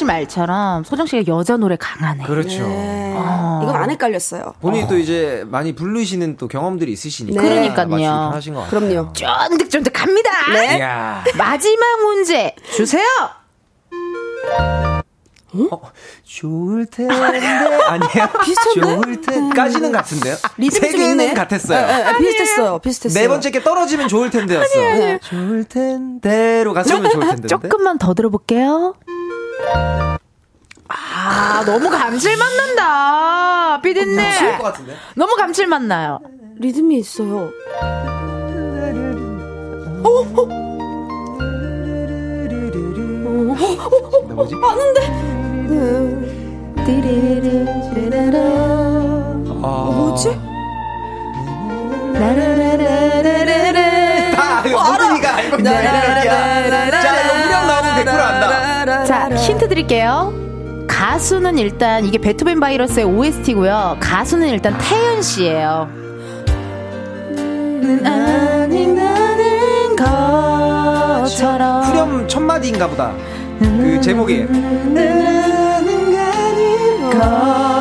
씨 0.01 0.05
말처럼 0.05 0.83
소정 0.83 1.05
씨가 1.05 1.31
여자 1.31 1.57
노래 1.57 1.75
강하네. 1.75 2.23
그렇죠. 2.23 2.67
네. 2.67 3.13
아. 3.15 3.59
이건 3.61 3.75
안 3.75 3.91
헷갈렸어요. 3.91 4.55
본인이 4.59 4.87
또 4.87 4.97
이제 4.97 5.43
많이 5.47 5.75
부르시는 5.75 6.37
또 6.37 6.47
경험들이 6.47 6.91
있으시니까. 6.91 7.39
네. 7.39 7.47
그러니까요. 7.47 7.87
편하신 7.87 8.55
것 8.55 8.61
같아요. 8.61 8.79
그럼요. 8.89 9.13
쫀득쫀득 9.13 9.93
갑니다! 9.93 10.29
네. 10.53 10.77
이야. 10.77 11.23
마지막 11.37 11.99
문제 12.03 12.55
주세요! 12.73 13.03
어, 15.53 15.81
좋을 16.23 16.85
텐데 16.85 17.13
아니에요? 17.13 18.27
비슷한데? 18.45 18.95
좋을 19.03 19.21
텐까지는 19.21 19.91
같은데요? 19.91 20.35
리듬이 20.57 20.79
세좀 20.79 20.99
개는 20.99 21.25
있네. 21.25 21.33
같았어요. 21.33 21.85
네, 21.85 22.03
네, 22.11 22.17
비슷했어요. 22.17 22.79
비슷했어요. 22.79 23.21
네 23.21 23.27
번째 23.27 23.51
게 23.51 23.61
떨어지면 23.61 24.07
좋을 24.07 24.29
텐데였어. 24.31 24.79
아니에요. 24.79 25.17
좋을 25.19 25.65
텐데로 25.65 26.73
갔으면 26.73 27.09
좋을 27.11 27.27
텐데. 27.27 27.47
조금만 27.49 27.97
더 27.97 28.13
들어볼게요. 28.13 28.95
아, 30.87 31.63
너무 31.65 31.89
감칠맛 31.89 32.53
난다. 32.55 33.79
피디님. 33.81 34.17
같은데. 34.63 34.95
너무 35.15 35.35
감칠맛 35.35 35.83
나요. 35.83 36.19
리듬이 36.59 36.97
있어요. 36.99 37.49
나 44.27 44.35
뭐지? 44.35 44.55
아, 49.63 49.69
뭐지? 49.91 50.29
아, 54.37 54.63
이거 54.65 54.83
모든이가 54.83 55.35
알고 55.35 55.57
있는 55.57 55.71
노래야. 55.73 56.91
자, 57.01 57.21
이거 57.21 57.33
후렴 57.33 57.67
나오면 57.67 58.05
100% 58.05 58.07
안다. 58.19 58.60
자, 59.05 59.29
힌트 59.29 59.67
드릴게요. 59.69 60.33
가수는 60.87 61.57
일단 61.57 62.05
이게 62.05 62.17
베토벤 62.17 62.59
바이러스의 62.59 63.05
OST고요. 63.05 63.97
가수는 63.99 64.49
일단 64.49 64.77
태연 64.77 65.21
씨예요. 65.21 65.89
아닌 68.03 68.95
나는 68.95 69.95
것처럼 69.95 71.83
후렴 71.83 72.27
첫 72.27 72.39
마디인가 72.41 72.87
보다. 72.87 73.13
그 73.59 73.99
제목이. 74.01 74.41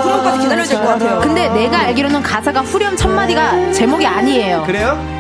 후렴까지 0.03 0.39
기다려야 0.41 0.65
될 0.65 0.79
것 0.79 0.87
같아요. 0.87 1.21
근데 1.21 1.49
내가 1.51 1.79
알기로는 1.81 2.23
가사가 2.23 2.61
후렴 2.61 2.97
첫 2.97 3.09
마디가 3.09 3.73
제목이 3.73 4.07
아니에요. 4.07 4.63
그래요? 4.67 5.20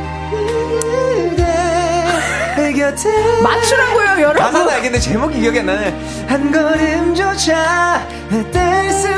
맞추라고요, 3.42 4.22
여러분. 4.22 4.42
가사는 4.42 4.68
알겠는데 4.68 4.98
제목이 5.00 5.40
기억이 5.40 5.58
안 5.60 5.66
나네. 5.66 5.94
한 6.28 6.50
걸음조차 6.50 8.06
뗄수 8.52 9.08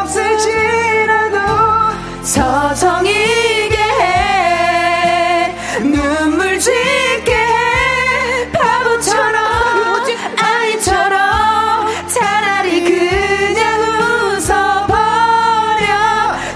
없을지라도 0.00 1.36
서성이게 2.22 3.76
해 3.76 5.54
눈물 5.80 6.58
짓게 6.58 7.34
해 7.34 8.50
바보처럼 8.52 9.36
아이처럼 10.42 12.08
차라리 12.08 12.84
그냥 12.84 13.80
웃어버려 14.38 15.84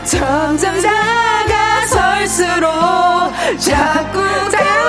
점점 0.06 0.80
다가설수록 1.88 2.68
자꾸 3.58 4.18
겁 4.50 4.87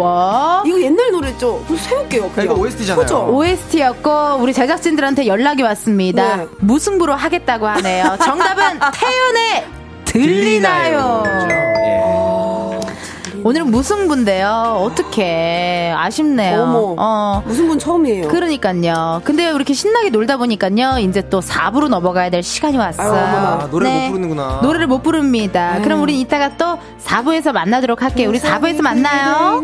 와와와 0.00 0.62
이거 0.66 0.80
옛날 0.80 1.10
노래죠? 1.12 1.64
좀 1.66 1.76
세울게요. 1.76 2.30
그냥. 2.30 2.44
이거 2.44 2.54
OST잖아요. 2.60 3.02
그죠? 3.02 3.26
OST였고 3.30 4.36
우리 4.40 4.52
제작진들한테 4.52 5.26
연락이 5.26 5.62
왔습니다. 5.62 6.36
네. 6.36 6.46
무승부로 6.58 7.14
하겠다고 7.14 7.66
하네요. 7.66 8.16
정답은 8.24 8.62
태연의 8.94 9.64
들리나요? 10.04 11.22
예. 11.50 11.72
오늘은 13.44 13.72
무승부인데요. 13.72 14.78
어떻게 14.84 15.92
아쉽네요. 15.96 16.62
어머. 16.62 16.94
어. 16.96 17.42
무슨 17.44 17.66
분 17.66 17.76
처음이에요. 17.76 18.28
그러니까요. 18.28 19.20
근데 19.24 19.46
왜 19.46 19.50
이렇게 19.52 19.74
신나게 19.74 20.10
놀다 20.10 20.36
보니까요. 20.36 20.98
이제 21.00 21.28
또 21.28 21.40
4부로 21.40 21.88
넘어가야 21.88 22.30
될 22.30 22.44
시간이 22.44 22.76
왔어요. 22.78 23.12
아유, 23.12 23.20
어머나. 23.20 23.48
아, 23.64 23.68
노래를 23.68 23.92
못 24.00 24.06
부르는구나. 24.10 24.60
노래를 24.62 24.86
못 24.86 25.02
부릅니다. 25.02 25.80
그럼 25.82 26.02
우린 26.02 26.18
이따가 26.20 26.56
또 26.56 26.78
4부에서 27.04 27.50
만나도록 27.52 28.02
할게요. 28.02 28.28
우리 28.28 28.38
4부에서 28.38 28.80
만나요. 28.80 29.60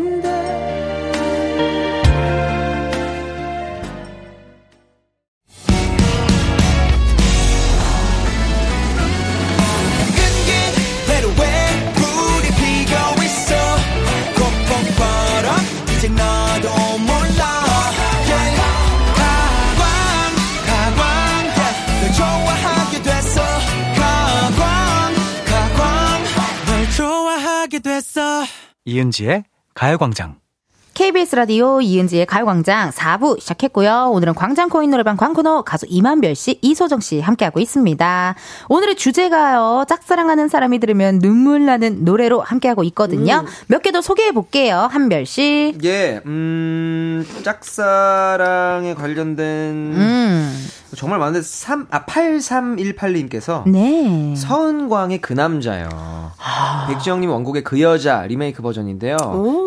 이은지의 28.89 29.43
가요광장. 29.75 30.39
KBS 30.99 31.33
라디오 31.37 31.79
이은지의 31.79 32.25
가요광장 32.25 32.89
4부 32.89 33.39
시작했고요. 33.39 34.09
오늘은 34.11 34.33
광장코인 34.33 34.91
노래방 34.91 35.15
광코너 35.15 35.61
가수 35.61 35.85
이만별 35.87 36.35
씨, 36.35 36.59
이소정 36.61 36.99
씨 36.99 37.21
함께하고 37.21 37.61
있습니다. 37.61 38.35
오늘의 38.67 38.97
주제가요. 38.97 39.85
짝사랑하는 39.87 40.49
사람이 40.49 40.79
들으면 40.79 41.19
눈물 41.19 41.65
나는 41.65 42.03
노래로 42.03 42.41
함께하고 42.41 42.83
있거든요. 42.83 43.45
몇개 43.67 43.93
더 43.93 44.01
소개해 44.01 44.33
볼게요. 44.33 44.89
한별 44.91 45.25
씨. 45.25 45.73
예, 45.85 46.19
음, 46.25 47.25
짝사랑에 47.43 48.93
관련된 48.93 49.45
음. 49.45 50.69
정말 50.95 51.19
많은데 51.19 51.41
3, 51.43 51.87
아, 51.91 52.03
8318님께서 52.05 53.63
네. 53.69 54.33
서은광의 54.35 55.21
그 55.21 55.33
남자요. 55.33 55.87
백지영님 56.87 57.29
원곡의 57.29 57.63
그 57.63 57.79
여자 57.79 58.23
리메이크 58.23 58.61
버전인데요. 58.61 59.17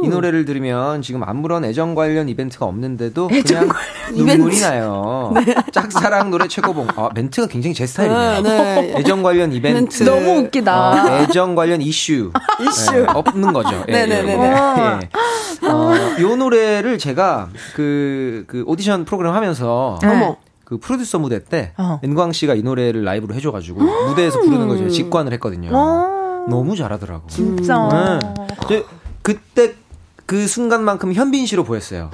이 0.04 0.08
노래를 0.08 0.44
들으면 0.44 1.00
지금 1.00 1.21
아무런 1.24 1.64
애정 1.64 1.94
관련 1.94 2.28
이벤트가 2.28 2.66
없는데도 2.66 3.28
그냥 3.28 3.68
눈물이 4.14 4.60
나요. 4.60 5.32
짝사랑 5.72 6.30
노래 6.30 6.48
최고봉. 6.48 6.88
아, 6.96 7.10
멘트가 7.14 7.46
굉장히 7.48 7.74
제 7.74 7.86
스타일이네요. 7.86 8.42
네. 8.42 8.94
애정 8.96 9.22
관련 9.22 9.52
이벤트. 9.52 10.04
너무 10.04 10.38
웃기다. 10.40 10.90
어, 10.90 11.22
애정 11.22 11.54
관련 11.54 11.80
이슈. 11.80 12.30
이슈. 12.60 13.04
없는 13.08 13.52
거죠. 13.52 13.84
예, 13.88 13.92
네네네네. 13.92 14.32
예, 14.32 14.98
예. 15.62 15.66
어, 15.68 15.92
요 16.20 16.36
노래를 16.36 16.98
제가 16.98 17.48
그, 17.74 18.44
그 18.46 18.64
오디션 18.66 19.04
프로그램 19.04 19.34
하면서 19.34 19.98
어머. 20.02 20.36
그 20.64 20.78
프로듀서 20.78 21.18
무대 21.18 21.44
때 21.44 21.72
어. 21.76 22.00
은광 22.02 22.32
씨가 22.32 22.54
이 22.54 22.62
노래를 22.62 23.04
라이브로 23.04 23.34
해줘가지고 23.34 23.80
무대에서 24.08 24.40
부르는 24.40 24.68
걸 24.68 24.78
제가 24.78 24.90
직관을 24.90 25.32
했거든요. 25.34 25.70
어. 25.72 26.46
너무 26.48 26.74
잘하더라고. 26.76 27.26
진짜. 27.28 27.88
네. 27.88 28.46
저 28.68 28.84
그때 29.22 29.74
그 30.32 30.46
순간만큼 30.46 31.12
현빈 31.12 31.44
씨로 31.44 31.62
보였어요. 31.62 32.10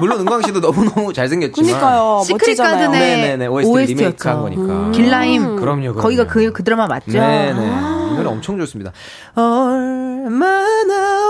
물론 0.00 0.18
은광 0.18 0.42
씨도 0.42 0.60
너무 0.60 0.84
너무 0.84 1.12
잘생겼지만. 1.12 1.70
그니까요. 1.70 2.22
시크릿. 2.26 2.58
가든의 2.58 2.88
네네네 2.90 3.46
OST 3.46 3.70
OST 3.70 3.92
였죠. 3.92 4.02
리메이크한 4.02 4.40
거니까. 4.42 4.90
길라임. 4.90 5.42
그럼요, 5.60 5.80
그럼요. 5.92 5.94
거기가 6.00 6.26
그, 6.26 6.50
그 6.50 6.64
드라마 6.64 6.88
맞죠? 6.88 7.12
네네. 7.12 7.66
이 8.10 8.16
노래 8.16 8.28
엄청 8.28 8.58
좋습니다. 8.58 8.90
얼마나 9.36 11.20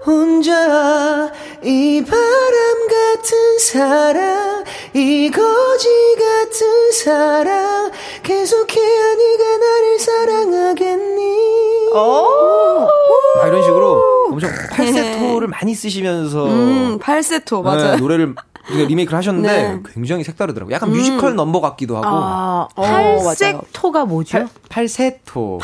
혼자 0.05 1.31
이 1.63 2.03
바람 2.05 2.89
같은 2.89 3.59
사랑 3.59 4.65
이 4.95 5.31
거지 5.31 5.89
같은 6.19 6.93
사랑 6.93 7.91
계속해야 8.23 9.15
네가 9.15 9.57
나를 9.59 9.99
사랑하겠니 9.99 11.91
막 11.93 13.47
이런 13.47 13.63
식으로 13.63 14.03
엄청 14.31 14.51
팔세토를 14.73 15.49
많이 15.49 15.75
쓰시면서 15.75 16.47
음, 16.47 16.99
팔세토, 17.01 17.63
맞아요. 17.63 17.93
네, 17.93 17.97
노래를 17.97 18.35
이게 18.73 18.85
리메이크를 18.87 19.19
하셨는데 19.19 19.49
네. 19.49 19.81
굉장히 19.93 20.23
색다르더라고요. 20.25 20.75
약간 20.75 20.91
뮤지컬 20.91 21.35
넘버 21.35 21.61
같기도 21.61 21.97
하고. 21.97 22.07
아, 22.09 22.69
어, 22.75 22.83
맞아요. 22.83 23.17
팔색토가 23.25 24.05
뭐죠? 24.05 24.47
팔, 24.69 24.89
세토. 24.89 25.59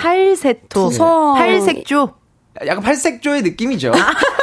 구성. 0.68 1.34
팔색조. 1.34 2.26
약간 2.65 2.83
팔색조의 2.83 3.43
느낌이죠. 3.43 3.93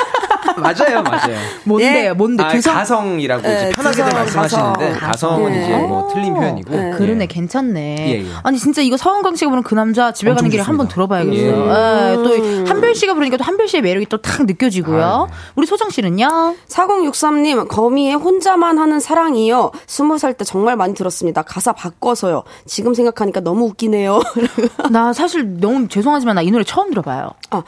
맞아요, 0.57 1.01
맞아요. 1.03 1.37
뭔데요? 1.63 2.15
뭔데? 2.15 2.43
아, 2.43 2.49
두성? 2.49 2.73
가성이라고 2.75 3.41
이제 3.41 3.49
네, 3.49 3.69
편하게들 3.71 4.03
두성, 4.05 4.19
말씀하시는데 4.19 4.91
가성. 4.99 4.99
가성은 5.09 5.51
네. 5.51 5.63
이제 5.63 5.77
뭐 5.77 6.07
틀린 6.13 6.33
표현이고. 6.33 6.75
네. 6.75 6.91
그러네, 6.97 7.25
괜찮네. 7.27 7.95
예, 8.09 8.21
예. 8.23 8.25
아니, 8.43 8.57
진짜 8.57 8.81
이거 8.81 8.97
서은광 8.97 9.35
씨가 9.35 9.49
부르는 9.49 9.63
그 9.63 9.75
남자 9.75 10.11
집에 10.11 10.33
가는 10.33 10.49
길에 10.49 10.61
한번. 10.61 10.87
들어봐야겠어요. 10.87 11.47
예, 11.47 12.15
또 12.15 12.65
한별 12.69 12.93
씨가 12.93 13.13
부르니까 13.13 13.37
또 13.37 13.43
한별 13.43 13.67
씨의 13.67 13.81
매력이 13.81 14.05
또 14.07 14.17
탁 14.23 14.45
느껴지고요. 14.45 15.03
아, 15.03 15.25
네. 15.27 15.33
우리 15.55 15.65
소정 15.65 15.89
씨는요? 15.89 16.55
4063님, 16.67 17.67
거미의 17.67 18.15
혼자만 18.15 18.77
하는 18.79 18.99
사랑이요. 18.99 19.71
스무 19.87 20.17
살 20.17 20.33
때 20.33 20.43
정말 20.45 20.75
많이 20.75 20.93
들었습니다. 20.93 21.41
가사 21.43 21.73
바꿔서요. 21.73 22.43
지금 22.65 22.93
생각하니까 22.93 23.39
너무 23.41 23.65
웃기네요. 23.65 24.21
나 24.91 25.13
사실 25.13 25.59
너무 25.59 25.87
죄송하지만 25.87 26.35
나 26.35 26.41
이 26.43 26.51
노래 26.51 26.63
처음 26.65 26.89
들어봐요. 26.89 27.29
아, 27.51 27.63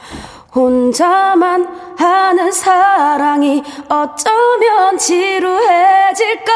혼자만 0.56 1.68
하는 1.98 2.50
사랑이 2.50 3.62
어쩌면 3.90 4.96
지루해질까? 4.96 6.52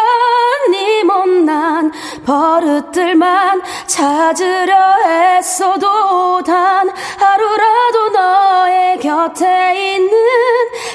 네 0.70 1.04
못난 1.04 1.92
버릇들만 2.24 3.60
찾으려 3.86 4.74
했어도 5.04 6.42
단 6.42 6.90
하루라도 7.18 8.08
너의 8.10 8.98
곁에 9.00 9.96
있는 9.96 10.10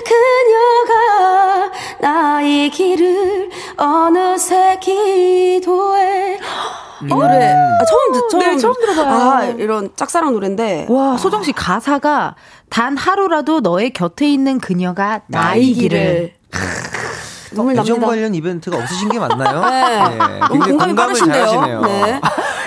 그녀가 0.04 1.72
나의 2.00 2.72
길을 2.72 3.52
어느새 3.78 4.80
기도해 4.82 6.40
이 7.02 7.06
노래. 7.06 7.54
아, 7.54 7.86
처음 7.86 8.14
듣 8.14 8.30
처음, 8.30 8.40
네, 8.40 8.58
처음 8.58 8.74
들어봐요. 8.74 9.32
아 9.32 9.44
이런 9.46 9.90
짝사랑 9.96 10.34
노래인데. 10.34 10.88
와, 10.90 11.18
소정 11.18 11.44
씨 11.44 11.52
가사가 11.52 12.36
단 12.70 12.98
하루라도 12.98 13.60
너의 13.60 13.92
곁에 13.92 14.28
있는 14.28 14.60
그녀가 14.60 15.22
나의 15.28 15.74
길을. 15.74 16.34
눈물 17.56 17.74
애정 17.74 17.86
납니다. 17.86 18.08
관련 18.08 18.36
이벤트가 18.36 18.78
없으신 18.78 19.10
게 19.10 19.20
맞나요? 19.20 19.62
네. 19.66 20.40
너무 20.40 20.54
굉장히 20.54 20.72
공감이 20.72 20.96
빠르신데요. 20.96 21.46
잘하시네요. 21.46 21.82
네. 21.82 22.22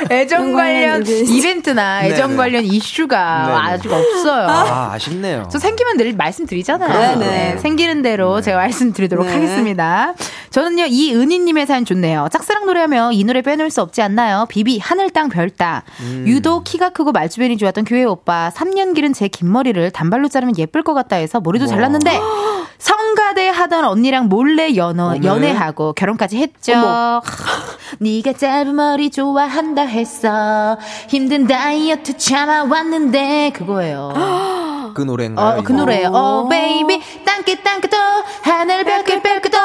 애정 0.10 0.52
관련 0.54 1.02
이벤트. 1.02 1.24
이벤트나 1.32 2.04
애정 2.04 2.28
네네. 2.30 2.36
관련 2.36 2.64
이슈가 2.64 3.46
네네. 3.46 3.58
아직 3.58 3.92
없어요. 3.92 4.46
아, 4.48 4.92
아쉽네요. 4.92 5.48
저 5.50 5.58
생기면 5.58 5.96
늘 5.96 6.12
말씀드리잖아요. 6.14 7.18
네네. 7.18 7.26
네, 7.54 7.58
생기는 7.58 8.02
대로 8.02 8.40
제가 8.40 8.58
말씀드리도록 8.58 9.26
네. 9.26 9.32
하겠습니다. 9.32 10.14
저는요, 10.50 10.86
이은희님의 10.86 11.66
사연 11.66 11.84
좋네요. 11.84 12.28
짝사랑 12.32 12.64
노래하면 12.66 13.12
이 13.12 13.22
노래 13.24 13.42
빼놓을 13.42 13.70
수 13.70 13.82
없지 13.82 14.00
않나요? 14.00 14.46
비비, 14.48 14.78
하늘, 14.78 15.10
땅, 15.10 15.28
별, 15.28 15.50
땅. 15.50 15.82
음. 16.00 16.24
유독 16.26 16.64
키가 16.64 16.90
크고 16.90 17.12
말주변이 17.12 17.56
좋았던 17.58 17.84
교회 17.84 18.04
오빠. 18.04 18.50
3년 18.54 18.94
기른 18.94 19.12
제긴 19.12 19.50
머리를 19.52 19.90
단발로 19.90 20.28
자르면 20.28 20.56
예쁠 20.58 20.82
것 20.84 20.94
같다 20.94 21.16
해서 21.16 21.40
머리도 21.40 21.66
잘랐는데, 21.66 22.18
성가대 22.78 23.48
하던 23.48 23.84
언니랑 23.84 24.28
몰래 24.28 24.74
연어. 24.78 25.22
연애하고 25.22 25.92
결혼까지 25.92 26.38
했죠. 26.38 26.72
하, 26.74 27.20
네가 28.00 28.32
짧은 28.32 28.74
머리 28.74 29.10
좋아한다 29.10 29.82
했어. 29.82 30.78
힘든 31.08 31.46
다이어트 31.46 32.16
참아왔는데, 32.16 33.50
그거예요. 33.54 34.14
그 34.94 35.02
노래인가요? 35.02 35.58
어, 35.58 35.62
그? 35.62 35.72
노래예요. 35.72 36.08
어, 36.08 36.48
baby, 36.48 37.00
땅끝 37.24 37.62
땅끝도 37.62 37.96
하늘 38.42 38.84
별끝 38.84 39.22
별끝도 39.22 39.58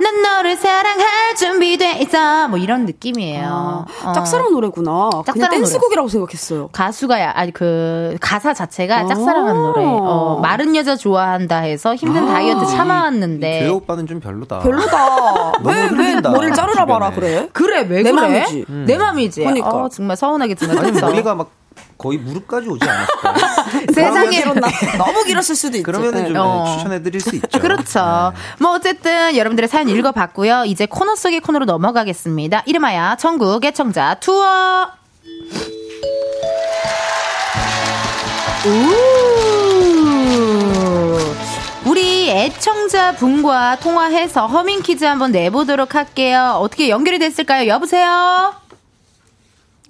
난 0.00 0.22
너를 0.22 0.56
사랑할 0.56 1.34
준비돼 1.36 1.98
있어. 2.02 2.48
뭐 2.48 2.58
이런 2.58 2.86
느낌이에요. 2.86 3.84
어. 4.04 4.12
짝사랑 4.12 4.52
노래구나. 4.52 5.08
그냥 5.10 5.24
짝사랑 5.24 5.50
댄스곡이라고 5.50 6.08
생각했어요. 6.08 6.68
가수가 6.72 7.20
야- 7.20 7.32
아니 7.34 7.52
그 7.52 8.16
가사 8.20 8.54
자체가 8.54 8.96
아. 8.98 9.06
짝사랑한 9.06 9.54
노래. 9.56 9.82
어, 9.84 10.38
마른 10.40 10.76
여자 10.76 10.94
좋아한다 10.96 11.58
해서 11.58 11.94
힘든 11.94 12.26
다이어트 12.26 12.64
교회 12.64 12.76
참아왔는데. 12.76 13.68
오빠는 13.68 14.06
좀 14.06 14.20
별로다. 14.20 14.60
별로다. 14.60 15.52
너무 15.62 15.68
왜, 15.68 15.74
왜 15.82 15.86
흘린다, 15.88 16.30
머리를 16.30 16.54
자르라 16.54 16.86
봐라, 16.86 17.10
주변에. 17.10 17.34
그래? 17.36 17.48
그래 17.52 17.86
왜 17.88 18.02
내 18.02 18.12
그래? 18.12 18.12
맘이지. 18.12 18.64
내 18.86 18.96
맘이지. 18.96 19.40
그러니까. 19.40 19.68
어, 19.68 19.88
정말 19.88 20.16
서운하게 20.16 20.54
아니 20.60 20.72
생각했어. 20.72 21.06
머리가 21.06 21.34
막 21.34 21.50
거의 21.96 22.18
무릎까지 22.18 22.68
오지 22.68 22.88
않았을까요? 22.88 23.34
세상에 24.00 24.44
너무 24.98 25.24
길었을 25.24 25.54
수도 25.54 25.76
있죠. 25.78 25.84
그러면은 25.84 26.24
좀 26.24 26.32
네. 26.32 26.38
어. 26.38 26.76
추천해드릴 26.76 27.20
수 27.20 27.36
있죠. 27.36 27.58
그렇죠. 27.58 28.32
뭐 28.60 28.72
어쨌든 28.72 29.36
여러분들의 29.36 29.68
사연 29.68 29.88
읽어봤고요. 29.88 30.64
이제 30.66 30.86
코너 30.86 31.14
속의 31.16 31.40
코너로 31.40 31.64
넘어가겠습니다. 31.64 32.62
이름하여 32.66 33.16
전국 33.18 33.64
애청자 33.64 34.14
투어. 34.20 34.88
우. 38.66 39.08
우리 41.86 42.28
애청자 42.30 43.12
분과 43.12 43.76
통화해서 43.80 44.46
허밍 44.46 44.82
퀴즈 44.82 45.04
한번 45.04 45.32
내보도록 45.32 45.94
할게요. 45.94 46.58
어떻게 46.60 46.90
연결이 46.90 47.18
됐을까요? 47.18 47.66
여보세요? 47.68 48.52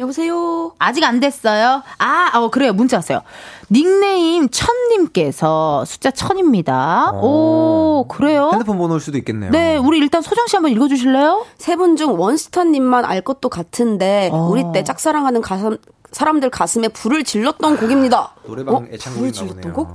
여보세요? 0.00 0.72
아직 0.78 1.02
안 1.02 1.18
됐어요. 1.18 1.82
아, 1.98 2.30
어, 2.34 2.50
그래요. 2.50 2.72
문자 2.72 2.96
왔어요. 2.98 3.22
닉네임 3.70 4.48
천님께서 4.48 5.84
숫자 5.84 6.10
천입니다. 6.12 7.10
오, 7.14 8.06
그래요? 8.08 8.50
핸드폰 8.52 8.78
번호일 8.78 9.00
수도 9.00 9.18
있겠네요. 9.18 9.50
네, 9.50 9.76
우리 9.76 9.98
일단 9.98 10.22
소정 10.22 10.46
씨 10.46 10.54
한번 10.56 10.70
읽어주실래요? 10.72 11.44
세 11.58 11.76
분 11.76 11.96
중 11.96 12.18
원스타님만 12.18 13.04
알 13.04 13.20
것도 13.22 13.48
같은데 13.48 14.30
어. 14.32 14.48
우리 14.48 14.64
때 14.72 14.84
짝사랑하는 14.84 15.40
가슴, 15.42 15.76
사람들 16.12 16.50
가슴에 16.50 16.88
불을 16.88 17.24
질렀던 17.24 17.76
곡입니다. 17.76 18.30
노래방 18.46 18.74
어? 18.74 18.78
불을 18.80 18.94
애창곡인가 18.94 19.32
질렀던 19.32 19.60
보네요. 19.60 19.74
곡? 19.74 19.88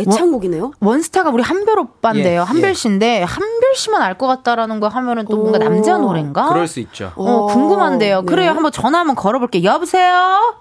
애창곡이네요. 0.00 0.72
원 0.80 1.02
스타가 1.02 1.30
우리 1.30 1.42
한별 1.42 1.78
오빠인데요. 1.78 2.40
예, 2.40 2.44
한별 2.44 2.70
예. 2.70 2.74
씨인데 2.74 3.22
한별 3.22 3.74
씨만 3.74 4.00
알 4.02 4.18
것 4.18 4.26
같다라는 4.26 4.80
거 4.80 4.88
하면은 4.88 5.26
또 5.30 5.36
뭔가 5.36 5.58
오. 5.58 5.62
남자 5.68 5.96
노래인가? 5.98 6.48
그럴 6.48 6.66
수 6.66 6.80
있죠. 6.80 7.12
어, 7.16 7.46
궁금한데요. 7.46 8.22
네. 8.22 8.26
그래요. 8.26 8.50
한번 8.50 8.72
전화 8.72 9.00
한번 9.00 9.14
걸어볼게요. 9.14 9.62
여보세요? 9.70 10.56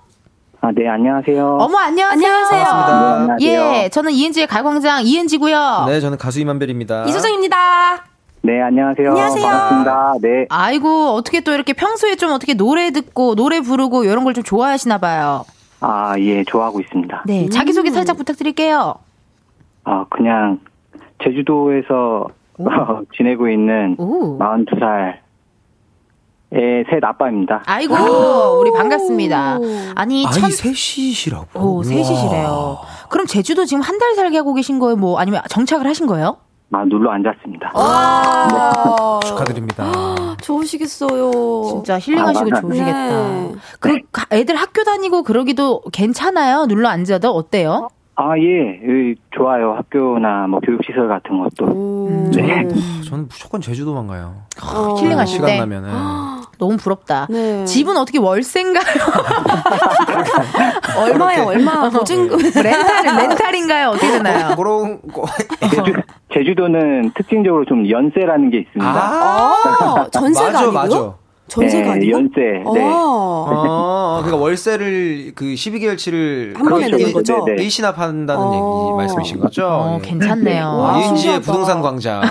아, 0.59 0.71
네, 0.75 0.87
안녕하세요. 0.89 1.57
어머, 1.61 1.77
안녕하세요. 1.77 2.21
반갑습니다. 2.31 2.87
네, 2.87 3.03
안녕하세요. 3.43 3.83
예, 3.83 3.89
저는 3.89 4.11
이은지의 4.11 4.47
가광장 4.47 5.03
이은지고요. 5.05 5.85
네, 5.87 5.99
저는 6.01 6.17
가수 6.17 6.39
이만별입니다. 6.41 7.05
이소정입니다. 7.05 8.05
네, 8.47 8.61
안녕하세요. 8.61 9.09
안녕하세요. 9.09 9.45
반갑습니다. 9.45 10.13
네. 10.21 10.45
아이고, 10.49 11.09
어떻게 11.15 11.41
또 11.41 11.51
이렇게 11.51 11.73
평소에 11.73 12.15
좀 12.15 12.31
어떻게 12.31 12.53
노래 12.53 12.91
듣고 12.91 13.35
노래 13.35 13.59
부르고 13.59 14.05
이런 14.05 14.23
걸 14.23 14.33
좀 14.33 14.41
좋아하시나 14.41 14.99
봐요. 14.99 15.43
아, 15.81 16.17
예, 16.19 16.45
좋아하고 16.45 16.79
있습니다. 16.79 17.23
네, 17.25 17.49
자기소개 17.49 17.91
살짝 17.91 18.15
부탁드릴게요. 18.15 18.95
아, 19.83 20.05
그냥 20.09 20.59
제주도에서 21.25 22.27
지내고 23.17 23.49
있는 23.49 23.97
오. 23.99 24.37
42살의 24.39 25.15
셋 26.89 27.03
아빠입니다. 27.03 27.63
아이고, 27.65 27.95
우리 28.61 28.71
반갑습니다. 28.71 29.57
아니, 29.95 30.25
아이 30.25 30.31
천, 30.31 30.49
셋이시라고. 30.51 31.59
오, 31.59 31.83
셋이시래요. 31.83 32.77
그럼 33.09 33.25
제주도 33.25 33.65
지금 33.65 33.81
한 33.81 33.97
달 33.99 34.15
살게 34.15 34.37
하고 34.37 34.53
계신 34.53 34.79
거예요? 34.79 34.95
뭐, 34.95 35.19
아니면 35.19 35.41
정착을 35.49 35.85
하신 35.85 36.07
거예요? 36.07 36.37
아, 36.72 36.84
눌러 36.86 37.11
앉았습니다. 37.11 37.72
아, 37.74 39.20
축하드립니다. 39.26 39.86
좋으시겠어요. 40.41 41.32
진짜 41.70 41.97
힐링하시고 41.97 42.49
아. 42.55 42.61
좋으시겠다. 42.61 43.28
네. 43.30 43.55
그, 43.80 43.99
가- 44.11 44.26
애들 44.32 44.55
학교 44.55 44.84
다니고 44.84 45.24
그러기도 45.24 45.82
괜찮아요? 45.93 46.65
눌러 46.68 46.89
앉아도? 46.89 47.32
어때요? 47.32 47.88
아, 48.20 48.36
예, 48.38 48.80
예, 48.82 49.15
좋아요. 49.36 49.76
학교나 49.78 50.47
뭐 50.47 50.59
교육시설 50.59 51.07
같은 51.07 51.38
것도. 51.43 51.65
음. 52.07 52.32
네. 52.32 52.68
저는 53.07 53.28
무조건 53.30 53.61
제주도만 53.61 54.07
가요. 54.07 54.34
어, 54.63 54.95
힐링하실 54.99 55.36
시간 55.36 55.47
때. 55.47 55.59
나면은. 55.59 55.89
너무 56.59 56.76
부럽다. 56.78 57.28
네. 57.30 57.63
집은 57.65 57.95
어떻게 57.97 58.18
월세인가요? 58.18 58.84
얼마에 60.99 61.39
얼마 61.41 61.88
보증금. 61.89 62.39
렌탈, 62.39 63.05
렌탈인가요? 63.18 63.89
어떻게 63.89 64.09
되나요? 64.11 64.55
그런 64.55 64.99
거. 65.03 65.26
제주, 66.34 66.45
제주도는 66.45 67.11
특징적으로 67.15 67.65
좀 67.65 67.89
연세라는 67.89 68.49
게 68.49 68.59
있습니다. 68.59 68.91
아, 68.91 70.07
전세가 70.11 70.47
맞아, 70.47 70.59
아니고요? 70.59 70.73
맞아. 70.73 71.13
전세가 71.47 71.86
네, 71.86 71.91
아니고? 71.91 72.11
연세. 72.11 72.41
네. 72.73 72.84
아, 72.84 72.93
어, 72.97 74.21
그러니까 74.21 74.43
월세를 74.43 75.32
그 75.34 75.45
12개월치를 75.45 76.57
한 76.57 76.67
번에 76.67 76.89
내는 76.89 77.13
거죠? 77.13 77.43
네, 77.45 77.55
네. 77.55 77.63
일시납한다는 77.63 78.41
어. 78.43 78.88
얘기 78.88 78.97
말씀이신 78.97 79.39
거죠? 79.39 79.65
어, 79.65 79.99
예. 80.03 80.07
괜찮네요. 80.07 80.65
와, 80.65 80.97
이은지의 80.99 81.17
신기하다. 81.17 81.45
부동산 81.45 81.82
광장. 81.82 82.21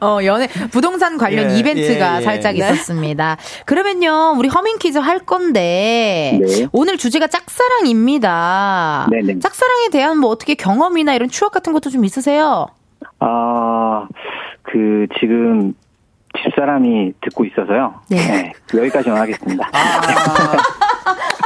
어, 0.00 0.18
연애, 0.24 0.48
부동산 0.70 1.18
관련 1.18 1.50
예, 1.50 1.58
이벤트가 1.58 2.16
예, 2.16 2.18
예. 2.18 2.20
살짝 2.22 2.56
네. 2.56 2.58
있었습니다. 2.58 3.36
그러면요, 3.64 4.34
우리 4.38 4.48
허밍 4.48 4.78
퀴즈 4.78 4.98
할 4.98 5.20
건데, 5.20 6.38
네. 6.40 6.66
오늘 6.72 6.96
주제가 6.98 7.26
짝사랑입니다. 7.26 9.08
네 9.10 9.20
네. 9.22 9.38
짝사랑에 9.38 9.88
대한 9.90 10.18
뭐 10.18 10.30
어떻게 10.30 10.54
경험이나 10.54 11.14
이런 11.14 11.28
추억 11.28 11.52
같은 11.52 11.72
것도 11.72 11.90
좀 11.90 12.04
있으세요? 12.04 12.66
아, 13.20 14.06
그, 14.62 15.06
지금, 15.20 15.74
집사람이 16.42 17.12
듣고 17.20 17.44
있어서요. 17.44 18.00
네. 18.10 18.52
여기까지만 18.74 19.18
하겠습니다. 19.18 19.70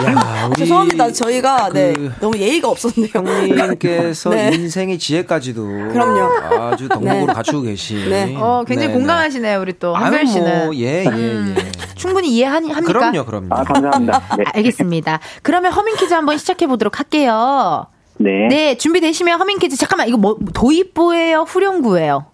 야, 0.05 0.47
우리 0.51 0.57
죄송합니다. 0.59 1.13
저희가 1.13 1.71
네, 1.73 1.93
그 1.93 2.13
너무 2.21 2.37
예의가 2.39 2.69
없었네요. 2.69 3.11
형님께서 3.15 4.31
네. 4.35 4.51
인생의 4.55 4.99
지혜까지도 4.99 5.63
그럼요. 5.93 6.31
아주 6.73 6.89
덕목으로 6.89 7.27
네. 7.27 7.33
갖추고 7.33 7.63
계신. 7.63 8.09
네. 8.09 8.35
어, 8.37 8.65
굉장히 8.67 8.89
네, 8.89 8.95
공감하시네요, 8.95 9.61
우리 9.61 9.79
또. 9.79 9.93
네. 9.97 9.99
한별 10.03 10.21
아유, 10.21 10.27
씨는. 10.27 10.65
뭐, 10.67 10.75
예, 10.77 11.05
예, 11.05 11.55
예. 11.57 11.73
충분히 11.97 12.29
이해합니까? 12.31 12.81
그럼요, 12.81 13.25
그럼요. 13.25 13.47
아, 13.51 13.65
감사합니다. 13.65 14.37
네. 14.37 14.45
알겠습니다. 14.55 15.21
그러면 15.43 15.73
허밍 15.73 15.97
퀴즈 15.97 16.15
한번 16.15 16.39
시작해 16.39 16.67
보도록 16.67 16.99
할게요. 16.99 17.87
네. 18.19 18.49
네, 18.49 18.77
준비되시면 18.77 19.39
허밍 19.39 19.59
퀴즈. 19.59 19.77
잠깐만, 19.77 20.09
이거 20.09 20.17
뭐, 20.17 20.37
도입부예요? 20.55 21.43
후렴구예요? 21.43 22.27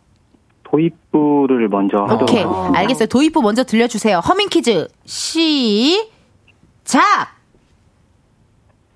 도입부를 0.70 1.68
먼저 1.68 1.98
하도록 1.98 2.22
오케이. 2.22 2.42
하겠습니다. 2.42 2.78
알겠어요. 2.78 3.06
도입부 3.08 3.42
먼저 3.42 3.64
들려 3.64 3.86
주세요. 3.86 4.18
허밍 4.18 4.48
퀴즈. 4.48 4.88
시작! 5.04 6.04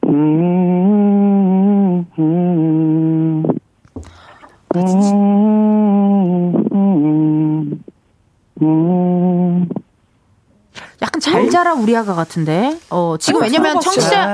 음, 0.09 2.05
음, 2.19 3.45
음, 6.73 7.83
음. 8.63 9.69
약간 11.01 11.21
잘 11.21 11.49
자라 11.51 11.75
우리 11.75 11.97
아가 11.97 12.15
같은데. 12.15 12.77
어, 12.91 13.17
지금 13.19 13.41
왜냐면 13.43 13.75
청취자, 13.81 14.25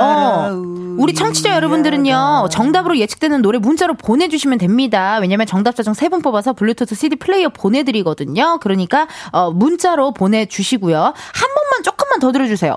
어, 0.00 0.50
우리 0.98 1.14
청취자 1.14 1.54
여러분들은요, 1.54 2.48
정답으로 2.50 2.96
예측되는 2.98 3.42
노래 3.42 3.58
문자로 3.58 3.94
보내 3.94 4.28
주시면 4.28 4.58
됩니다. 4.58 5.18
왜냐면 5.20 5.46
정답자 5.46 5.82
중 5.82 5.92
세 5.94 6.08
분 6.08 6.20
뽑아서 6.22 6.52
블루투스 6.52 6.94
CD 6.94 7.16
플레이어 7.16 7.48
보내 7.50 7.82
드리거든요. 7.84 8.58
그러니까, 8.60 9.06
어, 9.32 9.50
문자로 9.52 10.12
보내 10.14 10.46
주시고요. 10.46 10.98
한 10.98 11.14
번만 11.54 11.82
조금만 11.84 12.18
더 12.20 12.32
들어 12.32 12.46
주세요. 12.46 12.76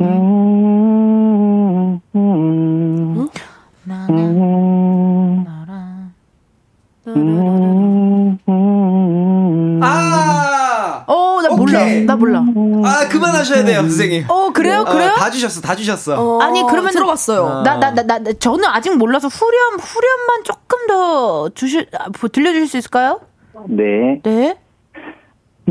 음, 7.06 8.38
음. 8.48 9.80
아! 9.82 11.04
어, 11.06 11.40
나 11.42 11.48
몰라. 11.50 11.80
오케이. 11.82 12.04
나 12.04 12.16
몰라. 12.16 12.38
아, 12.40 13.08
그만하세요. 13.08 13.10
출연하셔야 13.10 13.64
돼요, 13.64 13.80
선생님. 13.82 14.24
어, 14.28 14.50
그래요? 14.52 14.84
그래요? 14.84 15.14
다 15.16 15.30
주셨어, 15.30 15.60
다 15.60 15.74
주셨어. 15.76 16.20
어, 16.20 16.40
아니 16.40 16.62
그러면 16.68 16.92
들어봤어요. 16.92 17.62
나 17.62 17.76
나 17.76 17.90
나나 17.90 18.32
저는 18.38 18.64
아직 18.66 18.96
몰라서 18.96 19.28
후렴 19.28 19.78
후렴만 19.80 20.44
조금 20.44 20.86
더 20.86 21.48
주실 21.50 21.86
아, 21.98 22.08
보- 22.10 22.28
들려주실 22.28 22.68
수 22.68 22.78
있을까요? 22.78 23.20
네. 23.68 24.20
네. 24.22 24.56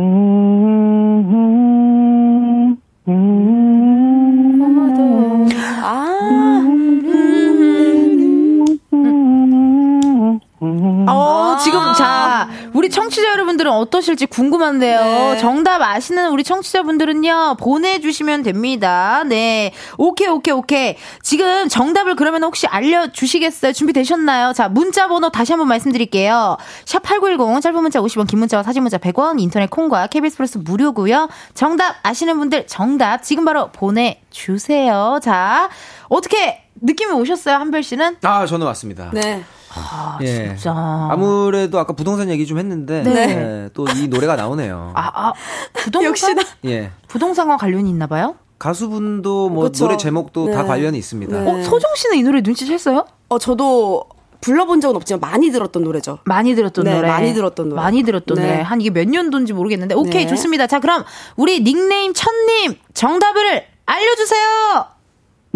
우리 12.88 12.94
청취자 12.94 13.32
여러분들은 13.32 13.70
어떠실지 13.70 14.24
궁금한데요. 14.24 15.00
네. 15.00 15.38
정답 15.38 15.82
아시는 15.82 16.30
우리 16.30 16.42
청취자분들은요, 16.42 17.58
보내주시면 17.60 18.42
됩니다. 18.42 19.24
네. 19.26 19.72
오케이, 19.98 20.26
오케이, 20.26 20.54
오케이. 20.54 20.96
지금 21.22 21.68
정답을 21.68 22.16
그러면 22.16 22.44
혹시 22.44 22.66
알려주시겠어요? 22.66 23.74
준비되셨나요? 23.74 24.54
자, 24.54 24.70
문자 24.70 25.06
번호 25.06 25.28
다시 25.28 25.52
한번 25.52 25.68
말씀드릴게요. 25.68 26.56
샵8910, 26.86 27.60
짧은 27.60 27.82
문자 27.82 28.00
50원, 28.00 28.26
긴 28.26 28.38
문자와 28.38 28.62
사진 28.62 28.82
문자 28.82 28.96
100원, 28.96 29.38
인터넷 29.38 29.68
콩과 29.68 30.06
KBS 30.06 30.38
플러스 30.38 30.56
무료고요 30.56 31.28
정답 31.52 31.96
아시는 32.02 32.38
분들 32.38 32.66
정답 32.68 33.22
지금 33.22 33.44
바로 33.44 33.68
보내주세요. 33.70 35.20
자, 35.22 35.68
어떻게 36.08 36.62
느낌이 36.80 37.12
오셨어요, 37.12 37.56
한별 37.56 37.82
씨는? 37.82 38.16
아, 38.22 38.46
저는 38.46 38.66
왔습니다. 38.66 39.10
네. 39.12 39.44
아, 39.80 40.18
예. 40.22 40.26
진짜. 40.56 40.72
아무래도 41.10 41.78
아까 41.78 41.92
부동산 41.92 42.28
얘기 42.30 42.46
좀 42.46 42.58
했는데 42.58 43.02
네. 43.02 43.68
또 43.74 43.86
이 43.88 44.08
노래가 44.08 44.36
나오네요. 44.36 44.92
아, 44.94 45.10
아, 45.28 45.32
부동산? 45.72 46.10
역시나. 46.10 46.42
예. 46.66 46.90
부동산과 47.08 47.56
관련이 47.56 47.88
있나 47.90 48.06
봐요? 48.06 48.36
가수분도 48.58 49.48
뭐 49.50 49.64
그쵸. 49.64 49.84
노래 49.86 49.96
제목도 49.96 50.50
다 50.52 50.62
네. 50.62 50.68
관련이 50.68 50.98
있습니다. 50.98 51.40
네. 51.40 51.50
어, 51.50 51.62
소정 51.62 51.94
씨는 51.94 52.16
이 52.18 52.22
노래 52.22 52.40
눈치챘어요? 52.42 53.06
어, 53.28 53.38
저도 53.38 54.04
불러본 54.40 54.80
적은 54.80 54.94
없지만 54.96 55.20
많이 55.20 55.50
들었던 55.50 55.82
노래죠. 55.82 56.18
많이 56.24 56.54
들었던 56.54 56.84
네, 56.84 56.94
노래. 56.94 57.08
많이 57.08 57.34
들었던 57.34 57.68
노래. 57.70 57.80
많이 57.82 58.02
들었던 58.02 58.36
네. 58.36 58.42
노래. 58.46 58.60
한 58.62 58.80
이게 58.80 58.90
몇 58.90 59.08
년도인지 59.08 59.52
모르겠는데. 59.52 59.94
오케이, 59.94 60.24
네. 60.24 60.28
좋습니다. 60.28 60.66
자, 60.66 60.78
그럼 60.80 61.04
우리 61.36 61.62
닉네임 61.64 62.12
천님 62.14 62.76
정답을 62.94 63.64
알려주세요. 63.86 64.86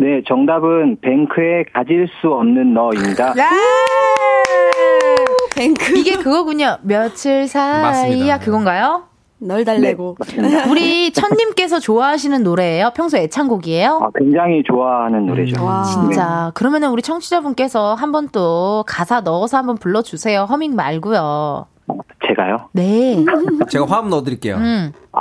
네, 0.02 0.20
정답은 0.26 0.96
뱅크에 1.00 1.62
가질 1.72 2.08
수 2.20 2.28
없는 2.32 2.74
너입니다. 2.74 3.34
뱅크. 5.54 5.96
이게 5.96 6.16
그거군요. 6.16 6.78
며칠 6.82 7.46
사이야 7.46 7.82
맞습니다. 7.82 8.38
그건가요? 8.40 9.04
널 9.38 9.64
달래고. 9.64 10.16
우리 10.70 11.12
천님께서 11.12 11.78
좋아하시는 11.78 12.42
노래예요? 12.42 12.90
평소 12.96 13.16
애창곡이에요? 13.16 14.00
아, 14.02 14.08
굉장히 14.18 14.64
좋아하는 14.64 15.26
노래죠. 15.26 15.64
와. 15.64 15.84
진짜. 15.84 16.50
그러면은 16.54 16.90
우리 16.90 17.00
청취자분께서 17.00 17.94
한번 17.94 18.28
또 18.32 18.82
가사 18.88 19.20
넣어서 19.20 19.56
한번 19.58 19.76
불러주세요. 19.76 20.46
허밍 20.50 20.74
말고요. 20.74 21.66
제가요? 22.26 22.56
네. 22.72 23.24
제가 23.68 23.86
화음 23.86 24.10
넣어드릴게요. 24.10 24.56
음. 24.56 24.92
어, 25.12 25.20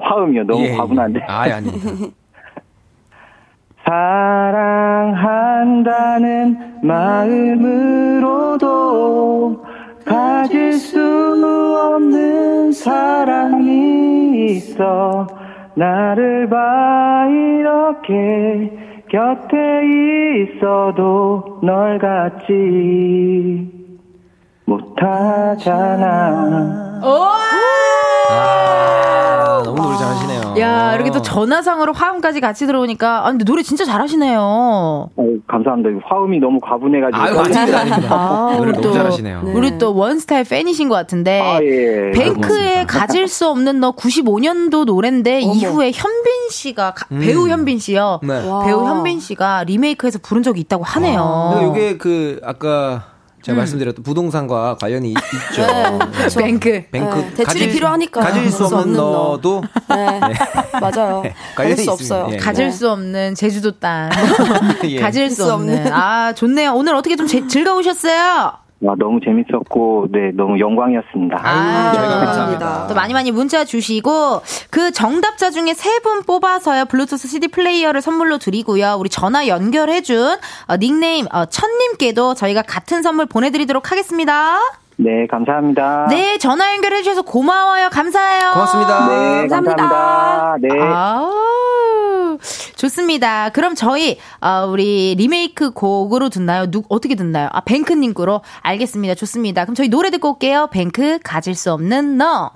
화음이요. 0.00 0.44
너무 0.44 0.62
예, 0.62 0.70
예. 0.72 0.76
과분한데. 0.76 1.20
아, 1.28 1.42
아닙니다. 1.42 2.16
사랑한다는 5.12 5.72
마음으로도 6.82 8.32
가질 10.04 10.72
수 10.74 10.98
없는 11.94 12.72
사랑이 12.72 14.46
있어 14.46 15.26
나를 15.74 16.48
봐 16.48 17.26
이렇게 17.28 18.70
곁에 19.10 19.56
있어도 20.56 21.60
널 21.62 21.98
갖지 21.98 23.70
못하잖아 24.64 25.82
아, 28.34 29.62
너무 29.64 29.82
노래 29.82 29.96
잘하시네요. 29.98 30.41
야, 30.60 30.94
이렇게 30.94 31.10
또 31.10 31.22
전화상으로 31.22 31.92
화음까지 31.92 32.40
같이 32.40 32.66
들어오니까. 32.66 33.26
아, 33.26 33.30
근데 33.30 33.44
노래 33.44 33.62
진짜 33.62 33.84
잘하시네요. 33.84 34.38
어, 34.40 35.08
감사합니다. 35.46 35.90
화음이 36.06 36.38
너무 36.38 36.58
과분해가지고 36.60 37.22
아유, 37.22 37.38
아닙니다, 37.38 37.78
아닙니다. 37.80 38.08
아, 38.14 38.54
노래 38.56 38.70
우리 38.70 38.72
너무 38.72 38.82
또- 38.82 38.92
잘하시네요. 38.92 39.42
우리 39.54 39.78
또 39.78 39.94
원스타일 39.94 40.44
팬이신 40.44 40.88
것 40.88 40.94
같은데. 40.94 41.40
아, 41.40 41.60
예. 41.62 42.10
뱅크의 42.12 42.34
고맙습니다. 42.34 42.86
가질 42.86 43.28
수 43.28 43.48
없는 43.48 43.80
너 43.80 43.92
95년도 43.92 44.84
노래인데 44.84 45.40
이후에 45.40 45.90
현빈 45.92 46.48
씨가 46.50 46.94
가- 46.94 47.06
음. 47.12 47.20
배우 47.20 47.48
현빈 47.48 47.78
씨요. 47.78 48.20
네. 48.22 48.48
와. 48.48 48.64
배우 48.64 48.84
현빈 48.86 49.20
씨가 49.20 49.64
리메이크해서 49.64 50.18
부른 50.22 50.42
적이 50.42 50.60
있다고 50.60 50.84
하네요. 50.84 51.58
근데 51.60 51.70
이게 51.80 51.96
그 51.98 52.40
아까 52.44 53.04
제가 53.42 53.58
말씀드렸던 53.58 54.04
부동산과 54.04 54.76
관련이 54.80 55.10
있, 55.10 55.14
죠 55.54 55.62
네, 55.66 55.98
그쵸. 56.24 56.40
뱅크. 56.40 56.84
뱅크 56.90 57.14
네, 57.16 57.34
대출이 57.34 57.72
필요하니까. 57.72 58.20
가질 58.20 58.50
수수 58.50 58.76
없는 58.76 58.92
너. 58.94 59.02
너도 59.32 59.62
네. 59.88 60.20
맞아요. 60.80 61.22
관련이 61.56 61.74
가질 61.74 61.76
수 61.76 61.82
있습니다. 61.90 61.92
없어요. 62.16 62.28
예. 62.32 62.36
가질 62.36 62.66
네. 62.66 62.70
수 62.70 62.90
없는 62.90 63.34
제주도 63.34 63.72
땅. 63.78 64.10
예. 64.84 65.00
가질 65.00 65.30
수. 65.30 65.52
없는. 65.52 65.92
아, 65.92 66.32
좋네요. 66.34 66.72
오늘 66.74 66.94
어떻게 66.94 67.16
좀 67.16 67.26
제- 67.26 67.46
즐거우셨어요? 67.48 68.52
와, 68.82 68.94
너무 68.98 69.20
재밌었고, 69.24 70.08
네, 70.10 70.32
너무 70.34 70.58
영광이었습니다. 70.58 71.36
아유, 71.42 71.94
저희가 71.94 72.14
감사합니다. 72.18 72.26
감사합니다. 72.26 72.86
또 72.88 72.94
많이 72.94 73.12
많이 73.12 73.30
문자 73.30 73.64
주시고 73.64 74.42
그 74.70 74.90
정답자 74.90 75.50
중에 75.50 75.72
세 75.74 76.00
분 76.02 76.22
뽑아서요 76.24 76.86
블루투스 76.86 77.28
CD 77.28 77.46
플레이어를 77.46 78.00
선물로 78.02 78.38
드리고요 78.38 78.96
우리 78.98 79.08
전화 79.08 79.46
연결해준 79.46 80.36
어, 80.66 80.76
닉네임 80.78 81.26
어, 81.32 81.44
천님께도 81.44 82.34
저희가 82.34 82.62
같은 82.62 83.02
선물 83.02 83.26
보내드리도록 83.26 83.92
하겠습니다. 83.92 84.58
네, 85.02 85.26
감사합니다. 85.26 86.06
네 86.10 86.38
전화 86.38 86.72
연결해 86.74 87.02
주셔서 87.02 87.22
고마워요 87.22 87.88
감사해요. 87.90 88.52
고맙습니다. 88.52 89.08
네, 89.08 89.48
감사합니다. 89.48 89.76
감사합니다. 89.76 90.56
네. 90.60 90.80
아우, 90.80 92.38
좋습니다. 92.76 93.50
그럼 93.50 93.74
저희 93.74 94.18
어, 94.40 94.66
우리 94.68 95.14
리메이크 95.16 95.72
곡으로 95.72 96.28
듣나요? 96.28 96.70
누 96.70 96.82
어떻게 96.88 97.14
듣나요? 97.14 97.48
아 97.52 97.60
뱅크님 97.60 98.14
거로 98.14 98.42
알겠습니다. 98.60 99.14
좋습니다. 99.14 99.64
그럼 99.64 99.74
저희 99.74 99.88
노래 99.88 100.10
듣고 100.10 100.32
올게요. 100.32 100.68
뱅크 100.72 101.18
가질 101.22 101.54
수 101.54 101.72
없는 101.72 102.16
너. 102.18 102.50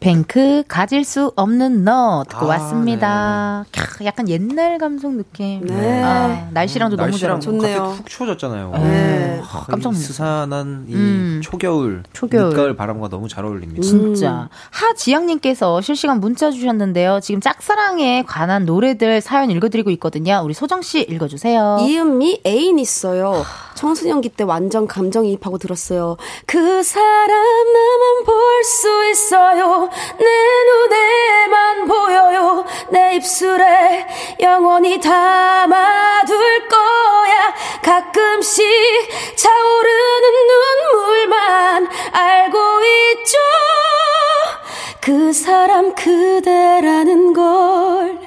뱅크 0.00 0.64
가질 0.66 1.04
수 1.04 1.30
없는 1.36 1.84
너 1.84 2.24
듣고 2.28 2.46
아, 2.46 2.48
왔습니다. 2.56 3.66
캬, 3.70 4.04
약간 4.06 4.28
옛날 4.30 4.78
감성 4.78 5.18
느낌. 5.18 5.60
네. 5.66 6.02
아, 6.02 6.48
날씨랑도 6.52 6.96
너무 6.96 7.10
잘 7.18 7.28
날씨랑. 7.28 7.40
좋네요. 7.40 7.78
갑자기 7.78 7.96
푹 7.98 8.08
추워졌잖아요. 8.08 8.70
네. 8.76 9.42
아, 9.44 9.64
깜짝 9.68 9.90
이 9.90 9.92
놀랐어요. 9.92 10.06
스산한 10.06 10.86
이 10.88 10.94
음. 10.94 11.40
초겨울, 11.44 12.02
초겨울. 12.14 12.48
늦가을 12.50 12.76
바람과 12.76 13.08
너무 13.10 13.28
잘 13.28 13.44
어울립니다. 13.44 13.82
진짜. 13.82 14.48
하지영님께서 14.70 15.82
실시간 15.82 16.18
문자 16.20 16.50
주셨는데요. 16.50 17.20
지금 17.20 17.42
짝사랑에 17.42 18.24
관한 18.26 18.64
노래들 18.64 19.20
사연 19.20 19.50
읽어드리고 19.50 19.90
있거든요. 19.92 20.40
우리 20.42 20.54
소정 20.54 20.80
씨 20.80 21.02
읽어주세요. 21.02 21.78
이은미 21.82 22.40
애인 22.46 22.78
있어요. 22.78 23.44
청소년기 23.74 24.30
때 24.30 24.44
완전 24.44 24.86
감정이입하고 24.86 25.58
들었어요. 25.58 26.16
그 26.46 26.82
사람 26.82 27.28
나만 27.28 28.24
볼 28.24 28.40
수 28.64 29.10
있어요. 29.10 29.89
내 30.18 30.24
눈에만 30.68 31.86
보여요. 31.88 32.64
내 32.90 33.16
입술에 33.16 34.06
영원히 34.40 35.00
담아둘 35.00 36.68
거야. 36.68 37.54
가끔씩 37.82 38.64
차오르는 39.36 40.30
눈물만 40.92 41.88
알고 42.12 42.58
있죠. 43.14 43.38
그 45.00 45.32
사람 45.32 45.94
그대라는 45.94 47.32
걸. 47.32 48.18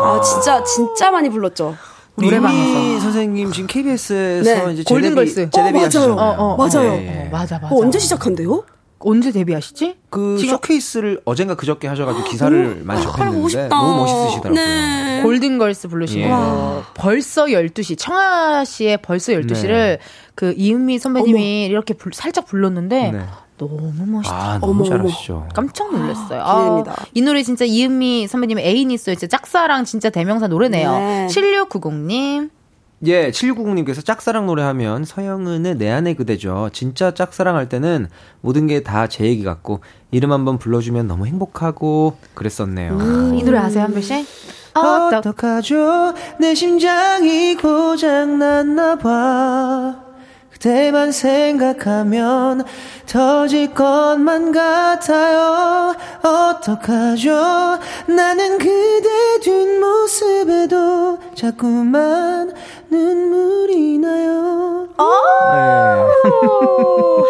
아, 0.00 0.20
진짜, 0.20 0.62
진짜 0.62 1.10
많이 1.10 1.28
불렀죠. 1.28 1.76
노래방에서. 2.16 3.00
선생님 3.00 3.52
지금 3.52 3.66
KBS에서 3.68 4.66
네. 4.66 4.72
이제 4.72 4.82
골든걸스. 4.86 5.50
제데뷔, 5.50 5.78
어. 5.78 5.88
맞아요. 5.88 6.12
어, 6.14 6.34
어, 6.38 6.56
맞아요. 6.56 6.92
예, 6.94 7.06
예. 7.06 7.26
어, 7.26 7.28
맞아, 7.30 7.58
맞아. 7.58 7.74
어, 7.74 7.80
언제 7.80 7.98
시작한대요? 7.98 8.64
언제 9.00 9.30
데뷔하시지? 9.30 9.96
그 10.10 10.36
지금- 10.38 10.54
쇼케이스를 10.54 11.20
어젠가 11.24 11.54
그저께 11.54 11.86
하셔가지고 11.88 12.24
기사를 12.28 12.82
많이 12.84 13.00
보고 13.04 13.16
접했는데 13.16 13.48
싶다. 13.48 13.68
너무 13.68 13.96
멋있으시더라고요. 14.02 14.54
네. 14.54 15.20
골든걸스 15.22 15.88
부르신 15.88 16.20
예. 16.22 16.28
거. 16.28 16.82
벌써 16.94 17.46
12시. 17.46 17.96
청아 17.98 18.64
씨의 18.64 18.98
벌써 19.02 19.32
12시를 19.32 19.98
그 20.34 20.52
이은미 20.56 20.98
선배님이 20.98 21.66
이렇게 21.66 21.94
불- 21.94 22.12
살짝 22.12 22.46
불렀는데 22.46 23.10
네. 23.12 23.20
너무 23.58 23.92
멋있다. 24.06 24.36
아 24.36 24.58
너무 24.60 24.82
어머, 24.82 24.84
잘하시죠. 24.88 25.48
깜짝 25.52 25.90
놀랐어요. 25.92 26.44
기대됩니다. 26.44 26.92
아, 26.92 27.04
이 27.12 27.20
노래 27.22 27.42
진짜 27.42 27.64
이은미 27.64 28.26
선배님의 28.28 28.64
애인 28.64 28.90
있어요. 28.92 29.16
진짜 29.16 29.36
짝사랑 29.36 29.84
진짜 29.84 30.10
대명사 30.10 30.46
노래네요. 30.46 30.92
네. 30.92 31.26
7690님. 31.28 32.50
예, 33.06 33.30
7990님께서 33.30 34.04
짝사랑 34.04 34.46
노래하면 34.46 35.04
서영은의 35.04 35.76
내 35.76 35.88
안의 35.90 36.14
그대죠. 36.14 36.68
진짜 36.72 37.14
짝사랑할 37.14 37.68
때는 37.68 38.08
모든 38.40 38.66
게 38.66 38.82
다 38.82 39.06
제 39.06 39.24
얘기 39.24 39.44
같고 39.44 39.80
이름 40.10 40.32
한번 40.32 40.58
불러주면 40.58 41.06
너무 41.06 41.26
행복하고 41.26 42.16
그랬었네요. 42.34 42.94
음, 42.98 43.34
이 43.36 43.42
노래 43.44 43.58
아세요, 43.58 43.84
한별 43.84 44.02
씨? 44.02 44.26
어떡- 44.74 45.18
어떡하죠? 45.18 46.14
내 46.40 46.54
심장이 46.54 47.54
고장났나 47.56 48.96
봐. 48.98 50.07
그대만 50.58 51.12
생각하면 51.12 52.64
터질 53.06 53.72
것만 53.72 54.50
같아요. 54.50 55.94
어떡하죠? 56.20 57.78
나는 58.08 58.58
그대 58.58 59.38
뒷모습에도 59.40 61.20
자꾸만 61.36 62.52
눈물이 62.90 63.98
나요. 63.98 64.88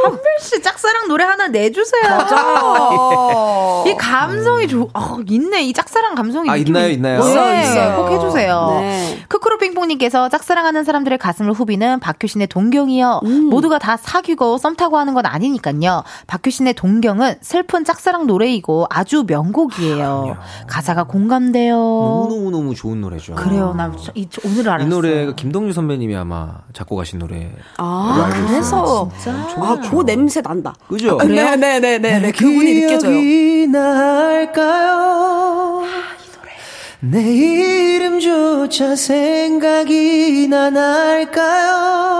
한별 0.05 0.27
씨 0.40 0.62
짝사랑 0.62 1.09
노래 1.09 1.24
하나 1.24 1.48
내주세요. 1.48 2.02
맞아요. 2.09 3.85
이 3.86 3.94
감성이 3.97 4.69
좋, 4.69 4.89
어, 4.94 5.19
있네. 5.27 5.62
이 5.65 5.73
짝사랑 5.73 6.15
감성이. 6.15 6.48
아, 6.51 6.56
좀 6.56 6.66
있나요, 6.66 6.89
있나요? 6.90 7.20
네, 7.23 7.28
있어요, 7.31 7.60
있어요. 7.62 7.97
꼭 7.97 8.12
해주세요. 8.12 8.69
네. 8.81 9.24
크크로빙뽕님께서 9.28 10.28
짝사랑하는 10.28 10.85
사람들의 10.85 11.19
가슴을 11.19 11.52
후비는 11.52 12.01
박효신의 12.01 12.47
동경이요. 12.48 13.20
모두가 13.51 13.78
다 13.78 13.97
사귀고 13.97 14.59
썸 14.59 14.77
타고 14.77 14.98
하는 14.98 15.15
건 15.15 15.27
아니니까요. 15.27 16.05
박효신의 16.27 16.74
동경은 16.74 17.36
슬픈 17.40 17.85
짝사랑 17.85 18.27
노래이고 18.27 18.86
아주 18.90 19.24
명곡이에요. 19.27 20.36
가사가 20.66 21.05
공감돼요. 21.05 21.74
너무너무너무 21.77 22.74
좋은 22.74 23.01
노래죠. 23.01 23.35
그래요. 23.35 23.74
나 23.77 23.93
이, 24.15 24.28
오늘 24.44 24.69
알았어. 24.69 24.86
이 24.86 24.89
노래가 24.89 25.35
김동률 25.35 25.73
선배님이 25.74 26.16
아마 26.16 26.59
작곡하신 26.73 27.19
노래. 27.19 27.51
아, 27.78 28.31
그래서. 28.48 29.10
아, 29.56 29.78
그 29.90 30.05
냄새 30.05 30.27
난다. 30.42 30.74
그죠? 30.88 31.16
네네네네. 31.16 32.32
그분이 32.32 32.74
느껴져요. 32.82 33.18
날까요? 33.70 35.09
내 37.00 37.22
이름조차 37.22 38.96
생각이 38.96 40.48
나 40.48 40.68
날까요? 40.70 42.18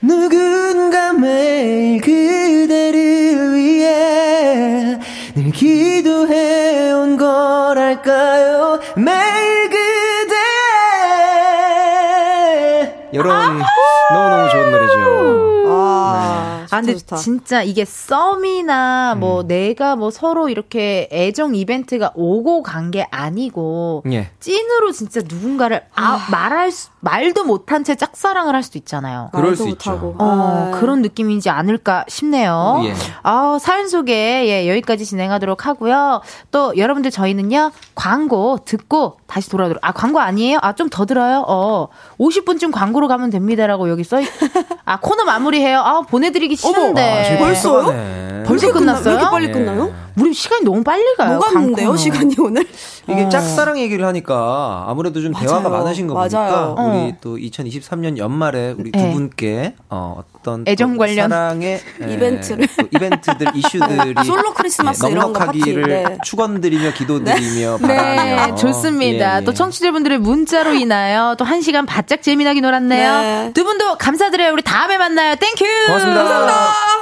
누군가 0.00 1.12
매일 1.12 2.00
그대를 2.00 3.54
위해 3.54 4.98
늘 5.36 5.52
기도해온 5.52 7.16
거랄까요? 7.16 8.80
매일 8.96 9.68
그대 9.70 10.34
이런 13.12 13.62
너무너무 14.10 14.50
좋은 14.50 14.70
노래죠. 14.72 14.91
아, 16.72 16.76
아, 16.76 16.80
근데 16.80 16.94
좋다, 16.94 17.06
좋다. 17.06 17.16
진짜 17.16 17.62
이게 17.62 17.84
썸이나 17.84 19.14
뭐 19.18 19.42
음. 19.42 19.46
내가 19.48 19.96
뭐 19.96 20.10
서로 20.10 20.48
이렇게 20.48 21.08
애정 21.12 21.54
이벤트가 21.54 22.12
오고 22.14 22.62
간 22.62 22.82
게 22.92 23.06
아니고 23.10 24.02
예. 24.10 24.28
찐으로 24.40 24.92
진짜 24.92 25.20
누군가를 25.26 25.82
아, 25.94 26.26
말할 26.30 26.70
수, 26.70 26.90
말도 27.00 27.44
못한 27.44 27.84
채 27.84 27.94
짝사랑을 27.94 28.54
할 28.54 28.62
수도 28.62 28.76
있잖아요. 28.78 29.30
그럴 29.32 29.56
수 29.56 29.66
있죠. 29.70 30.14
어, 30.18 30.70
아. 30.74 30.78
그런 30.78 31.00
느낌이지 31.00 31.48
않을까 31.48 32.04
싶네요. 32.08 32.82
예. 32.84 32.94
아, 33.22 33.56
사연 33.60 33.88
소개, 33.88 34.12
예, 34.46 34.68
여기까지 34.68 35.06
진행하도록 35.06 35.64
하고요. 35.66 36.20
또, 36.50 36.76
여러분들 36.76 37.10
저희는요, 37.10 37.70
광고 37.94 38.58
듣고 38.64 39.16
다시 39.26 39.48
돌아오도록. 39.48 39.80
아, 39.82 39.92
광고 39.92 40.20
아니에요? 40.20 40.58
아, 40.60 40.74
좀 40.74 40.90
더 40.90 41.06
들어요? 41.06 41.44
어, 41.48 41.88
50분쯤 42.18 42.72
광고로 42.72 43.08
가면 43.08 43.30
됩니다라고 43.30 43.88
여기 43.88 44.04
써, 44.04 44.20
있... 44.20 44.28
아, 44.84 44.98
코너 45.00 45.24
마무리해요? 45.24 45.78
아, 45.80 46.02
보내 46.02 46.30
드리기 46.30 46.56
싫은데. 46.68 47.38
벌써요? 47.38 47.84
벌써요? 47.84 47.84
벌써 48.46 48.66
왜 48.66 48.70
이렇게 48.70 48.72
끝나- 48.72 48.92
끝났어요? 48.94 49.14
왜 49.14 49.20
이렇게 49.20 49.30
빨리 49.30 49.48
예. 49.48 49.52
끝나요? 49.52 49.92
우리 50.18 50.32
시간이 50.34 50.64
너무 50.64 50.82
빨리 50.82 51.04
가요. 51.16 51.30
뭐가 51.38 51.48
있는데요, 51.60 51.88
광고는. 51.88 51.96
시간이 51.96 52.34
오늘? 52.38 52.66
이게 53.08 53.28
짝사랑 53.28 53.78
얘기를 53.78 54.04
하니까 54.06 54.84
아무래도 54.88 55.20
좀 55.20 55.32
대화가 55.32 55.68
맞아요. 55.68 55.82
많으신 55.84 56.06
거 56.06 56.14
맞아요. 56.14 56.74
보니까 56.76 56.82
우리 56.82 56.98
어. 57.10 57.16
또 57.20 57.36
2023년 57.36 58.16
연말에 58.18 58.74
우리 58.78 58.92
두 58.92 58.98
네. 58.98 59.12
분께 59.12 59.74
어, 59.88 60.22
어떤 60.38 60.64
애정 60.68 60.92
또 60.94 60.98
관련 60.98 61.28
사랑의 61.30 61.80
예, 62.08 62.12
이벤트를. 62.14 62.66
또 62.78 62.86
이벤트들 62.92 63.46
이슈들이 63.56 64.14
솔로 64.24 64.52
크리스마스 64.54 65.06
예, 65.06 65.10
이런 65.10 65.32
거 65.32 65.38
파티. 65.38 65.58
넉넉하기를 65.58 65.88
네. 65.88 66.18
축원드리며 66.24 66.92
기도드리며 66.92 67.78
네, 67.80 67.96
바라며 67.96 68.54
좋습니다. 68.56 69.34
예, 69.36 69.40
예. 69.40 69.44
또 69.44 69.52
청취자분들의 69.54 70.18
문자로 70.18 70.74
인하여 70.74 71.34
또 71.38 71.44
한 71.52 71.60
시간 71.60 71.84
바짝 71.84 72.22
재미나게 72.22 72.60
놀았네요. 72.62 73.12
네. 73.20 73.50
두 73.52 73.64
분도 73.64 73.98
감사드려요. 73.98 74.52
우리 74.52 74.62
다음에 74.62 74.96
만나요. 74.96 75.34
Thank 75.36 75.52
you! 75.52 75.64
고맙습니다. 75.86 77.01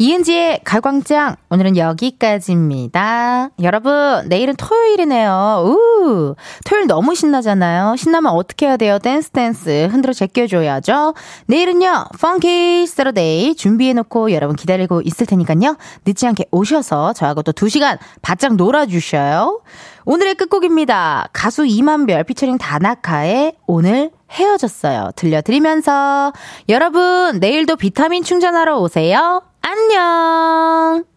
이은지의 0.00 0.62
가요광장 0.64 1.36
오늘은 1.50 1.76
여기까지입니다. 1.76 3.50
여러분 3.60 4.30
내일은 4.30 4.56
토요일이네요. 4.56 5.62
우 5.62 6.34
토요일 6.64 6.86
너무 6.86 7.14
신나잖아요. 7.14 7.96
신나면 7.96 8.32
어떻게 8.32 8.64
해야 8.64 8.78
돼요? 8.78 8.98
댄스 8.98 9.28
댄스 9.28 9.88
흔들어 9.92 10.14
제껴줘야죠. 10.14 11.12
내일은요 11.48 12.06
펑키 12.18 12.86
세러데이 12.86 13.54
준비해놓고 13.56 14.32
여러분 14.32 14.56
기다리고 14.56 15.02
있을 15.02 15.26
테니까요. 15.26 15.76
늦지 16.06 16.26
않게 16.28 16.46
오셔서 16.50 17.12
저하고 17.12 17.42
또 17.42 17.52
2시간 17.52 17.98
바짝 18.22 18.54
놀아주셔요. 18.54 19.60
오늘의 20.06 20.36
끝곡입니다. 20.36 21.28
가수 21.34 21.66
이만별 21.66 22.24
피처링 22.24 22.56
다나카의 22.56 23.52
오늘 23.66 24.12
헤어졌어요. 24.30 25.10
들려드리면서 25.14 26.32
여러분 26.70 27.38
내일도 27.38 27.76
비타민 27.76 28.24
충전하러 28.24 28.78
오세요. 28.78 29.42
안녕! 29.62 31.09